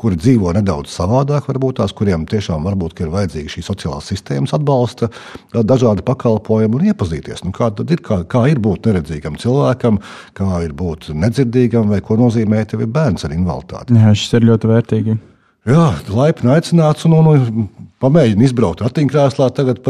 kuri 0.00 0.18
dzīvo 0.20 0.54
nedaudz 0.56 0.94
savādāk, 0.94 1.48
varbūt 1.50 1.80
tās, 1.80 1.94
kuriem 1.96 2.26
tiešām 2.28 2.66
varbūt 2.66 3.04
ir 3.04 3.12
vajadzīga 3.12 3.54
šī 3.56 3.64
sociālās 3.66 4.10
sistēmas 4.12 4.56
atbalsta, 4.56 5.10
dažādi 5.52 6.04
pakalpojumi 6.06 6.80
un 6.80 6.90
iepazīties. 6.92 7.44
Nu, 7.46 7.54
kā, 7.56 7.70
ir, 7.84 8.02
kā, 8.04 8.22
kā 8.24 8.46
ir 8.50 8.60
būt 8.62 8.90
neredzīgam 8.90 9.38
cilvēkam, 9.40 10.00
kā 10.36 10.50
ir 10.64 10.76
būt 10.76 11.10
nedzirdīgam, 11.14 11.92
vai 11.92 12.02
ko 12.04 12.18
nozīmē 12.20 12.64
tev 12.70 12.86
bērns 12.86 13.28
ar 13.28 13.36
invaliditāti? 13.36 13.96
Jā, 13.96 14.12
šis 14.16 14.38
ir 14.40 14.52
ļoti 14.52 14.72
vērtīgi. 14.72 15.18
Jā, 15.66 15.86
laipni 16.14 16.52
aicināts 16.54 17.08
un, 17.08 17.16
un, 17.18 17.28
un 17.34 17.64
pamēģini 18.02 18.46
izbraukt 18.46 18.84
ratiņkrēslā, 18.84 19.48
tagad 19.56 19.80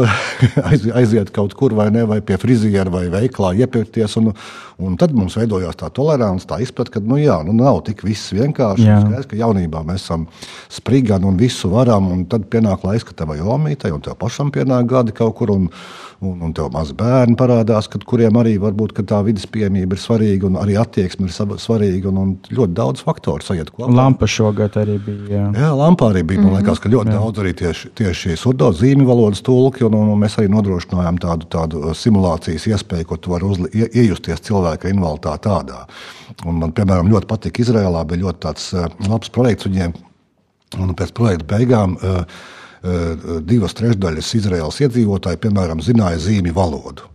aiziet 0.97 1.29
kaut 1.35 1.53
kur 1.59 1.75
vai 1.77 1.91
ne, 1.93 2.01
vai 2.09 2.17
pie 2.25 2.39
friziera 2.41 2.89
vai 2.89 3.03
veiklā 3.13 3.51
iepirkties. 3.61 4.15
Un, 4.17 4.31
un 4.77 4.97
tad 4.99 5.13
mums 5.17 5.37
veidojās 5.39 5.77
tā 5.79 5.89
tolerance, 5.93 6.45
tā 6.49 6.59
izpratne, 6.61 6.93
ka 6.93 7.01
nu, 7.01 7.17
jā, 7.21 7.37
nu, 7.45 7.55
nav 7.57 7.81
tik 7.87 8.03
viss 8.05 8.33
vienkārši. 8.35 8.85
Skaidrs, 8.85 9.29
ka 9.29 9.39
jaunībā 9.39 9.81
mēs 9.87 10.05
esam 10.05 10.27
sprigani 10.73 11.25
un 11.29 11.39
visu 11.39 11.71
varam, 11.73 12.11
un 12.13 12.25
tad 12.29 12.45
pienāk 12.51 12.85
laiks, 12.85 13.07
ka 13.07 13.17
tevai 13.23 13.39
omītei 13.41 13.93
un 13.93 14.03
tev 14.05 14.19
pašam 14.21 14.53
pienāk 14.53 14.89
gadi 14.91 15.15
kaut 15.17 15.37
kur. 15.39 15.55
Un, 15.57 15.71
un, 16.21 16.39
un 16.41 16.53
tev 16.55 16.69
maz 16.73 16.91
bērni 16.97 17.37
parādās, 17.37 17.87
kad, 17.91 18.03
kuriem 18.07 18.37
arī 18.41 18.55
varbūt 18.61 18.95
tā 19.07 19.19
vidas 19.25 19.45
pieejamība 19.49 19.97
ir 19.97 20.01
svarīga, 20.01 20.47
un 20.49 20.57
arī 20.59 20.77
attieksme 20.81 21.27
ir 21.27 21.59
svarīga, 21.61 22.09
un, 22.09 22.17
un 22.21 22.31
ļoti 22.49 22.73
daudz 22.77 23.03
faktoru 23.05 23.45
sajiet 23.45 23.69
kopā. 23.73 23.91
Lampa 23.93 24.29
šogad 24.29 24.79
arī 24.81 24.97
bija. 25.03 25.27
Jā, 25.29 25.43
jā 25.61 25.71
lampa 25.77 26.09
arī 26.11 26.23
bija. 26.25 26.41
Man 26.41 26.55
mhm. 26.55 26.61
liekas, 26.61 26.81
ka 26.81 26.91
ļoti 26.91 27.13
jā. 27.13 27.19
daudz 27.19 27.43
arī 27.43 27.53
tieši 27.61 27.91
tieši 27.97 28.37
surdo 28.39 28.71
zīmju 28.75 29.07
valodas 29.07 29.43
tulki, 29.45 29.85
un, 29.87 29.97
un, 29.97 30.13
un 30.15 30.21
mēs 30.23 30.39
arī 30.41 30.49
nodrošinājām 30.53 31.21
tādu, 31.21 31.49
tādu 31.53 31.83
uh, 31.83 31.95
simulācijas 31.97 32.67
iespēju, 32.73 33.09
ko 33.11 33.19
tu 33.21 33.33
vari 33.35 33.85
iejusties 33.85 34.43
cilvēka 34.67 34.91
invaliditātē 34.91 35.47
tādā. 35.47 35.85
Un 36.45 36.59
man, 36.61 36.73
piemēram, 36.75 37.09
ļoti 37.11 37.27
patika 37.27 37.63
Izrēlā, 37.63 38.05
bija 38.07 38.25
ļoti 38.25 38.39
tāds, 38.43 38.69
uh, 38.75 38.87
labs 39.07 39.29
projekts 39.29 39.67
viņiem, 39.67 39.93
un 40.77 40.95
pēc 40.95 41.13
projekta 41.15 41.47
beigām 41.55 41.97
uh, 41.97 42.23
uh, 42.83 43.41
divas 43.41 43.73
trešdaļas 43.77 44.33
Izraēlas 44.35 44.81
iedzīvotāji, 44.81 45.39
piemēram, 45.45 45.81
zināja 45.81 46.19
zīmju 46.19 46.53
valodu. 46.53 47.07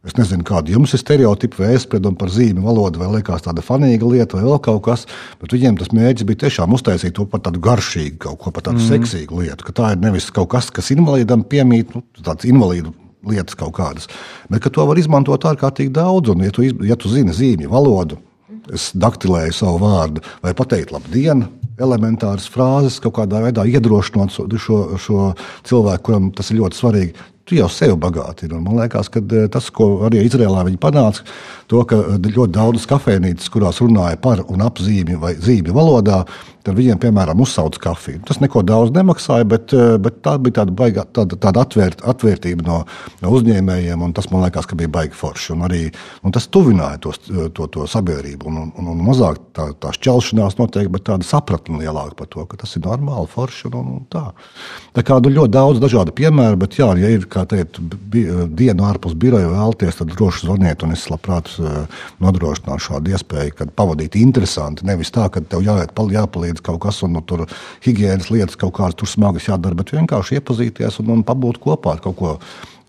Es 0.00 0.14
nezinu, 0.16 0.40
kāda 0.48 0.72
jums 0.72 0.94
ir 0.96 1.00
stereotipa 1.02 1.60
vai 1.60 1.74
aizsprieduma 1.74 2.16
par 2.16 2.30
zīmju 2.32 2.62
valodu, 2.64 3.02
vai 3.02 3.10
liekas 3.18 3.44
tāda 3.44 3.60
fanīga 3.60 4.08
lieta, 4.08 4.38
vai 4.38 4.46
vēl 4.46 4.60
kaut 4.64 4.80
kas. 4.86 5.04
Bet 5.42 5.52
viņiem 5.52 5.76
tas 5.76 5.92
mērķis 5.92 6.24
bija 6.24 6.46
tiešām 6.46 6.72
uztaisīt 6.72 7.12
to 7.18 7.26
par 7.28 7.42
tādu 7.44 7.60
garšīgu, 7.60 8.16
kaut 8.24 8.40
ko 8.40 8.52
par 8.56 8.64
tādu 8.64 8.80
mm. 8.80 8.88
seksīgu 8.94 9.42
lietu. 9.42 9.66
Ka 9.66 9.76
tā 9.76 9.90
ir 9.92 10.00
nevis 10.00 10.30
kaut 10.32 10.48
kas, 10.54 10.70
kas 10.72 10.88
invalīdam 10.96 11.44
piemīt, 11.44 11.92
nu, 11.92 12.00
tāds 12.24 12.48
invalīdu 12.48 12.94
lietas 13.26 13.58
kaut 13.58 13.74
kādas, 13.76 14.08
bet 14.50 14.68
to 14.72 14.86
var 14.88 14.98
izmantot 14.98 15.44
ārkārtīgi 15.44 15.92
daudz. 15.96 16.32
Un, 16.32 16.44
ja 16.46 16.54
tu, 16.54 16.64
ja 16.64 16.96
tu 16.96 17.12
zini 17.12 17.34
zīmju 17.36 17.70
valodu, 17.72 18.20
es 18.74 18.90
daktilēju 18.94 19.56
savu 19.56 19.80
vārdu, 19.82 20.22
vai 20.44 20.54
pateikt 20.56 20.94
labdien, 20.94 21.46
elementāras 21.80 22.48
frāzes, 22.52 23.00
kaut 23.00 23.16
kādā 23.16 23.40
veidā 23.46 23.64
iedrošinot 23.64 24.34
šo, 24.34 24.80
šo, 25.00 25.20
cilvēku, 25.68 26.06
kuram 26.10 26.32
tas 26.36 26.52
ir 26.52 26.60
ļoti 26.60 26.76
svarīgi 26.76 27.28
tu 27.50 27.58
jau 27.58 27.66
sevi 27.72 27.96
bagātini. 27.98 28.60
Man 28.62 28.78
liekas, 28.78 29.10
ka 29.10 29.20
eh, 29.20 29.48
tas, 29.50 29.66
ko 29.74 30.04
arī 30.06 30.22
Izrēlā 30.26 30.62
viņi 30.68 30.78
panāca, 30.80 31.24
to, 31.70 31.82
ka 31.88 31.98
eh, 32.14 32.28
ļoti 32.30 32.54
daudzas 32.54 32.86
kafejnīcas, 32.90 33.50
kurās 33.50 33.82
runāja 33.82 34.20
par 34.22 34.44
un 34.46 34.62
ap 34.62 34.78
zīmju 34.78 35.18
vai 35.22 35.34
zīmju 35.34 35.74
valodā, 35.74 36.22
tad 36.66 36.76
viņiem, 36.76 36.98
piemēram, 37.00 37.40
uzsauc 37.40 37.76
kafiju. 37.80 38.22
Tas 38.28 38.40
neko 38.42 38.62
daudz 38.66 38.92
nemaksāja, 38.94 39.46
bet, 39.48 39.72
eh, 39.72 39.96
bet 40.02 40.20
tā 40.24 40.36
bija 40.42 40.60
tāda, 40.60 40.74
baigā, 40.76 41.04
tāda, 41.06 41.38
tāda 41.40 41.64
atvērt, 41.64 42.04
atvērtība 42.12 42.66
no, 42.66 42.78
no 43.22 43.32
uzņēmējiem, 43.36 44.02
un 44.04 44.12
tas 44.16 44.30
man 44.30 44.44
liekas, 44.44 44.68
ka 44.68 44.78
bija 44.78 44.92
baigi 44.92 45.16
forši. 45.16 45.52
Un 45.56 45.66
arī, 45.68 45.82
un 46.24 46.34
tas 46.36 46.48
tuvināja 46.48 47.00
tos, 47.06 47.20
to, 47.26 47.66
to 47.72 47.86
sabiedrību, 47.90 48.50
un, 48.50 48.72
un, 48.76 48.90
un 48.94 49.04
mazāk 49.06 49.40
tā, 49.56 49.70
tā 49.80 49.94
šķelšanās 49.96 50.58
notiek, 50.60 50.90
bet 50.92 51.06
tāda 51.08 51.26
sapratne 51.26 51.80
lielāka 51.80 52.18
par 52.18 52.30
to, 52.32 52.44
ka 52.50 52.60
tas 52.60 52.76
ir 52.76 52.84
normāli, 52.84 53.30
forši 53.30 53.70
un, 53.70 53.78
un, 53.80 53.90
un 53.98 54.06
tā. 54.12 54.26
Tā 54.96 55.04
kā 55.06 55.20
nu, 55.22 55.32
ļoti 55.32 55.54
daudz 55.54 55.82
dažādu 55.82 56.14
piemēru, 56.16 56.60
bet 56.60 56.78
jā, 56.78 56.90
ja 57.00 57.12
ir 57.14 57.26
teikt, 57.30 57.80
dienu 58.10 58.86
ārpus 58.88 59.16
biroja 59.18 59.48
vēlties, 59.52 60.00
tad 60.00 60.12
droši 60.12 60.46
zvaniet, 60.46 60.84
un 60.84 60.94
es 60.96 61.06
labprāt 61.10 61.50
nodrošinātu 62.20 62.86
šādu 62.86 63.14
iespēju, 63.14 63.56
kad 63.58 63.72
pavadīt 63.76 64.18
interesanti. 64.20 64.86
Nevis 64.88 65.12
tā, 65.14 65.28
ka 65.32 65.42
tev 65.42 65.64
jāiet, 65.64 65.94
jāpalīdz 66.50 66.64
kaut 66.64 66.80
kas, 66.82 67.02
un 67.02 67.14
nu, 67.14 67.22
tur 67.22 67.46
higiēnas 67.84 68.30
lietas 68.30 68.56
kaut 68.56 68.74
kādas 68.74 68.96
tur 68.96 69.08
smagas 69.08 69.48
jādara, 69.48 69.74
bet 69.74 69.92
vienkārši 69.92 70.38
iepazīties 70.38 71.00
un, 71.00 71.10
un 71.16 71.24
pabūt 71.24 71.60
kopā 71.62 71.96
ar 71.96 72.00
kaut 72.00 72.16
ko 72.16 72.38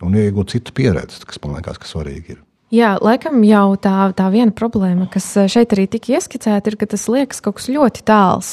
un 0.02 0.16
iegūt 0.16 0.52
citu 0.52 0.74
pieredzi, 0.74 1.26
kas 1.26 1.40
man 1.44 1.60
liekas, 1.60 1.78
ka 1.78 1.88
svarīgi 1.88 2.36
ir. 2.36 2.51
Jā, 2.72 2.94
laikam 3.04 3.42
jau 3.44 3.74
tā, 3.84 3.94
tā 4.16 4.30
viena 4.32 4.54
problēma, 4.56 5.10
kas 5.12 5.26
šeit 5.52 5.74
arī 5.76 5.90
tika 5.92 6.14
ieskicēta, 6.16 6.72
ir, 6.72 6.78
ka 6.80 6.88
tas 6.94 7.04
liekas 7.12 7.44
kaut 7.44 7.58
kas 7.58 7.68
ļoti 7.68 8.04
tāls. 8.08 8.52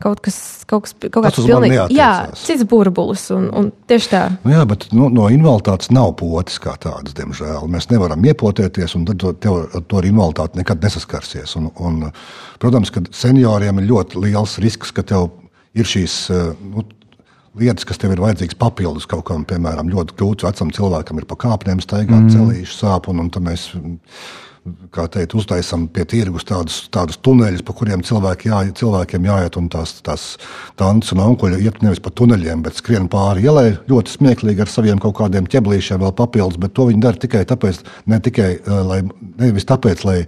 Kaut 0.00 0.22
kas, 0.24 0.38
kaut 0.64 0.86
kas 0.86 0.94
kaut 0.96 1.26
kāds 1.26 1.42
pilnīgi, 1.44 1.76
jā, 1.92 2.08
cits 2.40 2.64
burbulis, 2.66 3.26
un, 3.36 3.50
un 3.52 3.68
tieši 3.90 4.08
tā. 4.10 4.22
Nu 4.46 4.54
jā, 4.54 4.62
bet 4.70 4.86
no, 4.96 5.10
no 5.12 5.28
invaliditātes 5.28 5.92
nav 5.92 6.14
potes 6.22 6.56
kā 6.62 6.72
tādas, 6.80 7.12
diemžēl. 7.18 7.68
Mēs 7.68 7.90
nevaram 7.92 8.24
iepotēties, 8.32 8.96
un 8.96 9.04
tad 9.10 9.26
tev 9.44 9.58
ar 9.66 9.84
to 9.92 10.00
invaliditāti 10.08 10.62
nekad 10.62 10.80
nesaskarsies. 10.86 11.52
Un, 11.60 11.68
un, 11.84 12.00
protams, 12.64 12.94
ka 12.94 13.04
senioriem 13.12 13.82
ir 13.82 13.90
ļoti 13.92 14.24
liels 14.24 14.56
risks, 14.64 14.94
ka 14.96 15.04
tev 15.04 15.28
ir 15.76 15.86
šīs 15.86 16.16
nu, 16.32 16.88
lietas, 17.58 17.86
kas 17.88 17.98
tev 18.00 18.14
ir 18.14 18.22
vajadzīgas 18.22 18.58
papildus 18.60 19.08
kaut 19.10 19.24
kam, 19.30 19.46
piemēram, 19.48 19.90
ļoti 19.90 20.16
grūts 20.18 20.46
vecam 20.46 20.70
cilvēkam 20.74 21.20
ir 21.20 21.26
pa 21.30 21.38
kāpnēm 21.46 21.82
staigāt, 21.82 22.28
mm. 22.28 22.30
celīšu 22.36 22.76
sāpes, 22.76 23.12
un, 23.12 23.24
un 23.24 23.32
tad 23.34 23.46
mēs 23.46 23.70
kā 24.92 25.06
teikt, 25.08 25.34
uztaisām 25.38 25.86
pie 25.92 26.04
tirgus 26.08 26.44
tādus, 26.48 26.82
tādus 26.92 27.16
tuneļus, 27.24 27.62
pa 27.64 27.74
kuriem 27.76 28.02
cilvēki 28.04 28.50
jā, 28.50 28.60
cilvēkiem 28.76 29.26
jāiet. 29.28 29.56
Un 29.56 29.68
tās, 29.72 29.94
tās 30.04 30.24
tantes 30.78 31.14
un 31.14 31.22
onkuļi 31.24 31.62
iet 31.64 31.80
nevis 31.84 32.02
pa 32.04 32.12
tuneļiem, 32.12 32.62
bet 32.66 32.76
skrien 32.78 33.08
pāri 33.10 33.46
ielai. 33.48 33.70
Ļoti 33.90 34.14
smieklīgi 34.18 34.64
ar 34.64 34.70
saviem 34.70 35.00
kaut 35.00 35.16
kādiem 35.20 35.48
ķeblīšiem 35.50 36.02
vēl 36.02 36.12
papildus, 36.16 36.60
bet 36.60 36.74
to 36.76 36.86
viņi 36.90 37.04
dara 37.04 37.20
tikai 37.22 37.42
tāpēc, 37.48 37.80
ne 38.12 38.20
tikai 38.20 38.50
lai, 38.90 39.00
nevis 39.40 39.68
tāpēc, 39.70 40.04
lai 40.08 40.18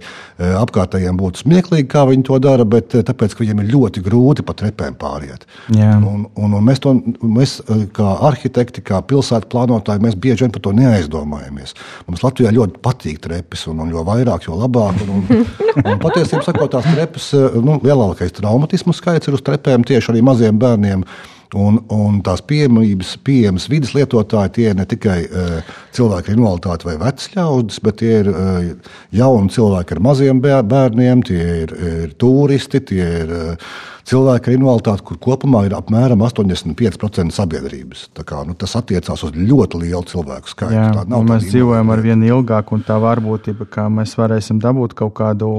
apkārtējiem 0.63 1.19
būtu 1.21 1.43
smieklīgi, 1.45 1.87
kā 1.93 2.07
viņi 2.09 2.27
to 2.31 2.41
dara, 2.43 2.65
bet 2.65 2.97
tāpēc, 2.97 3.37
ka 3.37 3.45
viņiem 3.45 3.63
ir 3.63 3.71
ļoti 3.75 4.03
grūti 4.05 4.47
pa 4.47 4.57
trepēm 4.57 4.97
pāriet. 4.99 5.45
Yeah. 5.69 6.01
Un, 6.01 6.25
un, 6.33 6.57
un 6.57 6.65
mēs, 6.65 6.81
to, 6.83 6.95
mēs 7.21 7.59
kā 7.93 8.17
arhitekti, 8.31 8.81
kā 8.85 9.03
pilsētu 9.05 9.51
plānotāji, 9.53 10.03
mēs 10.07 10.17
bieži 10.17 10.47
vien 10.47 10.55
par 10.55 10.65
to 10.65 10.73
neaizdomājamies. 10.77 11.77
Mums 12.09 12.25
Latvijā 12.25 12.53
ļoti 12.55 12.81
patīk 12.83 13.21
trepes, 13.23 13.67
un, 13.69 13.85
un 13.85 13.93
jo 13.93 14.01
vairāk 14.07 14.22
vairāk, 14.23 14.47
jo 14.47 14.57
labāk. 14.59 15.03
Un, 15.03 15.21
un, 15.27 15.45
un 15.89 16.01
patiesībā 16.01 16.43
sakot, 16.45 16.71
tās 16.73 16.89
trepas, 16.89 17.29
eh, 17.37 17.61
nu, 17.61 17.77
lielākais 17.83 18.35
traumatismu 18.39 18.95
skaits 18.95 19.29
ir 19.29 19.37
uz 19.37 19.45
trepēm 19.45 19.85
tieši 19.87 20.13
arī 20.13 20.25
maziem 20.25 20.59
bērniem. 20.59 21.05
Un, 21.53 21.75
un 21.93 22.15
tās 22.25 22.41
pieejamības, 22.49 23.11
pieejamas 23.21 23.67
vidas 23.69 23.91
lietotāji, 23.93 24.51
tie 24.55 24.63
ir 24.71 24.77
ne 24.79 24.87
tikai 24.89 25.19
uh, 25.27 25.75
cilvēki 25.93 26.31
ar 26.31 26.39
invaliditāti 26.39 26.87
vai 26.87 26.95
veci 26.97 27.29
ļaudis, 27.35 27.77
bet 27.85 27.99
tie 27.99 28.13
ir 28.23 28.29
uh, 28.31 28.95
jauni 29.13 29.53
cilvēki 29.53 29.93
ar 29.93 30.01
maziem 30.01 30.41
bērniem, 30.41 31.21
tie 31.29 31.43
ir, 31.59 31.75
ir 31.77 32.15
turisti, 32.17 32.81
tie 32.89 33.05
ir 33.19 33.35
uh, 33.37 33.77
cilvēki 34.09 34.51
ar 34.51 34.57
invaliditāti, 34.57 35.05
kur 35.07 35.19
kopumā 35.21 35.63
ir 35.67 35.75
apmēram 35.77 36.23
85% 36.25 37.35
sabiedrības. 37.35 38.07
Kā, 38.23 38.43
nu, 38.47 38.55
tas 38.59 38.75
attiecās 38.79 39.23
uz 39.27 39.33
ļoti 39.37 39.83
lielu 39.85 40.03
cilvēku 40.09 40.51
skaitu. 40.51 40.75
Jā, 40.75 40.89
tā 40.97 41.05
nav 41.09 41.25
mēs 41.29 41.47
dzīvojam 41.49 41.93
ar 41.93 42.03
vien 42.03 42.27
ilgāk, 42.27 42.73
un 42.75 42.83
tā 42.87 42.99
varbūtība, 43.03 43.67
ka 43.71 43.87
mēs 43.93 44.17
varēsim 44.19 44.61
dabūt 44.63 44.95
kaut 44.99 45.15
kādu 45.19 45.49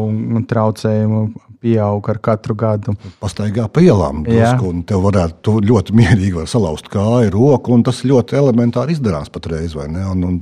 traucējumu 0.50 1.26
pieaug 1.64 2.10
ar 2.12 2.20
katru 2.24 2.56
gadu. 2.58 2.94
Pastaigā 3.22 3.66
pa 3.72 3.82
ielām, 3.84 4.22
drusku, 4.26 4.70
un 4.70 4.82
tev 4.88 5.04
varētu 5.06 5.58
ļoti 5.64 5.94
mierīgi 6.00 6.34
var 6.36 6.50
salauzt 6.50 6.90
kāju, 6.92 7.32
roku, 7.34 7.74
un 7.74 7.84
tas 7.86 8.02
ļoti 8.04 8.38
elementāri 8.40 8.96
izdarās 8.96 9.32
patreiz, 9.32 9.76
vai 9.78 9.88
ne? 9.92 10.04
Un, 10.12 10.24
un, 10.28 10.38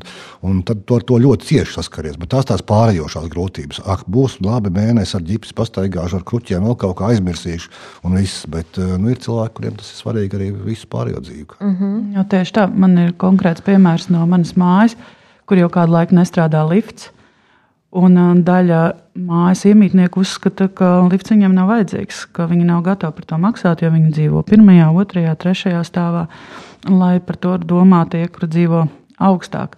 un 0.48 0.60
tad 0.66 0.84
to, 0.88 0.98
ar 0.98 1.06
to 1.08 1.20
ļoti 1.22 1.48
cieši 1.52 1.78
saskaries. 1.78 2.18
Bet 2.20 2.32
tās 2.34 2.48
tās 2.50 2.64
pārējošās 2.66 3.30
grūtības. 3.32 3.82
Ak, 3.92 4.04
būs 4.10 4.38
labi 4.44 4.72
mēnesis 4.74 5.16
ar 5.18 5.26
ģipsi 5.28 5.56
pastaigāšu, 5.58 6.18
ar 6.18 6.26
kruķiem 6.28 6.66
vēl 6.66 6.78
kaut 6.80 6.98
kā 7.00 7.12
aizmirsīšu 7.12 7.72
un 8.06 8.18
viss. 8.18 8.44
Bet 8.50 8.80
eh, 8.80 8.94
nu, 8.98 9.12
ir 9.12 9.22
cilvēki, 9.22 9.56
kuriem 9.58 9.78
tas 9.80 9.90
ir 9.92 10.02
svarīgi 10.02 10.38
arī 10.38 10.50
visu 10.66 10.90
pārējo 10.92 11.22
dzīvi. 11.24 11.48
Mm 11.60 11.74
-hmm. 11.78 12.04
jo, 12.16 12.28
tieši 12.34 12.56
tā, 12.58 12.68
man 12.84 12.98
ir 12.98 13.16
konkrēts 13.18 13.64
piemērs 13.66 14.10
no 14.10 14.26
manas 14.26 14.54
mājas, 14.56 14.96
kur 15.46 15.58
jau 15.58 15.70
kādu 15.72 15.98
laiku 15.98 16.18
nestrādā 16.18 16.64
lifts. 16.68 17.10
Un 17.92 18.16
daļa 18.46 18.80
mājas 19.20 19.66
iemītnieku 19.68 20.22
uzskata, 20.22 20.70
ka 20.72 21.02
lifts 21.12 21.34
viņiem 21.34 21.52
nav 21.52 21.68
vajadzīgs, 21.68 22.22
ka 22.32 22.46
viņi 22.48 22.64
nav 22.70 22.80
gatavi 22.86 23.18
par 23.18 23.26
to 23.28 23.38
maksāt, 23.42 23.84
jo 23.84 23.90
viņi 23.92 24.14
dzīvo 24.16 24.42
pirmajā, 24.48 24.88
otrajā, 24.96 25.34
trešajā 25.36 25.82
stāvā, 25.84 26.26
lai 26.88 27.18
par 27.20 27.36
to 27.36 27.58
domā 27.60 28.06
tie, 28.08 28.24
kur 28.32 28.48
dzīvo 28.48 28.86
augstāk. 29.20 29.76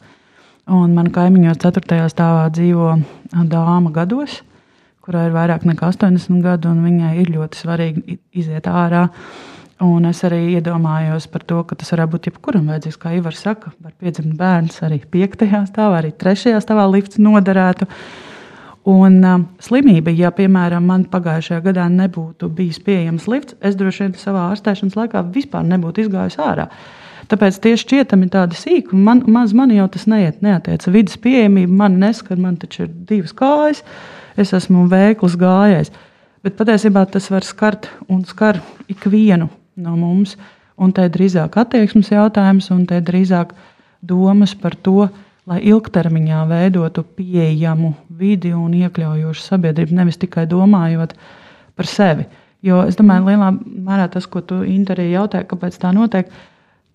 Un 0.70 0.94
man 0.94 1.10
kaimiņos 1.12 1.58
ceturtajā 1.64 2.06
stāvā 2.12 2.46
dzīvo 2.54 2.94
dāma 3.50 3.90
gados 3.92 4.44
kurai 5.04 5.26
ir 5.28 5.34
vairāk 5.36 5.66
nekā 5.68 5.90
80 5.92 6.40
gadu, 6.44 6.70
un 6.72 6.80
viņai 6.84 7.12
ir 7.20 7.32
ļoti 7.34 7.60
svarīgi 7.60 8.18
iziet 8.40 8.68
ārā. 8.70 9.08
Un 9.82 10.06
es 10.06 10.20
arī 10.22 10.52
iedomājos 10.54 11.24
par 11.32 11.42
to, 11.42 11.56
ka 11.66 11.74
tas 11.74 11.90
varētu 11.90 12.12
būt 12.12 12.26
jebkuram 12.28 12.68
vajadzīgs, 12.70 12.98
kā 13.02 13.10
Ivar 13.16 13.34
saka, 13.34 13.72
var 13.82 13.94
piedzimt 13.98 14.36
bērns 14.38 14.78
arī 14.86 15.00
piektajā 15.10 15.64
stāvā, 15.66 15.98
arī 15.98 16.12
trešajā 16.14 16.60
stāvā 16.62 16.84
lifts 16.92 17.18
noderētu. 17.18 17.88
Un 18.86 19.16
uh, 19.24 19.40
slimība, 19.64 20.12
ja, 20.14 20.30
piemēram, 20.30 20.84
man 20.86 21.06
pagājušajā 21.10 21.58
gadā 21.64 21.88
nebūtu 21.90 22.50
bijis 22.54 22.78
pieejams 22.84 23.26
lifts, 23.32 23.56
es 23.64 23.74
droši 23.80 24.04
vien 24.04 24.14
savā 24.20 24.44
ārstēšanas 24.52 24.94
laikā 25.00 25.24
vispār 25.34 25.66
nebūtu 25.66 26.04
izgājis 26.04 26.38
ārā. 26.44 26.68
Tāpēc 27.32 27.58
tieši 27.64 27.82
šķietami 27.82 28.30
tādi 28.30 28.60
sīkumi, 28.60 29.02
man, 29.08 29.24
maz 29.26 29.56
man 29.56 29.72
jau 29.74 29.88
tas 29.90 30.04
neiet, 30.06 30.38
neatiec. 30.44 30.86
Vides 30.92 31.18
pieejamība 31.24 31.80
man 31.82 31.98
neskat, 31.98 32.38
man 32.38 32.60
taču 32.60 32.84
ir 32.84 32.94
divas 33.08 33.34
kājas. 33.34 33.82
Es 34.36 34.52
esmu 34.54 34.84
veikls 34.92 35.38
gājējs. 35.40 35.90
Bet 36.44 36.60
patiesībā 36.60 37.06
tas 37.10 37.30
var 37.32 37.48
skart 37.48 37.88
un 38.12 38.22
skar 38.28 38.60
ikvienu 38.92 39.48
no 39.76 39.96
mums. 39.98 40.36
Un 40.74 40.90
te 40.94 41.04
drīzāk 41.06 41.54
attieksmes 41.60 42.10
jautājums, 42.10 42.70
un 42.74 42.82
te 42.90 42.98
drīzāk 43.04 43.52
domas 44.02 44.54
par 44.58 44.74
to, 44.74 45.08
lai 45.46 45.60
ilgtermiņā 45.68 46.40
veidotu 46.48 47.04
pieejamu 47.16 47.92
vidi 48.08 48.54
un 48.56 48.72
iekļaujošu 48.74 49.44
sabiedrību, 49.44 49.94
nevis 49.98 50.18
tikai 50.20 50.46
domājot 50.50 51.14
par 51.76 51.90
sevi. 51.90 52.26
Jo 52.64 52.80
es 52.88 52.96
domāju, 52.96 53.28
lielā 53.28 53.50
mērā 53.60 54.08
tas, 54.08 54.26
ko 54.26 54.40
tu 54.40 54.62
intervijā 54.64 55.20
jautāji, 55.20 55.48
kāpēc 55.50 55.76
tā 55.82 55.92
notiek, 55.92 56.30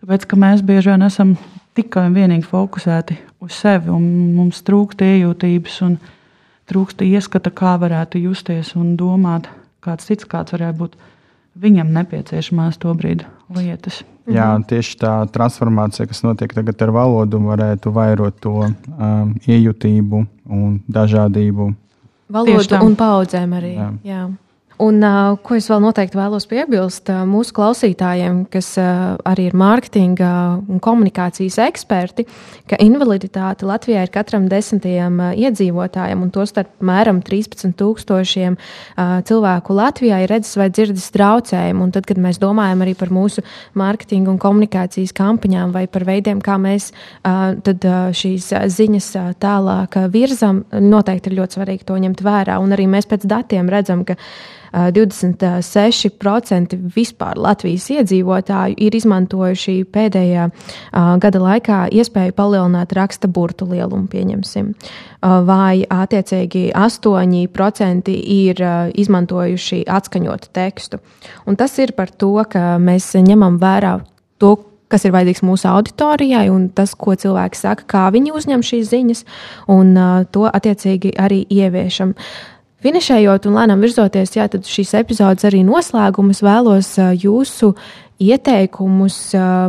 tāpēc, 0.02 0.26
ka 0.26 0.40
mēs 0.40 0.64
bieži 0.66 0.90
vien 0.90 1.06
esam 1.06 1.36
tikai 1.78 2.08
un 2.10 2.18
vienīgi 2.18 2.48
fokusēti 2.50 3.20
uz 3.46 3.54
sevi, 3.54 3.94
un 3.94 4.34
mums 4.36 4.64
trūkst 4.66 5.04
iejūtības 5.06 5.78
un 5.86 6.00
trūksta 6.70 7.06
ieskata, 7.06 7.54
kā 7.54 7.76
varētu 7.82 8.22
justies 8.24 8.74
un 8.80 8.96
domāt, 8.98 9.48
kāds 9.86 10.10
cits 10.10 10.28
kāds 10.30 10.58
varētu 10.58 10.82
būt 10.82 10.98
viņam 11.60 11.92
nepieciešamās 11.96 12.80
to 12.82 12.94
brīdi 12.98 13.28
lietas. 13.56 14.02
Jā, 14.30 14.52
tieši 14.70 14.98
tā 15.02 15.14
transformācija, 15.34 16.06
kas 16.10 16.22
notiek 16.22 16.54
tagad 16.54 16.82
ar 16.86 16.92
valodu, 16.94 17.40
varētu 17.42 17.94
vairot 17.94 18.38
to 18.44 18.54
um, 18.68 19.32
iejutību 19.50 20.22
un 20.46 20.76
dažādību. 20.86 21.72
Valodu 22.30 22.84
un 22.86 22.96
paudzēm 23.00 23.56
arī. 23.58 23.74
Jā. 23.80 23.90
Jā. 24.06 24.28
Un, 24.80 25.02
uh, 25.04 25.34
ko 25.44 25.58
es 25.60 25.66
vēl 25.68 25.82
noteikti 25.84 26.16
vēlos 26.16 26.46
piebilst 26.48 27.10
uh, 27.12 27.26
mūsu 27.28 27.52
klausītājiem, 27.58 28.46
kas 28.48 28.70
uh, 28.80 29.18
arī 29.28 29.50
ir 29.50 29.56
mārketinga 29.60 30.30
un 30.72 30.80
komunikācijas 30.80 31.58
eksperti, 31.66 32.24
ka 32.70 32.78
invaliditāte 32.80 33.68
Latvijā 33.68 34.06
ir 34.06 34.12
katram 34.14 34.46
desmitajam 34.48 35.18
uh, 35.20 35.34
iedzīvotājam, 35.36 36.22
un 36.24 36.32
to 36.32 36.46
starp 36.48 36.72
mēram 36.80 37.20
13 37.28 37.76
tūkstošiem 37.76 38.56
uh, 38.56 39.18
cilvēku 39.28 39.76
Latvijā 39.76 40.22
ir 40.24 40.32
redzes 40.32 40.56
vai 40.62 40.70
dzirdes 40.72 41.10
traucējumi. 41.12 41.90
Tad, 41.98 42.08
kad 42.08 42.22
mēs 42.24 42.40
domājam 42.40 42.86
arī 42.86 42.94
par 42.96 43.12
mūsu 43.12 43.44
mārketinga 43.80 44.32
un 44.32 44.40
komunikācijas 44.40 45.12
kampaņām 45.18 45.76
vai 45.76 45.90
par 45.92 46.08
veidiem, 46.08 46.40
kā 46.40 46.56
mēs 46.56 46.94
uh, 46.94 47.60
tad, 47.68 47.84
uh, 47.84 48.16
šīs 48.16 48.48
ziņas 48.78 49.12
uh, 49.20 49.28
tālāk 49.44 50.00
virzam, 50.16 50.64
noteikti 50.72 51.34
ir 51.34 51.42
ļoti 51.42 51.60
svarīgi 51.60 51.90
to 51.92 52.00
ņemt 52.00 52.24
vērā. 52.24 52.62
Un 52.64 52.80
arī 52.80 52.88
mēs 52.88 53.12
pēc 53.12 53.28
datiem 53.28 53.68
redzam, 53.76 54.08
ka 54.08 54.16
26% 54.74 56.78
vispār 56.96 57.38
Latvijas 57.40 57.90
iedzīvotāju 57.96 58.76
ir 58.78 58.96
izmantojuši 58.96 59.84
pēdējā 59.90 60.50
gada 61.24 61.40
laikā 61.44 61.88
iespēju 61.96 62.34
palielināt 62.38 62.94
raksta 62.98 63.28
burtu 63.28 63.66
lielumu, 63.70 64.08
pieņemsim. 64.12 64.74
Vai 65.20 65.84
attiecīgi 65.84 66.72
8% 66.78 68.14
ir 68.14 68.64
izmantojuši 68.94 69.84
atskaņotu 69.90 70.48
tekstu. 70.56 70.96
Un 71.48 71.56
tas 71.60 71.78
ir 71.82 71.90
par 71.98 72.10
to, 72.12 72.44
ka 72.50 72.78
mēs 72.82 73.14
ņemam 73.18 73.60
vērā 73.62 74.00
to, 74.40 74.56
kas 74.90 75.06
ir 75.06 75.14
vajadzīgs 75.14 75.44
mūsu 75.46 75.70
auditorijai, 75.70 76.48
un 76.52 76.70
tas, 76.76 76.96
ko 76.98 77.16
cilvēki 77.20 77.60
saka, 77.60 77.86
kā 77.90 78.06
viņi 78.14 78.34
uzņem 78.36 78.64
šīs 78.66 78.88
ziņas, 78.90 79.26
un 79.72 79.94
uh, 79.94 80.24
to 80.34 80.48
attiecīgi 80.50 81.14
arī 81.20 81.44
ieviešam. 81.54 82.16
Finišējot 82.80 83.50
un 83.50 83.58
lēnām 83.60 83.82
virzoties, 83.84 84.38
jā, 84.38 84.46
tad 84.48 84.68
šīs 84.68 84.94
epizodes 85.02 85.44
arī 85.50 85.66
noslēgumus 85.68 86.40
vēlos 86.46 86.94
jūsu 87.20 87.74
ieteikumus 88.24 89.18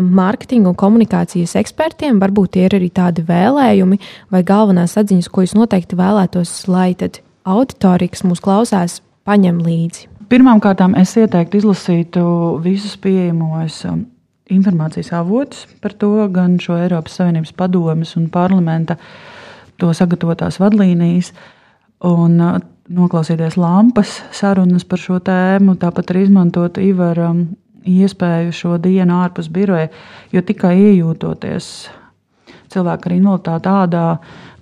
mārketinga 0.07 0.71
un 0.71 0.79
komunikācijas 0.79 1.57
ekspertiem. 1.59 2.21
Varbūt 2.23 2.55
tie 2.55 2.69
ir 2.69 2.79
arī 2.79 2.93
tādi 2.95 3.25
vēlējumi 3.27 3.99
vai 4.31 4.45
galvenās 4.47 4.95
atziņas, 5.03 5.31
ko 5.31 5.43
jūs 5.43 5.57
noteikti 5.59 5.99
vēlētos, 5.99 6.55
lai 6.71 6.93
tad 6.99 7.19
auditorija, 7.51 8.15
kas 8.15 8.25
mūs 8.27 8.43
klausās, 8.45 9.01
paņem 9.27 9.59
līdzi. 9.67 10.07
Pirmkārt, 10.31 10.87
es 11.03 11.19
ieteiktu 11.19 11.59
izlasīt 11.59 12.15
visus 12.63 12.95
pieejamos 13.03 13.83
informācijas 14.51 15.11
avotus 15.19 15.67
par 15.83 15.99
to, 15.99 16.15
gan 16.31 16.61
šo 16.63 16.79
Eiropas 16.79 17.19
Savienības 17.19 17.55
padomus 17.59 18.15
un 18.19 18.31
parlamenta 18.31 18.99
to 19.83 19.91
sagatavotās 19.97 20.61
vadlīnijas. 20.63 21.33
Un 22.09 22.39
noklausīties 22.91 23.59
lampas 23.61 24.21
sarunas 24.35 24.87
par 24.89 25.01
šo 25.03 25.19
tēmu, 25.25 25.77
tāpat 25.81 26.13
arī 26.13 26.25
izmantot 26.27 26.81
Ivara 26.81 27.31
um, 27.35 27.43
iespēju 27.87 28.55
šo 28.57 28.77
dienu 28.83 29.21
ārpus 29.21 29.51
biroja, 29.53 29.91
jo 30.33 30.43
tikai 30.45 30.75
iejūtoties 30.79 31.71
cilvēku 32.71 33.09
ar 33.09 33.15
invaliditāti 33.17 33.71
ādā, 33.73 34.07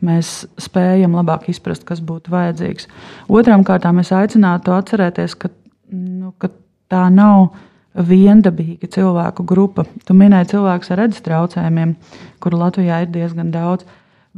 mēs 0.04 0.32
spējam 0.60 1.16
labāk 1.18 1.48
izprast, 1.52 1.84
kas 1.88 2.02
būtu 2.04 2.32
vajadzīgs. 2.32 2.88
Otrām 3.28 3.64
kārtām 3.66 4.00
es 4.02 4.12
aicinātu 4.14 4.74
atcerēties, 4.76 5.36
ka, 5.38 5.50
nu, 5.92 6.32
ka 6.40 6.50
tā 6.90 7.06
nav 7.12 7.50
viendabīga 7.98 8.88
cilvēku 8.94 9.44
grupa. 9.48 9.84
Tu 10.06 10.16
minēji 10.16 10.54
cilvēkus 10.54 10.92
ar 10.94 11.02
redzes 11.02 11.24
traucējumiem, 11.26 11.96
kuru 12.42 12.62
Latvijā 12.62 13.02
ir 13.04 13.12
diezgan 13.14 13.50
daudz, 13.54 13.86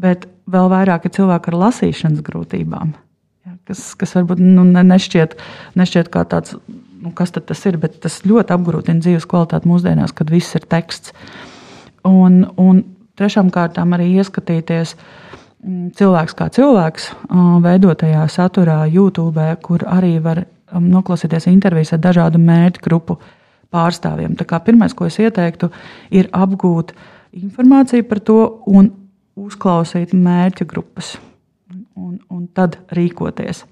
bet 0.01 0.27
vēl 0.51 0.73
vairāk 0.73 1.07
ir 1.07 1.17
cilvēku 1.19 1.53
ar 1.53 1.63
lasīšanas 1.67 2.25
grūtībām 2.27 2.97
ja, 3.47 3.57
kas, 3.69 3.83
kas 3.99 4.15
varbūt 4.19 4.41
nu, 4.43 4.65
nešķiet, 4.65 5.37
nešķiet 5.79 6.11
kā 6.13 6.25
tāds, 6.29 6.57
nu, 7.01 7.13
kas 7.17 7.35
tas 7.37 7.65
ir, 7.69 7.79
bet 7.81 8.01
tas 8.05 8.21
ļoti 8.27 8.55
apgrūtina 8.57 9.03
dzīves 9.05 9.29
kvalitāti 9.31 9.71
mūsdienās, 9.71 10.15
kad 10.17 10.33
viss 10.33 10.57
ir 10.59 10.67
teksts. 10.71 11.15
Un, 12.07 12.45
un 12.61 12.85
trešām 13.21 13.51
kārtām 13.53 13.93
arī 13.97 14.09
ieskatīties 14.21 14.95
mm, 14.97 15.91
cilvēks 15.99 16.37
kā 16.39 16.49
cilvēks 16.57 17.11
veidotajā 17.65 18.25
saturā 18.33 18.83
YouTube, 18.89 19.45
kur 19.65 19.85
arī 19.89 20.17
var 20.23 20.47
noklausīties 20.71 21.49
intervijas 21.51 21.95
ar 21.97 22.03
dažādu 22.05 22.41
mērķu 22.41 22.85
grupu 22.85 23.19
pārstāvjiem. 23.75 24.37
Pirmais, 24.65 24.95
ko 24.97 25.09
es 25.11 25.19
ieteiktu, 25.21 25.71
ir 26.11 26.31
apgūt 26.33 26.95
informāciju 27.37 28.07
par 28.09 28.23
to 28.27 28.39
un 28.67 28.91
uzklausīt 29.39 30.15
mērķa 30.17 30.67
grupas 30.71 31.15
un, 31.95 32.19
un 32.31 32.49
tad 32.55 32.81
rīkoties. 32.95 33.65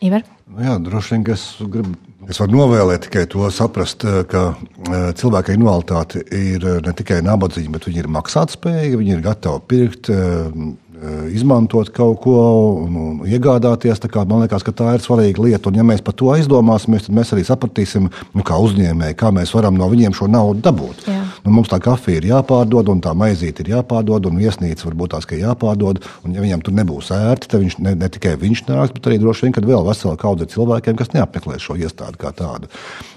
Ivar? 0.00 0.22
Nu 0.48 0.64
jā, 0.64 0.78
droši 0.80 1.12
vien, 1.14 1.24
es, 1.34 1.42
gribu, 1.60 1.92
es 2.30 2.38
varu 2.40 2.56
novēlēt 2.56 3.04
tikai 3.04 3.26
to 3.30 3.44
saprast, 3.52 4.06
ka 4.30 4.44
eh, 4.54 5.10
cilvēka 5.20 5.54
invaliditāte 5.56 6.22
ir 6.24 6.64
eh, 6.64 6.78
ne 6.86 6.94
tikai 6.96 7.20
nabadzīga, 7.26 7.74
bet 7.74 7.88
viņi 7.90 8.00
ir 8.04 8.08
maksātspējīgi, 8.16 9.00
viņi 9.02 9.14
ir 9.18 9.26
gatavi 9.26 9.66
pirkt 9.68 10.10
Eh, 10.10 10.89
izmantot 11.32 11.88
kaut 11.94 12.20
ko 12.24 12.36
un, 12.82 12.96
un 13.00 13.20
iegādāties. 13.28 14.02
Man 14.20 14.42
liekas, 14.44 14.64
ka 14.66 14.74
tā 14.76 14.94
ir 14.96 15.04
svarīga 15.04 15.42
lieta. 15.44 15.70
Un, 15.70 15.78
ja 15.80 15.84
mēs 15.86 16.02
par 16.04 16.16
to 16.18 16.30
aizdomāsimies, 16.34 17.06
tad 17.06 17.16
mēs 17.16 17.32
arī 17.34 17.44
sapratīsim, 17.46 18.08
nu, 18.36 18.44
kā 18.46 18.58
uzņēmēji, 18.60 19.16
kā 19.20 19.30
mēs 19.34 19.54
varam 19.56 19.78
no 19.80 19.88
viņiem 19.90 20.16
šo 20.16 20.28
naudu 20.30 20.60
dabūt. 20.66 21.06
Jā. 21.08 21.20
Nu, 21.44 21.54
mums 21.56 21.70
tā 21.72 21.80
kafija 21.82 22.20
ir 22.20 22.28
jāpārdod, 22.30 22.90
un 22.92 23.00
tā 23.04 23.14
maizīte 23.16 23.64
ir 23.64 23.72
jāpārdod, 23.76 24.28
un 24.28 24.42
viesnīca 24.42 24.88
varbūt 24.88 25.14
tās 25.14 25.28
ir 25.30 25.44
jāpārdod. 25.46 26.02
Un, 26.26 26.36
ja 26.36 26.44
viņam 26.44 26.66
tur 26.66 26.76
nebūs 26.76 27.12
ērti, 27.16 27.48
tad 27.52 27.64
viņš 27.64 27.78
ne, 27.86 27.96
ne 28.00 28.10
tikai 28.12 28.36
viņš 28.40 28.66
nāks, 28.68 28.94
bet 28.96 29.08
arī 29.08 29.20
droši 29.22 29.46
vien, 29.46 29.56
ka 29.56 29.64
vēl 29.64 29.86
vesela 29.88 30.20
kaudze 30.20 30.50
cilvēkiem, 30.52 30.98
kas 31.00 31.14
neapmeklē 31.16 31.56
šo 31.62 31.78
iestādi 31.80 32.20
kā 32.20 32.34
tādu. 32.36 32.68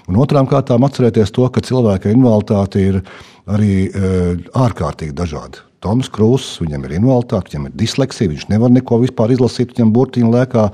Un 0.08 0.18
otrām 0.20 0.48
kārtām 0.48 0.84
atcerēties 0.88 1.32
to, 1.34 1.46
ka 1.52 1.64
cilvēka 1.64 2.12
invaliditāte 2.12 2.80
ir 2.80 3.00
arī 3.44 3.74
e, 3.88 4.10
ārkārtīgi 4.56 5.16
dažāda. 5.16 5.64
Toms 5.84 6.10
Krūss, 6.12 6.58
viņam 6.64 6.86
ir 6.88 6.98
invaliditāte, 6.98 7.52
viņam 7.52 7.70
ir 7.70 7.78
disleksija, 7.84 8.32
viņš 8.32 8.48
nevar 8.52 8.72
neko 8.72 9.02
vispār 9.04 9.34
izlasīt, 9.36 9.74
viņam 9.76 9.92
burtiņā 9.94 10.30
lēkā 10.32 10.68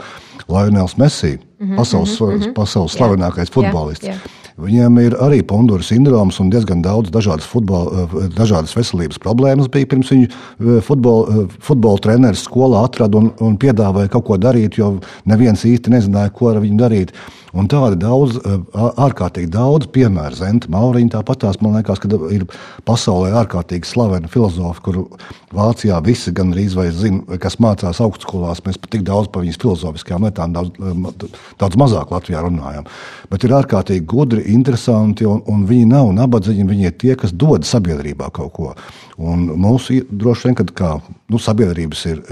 Lionels 0.47 0.97
Messi, 1.01 1.39
-hmm, 1.39 1.77
pasaules, 1.77 2.21
mm 2.21 2.37
-hmm. 2.37 2.53
pasaules 2.55 2.95
slavenākais 2.95 3.51
futbolists. 3.51 4.07
Yeah, 4.07 4.17
yeah. 4.17 4.37
Viņiem 4.61 4.99
ir 5.01 5.15
arī 5.25 5.41
pundura 5.47 5.85
sindroms 5.85 6.37
un 6.43 6.51
diezgan 6.53 6.83
daudz 6.85 7.11
dažādas, 7.15 7.47
futbola, 7.49 8.05
dažādas 8.37 8.75
veselības 8.77 9.21
problēmas. 9.23 9.71
Bija 9.73 9.89
pirms 9.89 10.11
viņa 10.13 10.29
eh, 10.29 10.81
futbola, 10.85 11.45
eh, 11.45 11.55
futbola 11.65 11.99
treneris 12.05 12.45
skolā 12.45 12.85
atrada 12.85 13.19
un, 13.19 13.31
un 13.41 13.57
piedāvāja 13.61 14.13
kaut 14.13 14.27
ko 14.29 14.37
darīt, 14.37 14.77
jo 14.77 14.99
neviens 15.25 15.65
īsti 15.65 15.95
nezināja, 15.95 16.33
ko 16.37 16.53
ar 16.53 16.61
viņu 16.61 16.77
darīt. 16.77 17.15
Un 17.57 17.67
tādi 17.71 17.99
daudz, 17.99 18.39
ārkārtīgi 18.75 19.51
daudz 19.51 19.89
piemēru. 19.91 20.39
Zenta 20.39 20.71
Mauriņa 20.71 21.17
tāpat 21.17 21.43
tās, 21.45 21.59
man 21.63 21.79
liekas, 21.79 21.99
ka 22.03 22.11
ir 22.31 22.45
pasaulē 22.87 23.33
ārkārtīgi 23.43 23.89
slavena 23.89 24.31
filozofa, 24.31 24.83
kuru 24.85 25.07
Vācijā 25.55 25.99
visi 26.07 26.31
gandrīz 26.37 26.77
vai 26.79 26.89
zina, 26.95 27.39
kas 27.43 27.59
mācās 27.63 27.99
augstskolās. 28.05 28.63
Mēs 28.67 28.79
pat 28.79 28.93
tik 28.95 29.03
daudz 29.07 29.33
par 29.33 29.43
viņas 29.43 29.59
filozofiskajām 29.65 30.29
lietām, 30.29 30.55
daudz, 30.55 31.41
daudz 31.59 31.81
mazāk 31.81 32.13
Latvijā 32.15 32.45
runājam. 32.47 32.87
Bet 33.33 33.47
ir 33.47 33.57
ārkārtīgi 33.59 34.07
gudri, 34.11 34.45
interesanti, 34.55 35.27
un, 35.27 35.43
un 35.51 35.67
viņi 35.67 35.89
nav 35.91 36.13
nabadzīgi, 36.21 36.69
viņi 36.71 36.91
ir 36.91 36.95
tie, 37.03 37.17
kas 37.19 37.35
dod 37.35 37.67
sabiedrībā 37.67 38.31
kaut 38.37 38.55
ko. 38.55 38.75
Un 39.19 39.49
mūsu 39.59 40.05
droši 40.07 40.49
vien, 40.49 40.61
kad 40.63 40.71
kā, 40.77 40.93
nu, 41.31 41.43
sabiedrības 41.43 42.07
ir 42.13 42.23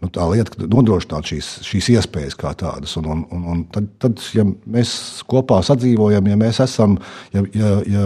nu, 0.00 0.08
tā 0.12 0.26
lieta, 0.30 0.54
ka 0.54 0.68
nodrošināt 0.70 1.30
šīs, 1.30 1.48
šīs 1.66 1.90
iespējas 1.96 2.36
kā 2.40 2.52
tādas. 2.58 2.96
Un, 3.00 3.08
un, 3.12 3.22
un, 3.34 3.44
un 3.52 3.62
tad, 3.72 3.88
tad, 4.02 4.22
ja 4.36 4.44
mēs 4.48 4.92
kopā 5.30 5.60
sadzīvojam, 5.66 6.30
ja 6.30 6.38
mēs 6.40 6.60
esam, 6.64 6.96
ja, 7.34 7.44
ja, 7.56 7.72
ja 7.90 8.04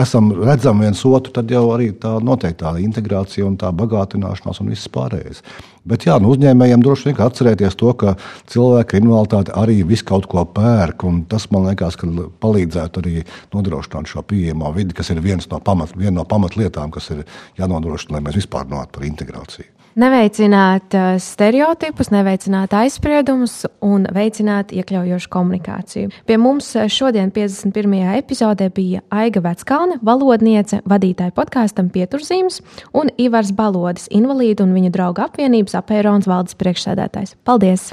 esam 0.00 0.32
redzami 0.38 0.86
viens 0.86 1.04
otru, 1.08 1.34
tad 1.34 1.50
jau 1.50 1.66
arī 1.74 1.90
tā 2.00 2.16
noteikti 2.22 2.62
tā 2.62 2.74
integrācija 2.84 3.46
un 3.46 3.58
tā 3.60 3.72
bagātināšanās 3.74 4.62
un 4.62 4.70
viss 4.74 4.90
pārējais. 4.94 5.42
Bet 5.84 6.06
jā, 6.06 6.16
nu, 6.22 6.30
uzņēmējiem 6.32 6.80
droši 6.84 7.10
vien 7.10 7.20
atcerēties 7.20 7.76
to, 7.76 7.90
ka 8.00 8.14
cilvēka 8.52 9.02
invaliditāte 9.02 9.52
arī 9.60 9.82
visu 9.84 10.06
kaut 10.08 10.30
ko 10.30 10.46
pērk. 10.48 11.04
Tas 11.28 11.50
man 11.52 11.68
liekas, 11.68 11.98
ka 12.00 12.08
palīdzētu 12.40 13.02
arī 13.02 13.26
nodrošināt 13.52 14.08
šo 14.14 14.24
pieejamo 14.30 14.72
vidi, 14.78 14.96
kas 14.96 15.12
ir 15.12 15.20
viens 15.24 15.50
no 15.50 15.60
pamat, 15.60 15.92
viena 15.98 16.22
no 16.22 16.28
pamatlietām, 16.28 16.94
kas 16.94 17.12
ir 17.12 17.26
jānodrošina, 17.60 18.16
lai 18.16 18.24
mēs 18.24 18.40
vispār 18.44 18.64
runātu 18.70 18.96
par 18.96 19.10
integrāciju 19.10 19.74
neveicināt 20.00 20.94
uh, 20.96 21.14
stereotipus, 21.22 22.10
neveicināt 22.14 22.74
aizspriedumus 22.76 23.64
un 23.84 24.06
veicināt 24.14 24.74
iekļaujošu 24.74 25.30
komunikāciju. 25.32 26.12
Pie 26.28 26.38
mums 26.40 26.70
uh, 26.76 26.88
šodien, 26.90 27.32
51. 27.34 27.96
epizodē, 28.18 28.70
bija 28.74 29.04
Aiga 29.14 29.42
Veckalne, 29.44 29.98
valodniece, 30.04 30.80
vadītāja 30.90 31.34
podkāstam 31.36 31.90
Pieturzīmes, 31.94 32.60
un 32.96 33.12
Ivars 33.18 33.54
Balodis, 33.54 34.10
invalīdu 34.14 34.66
un 34.66 34.74
viņa 34.76 34.94
draugu 34.94 35.24
apvienības 35.26 35.78
apēronas 35.80 36.30
valdes 36.30 36.58
priekšsēdētājs. 36.60 37.38
Paldies! 37.46 37.92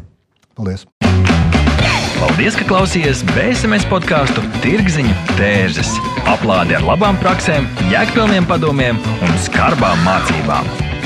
Paldies! 0.58 0.88
Paldies, 2.22 2.54
ka 2.54 2.68
klausījāties 2.70 3.24
BSMS 3.32 3.88
podkāstu 3.90 4.44
Tirziņu 4.62 5.16
tērzes. 5.40 5.96
Aplādi 6.30 6.78
ar 6.78 6.86
labām 6.86 7.18
praktiskām, 7.24 7.66
jēgpilniem 7.90 8.46
padomiem 8.46 9.02
un 9.26 9.36
skarbām 9.42 10.06
mācībām. 10.06 10.91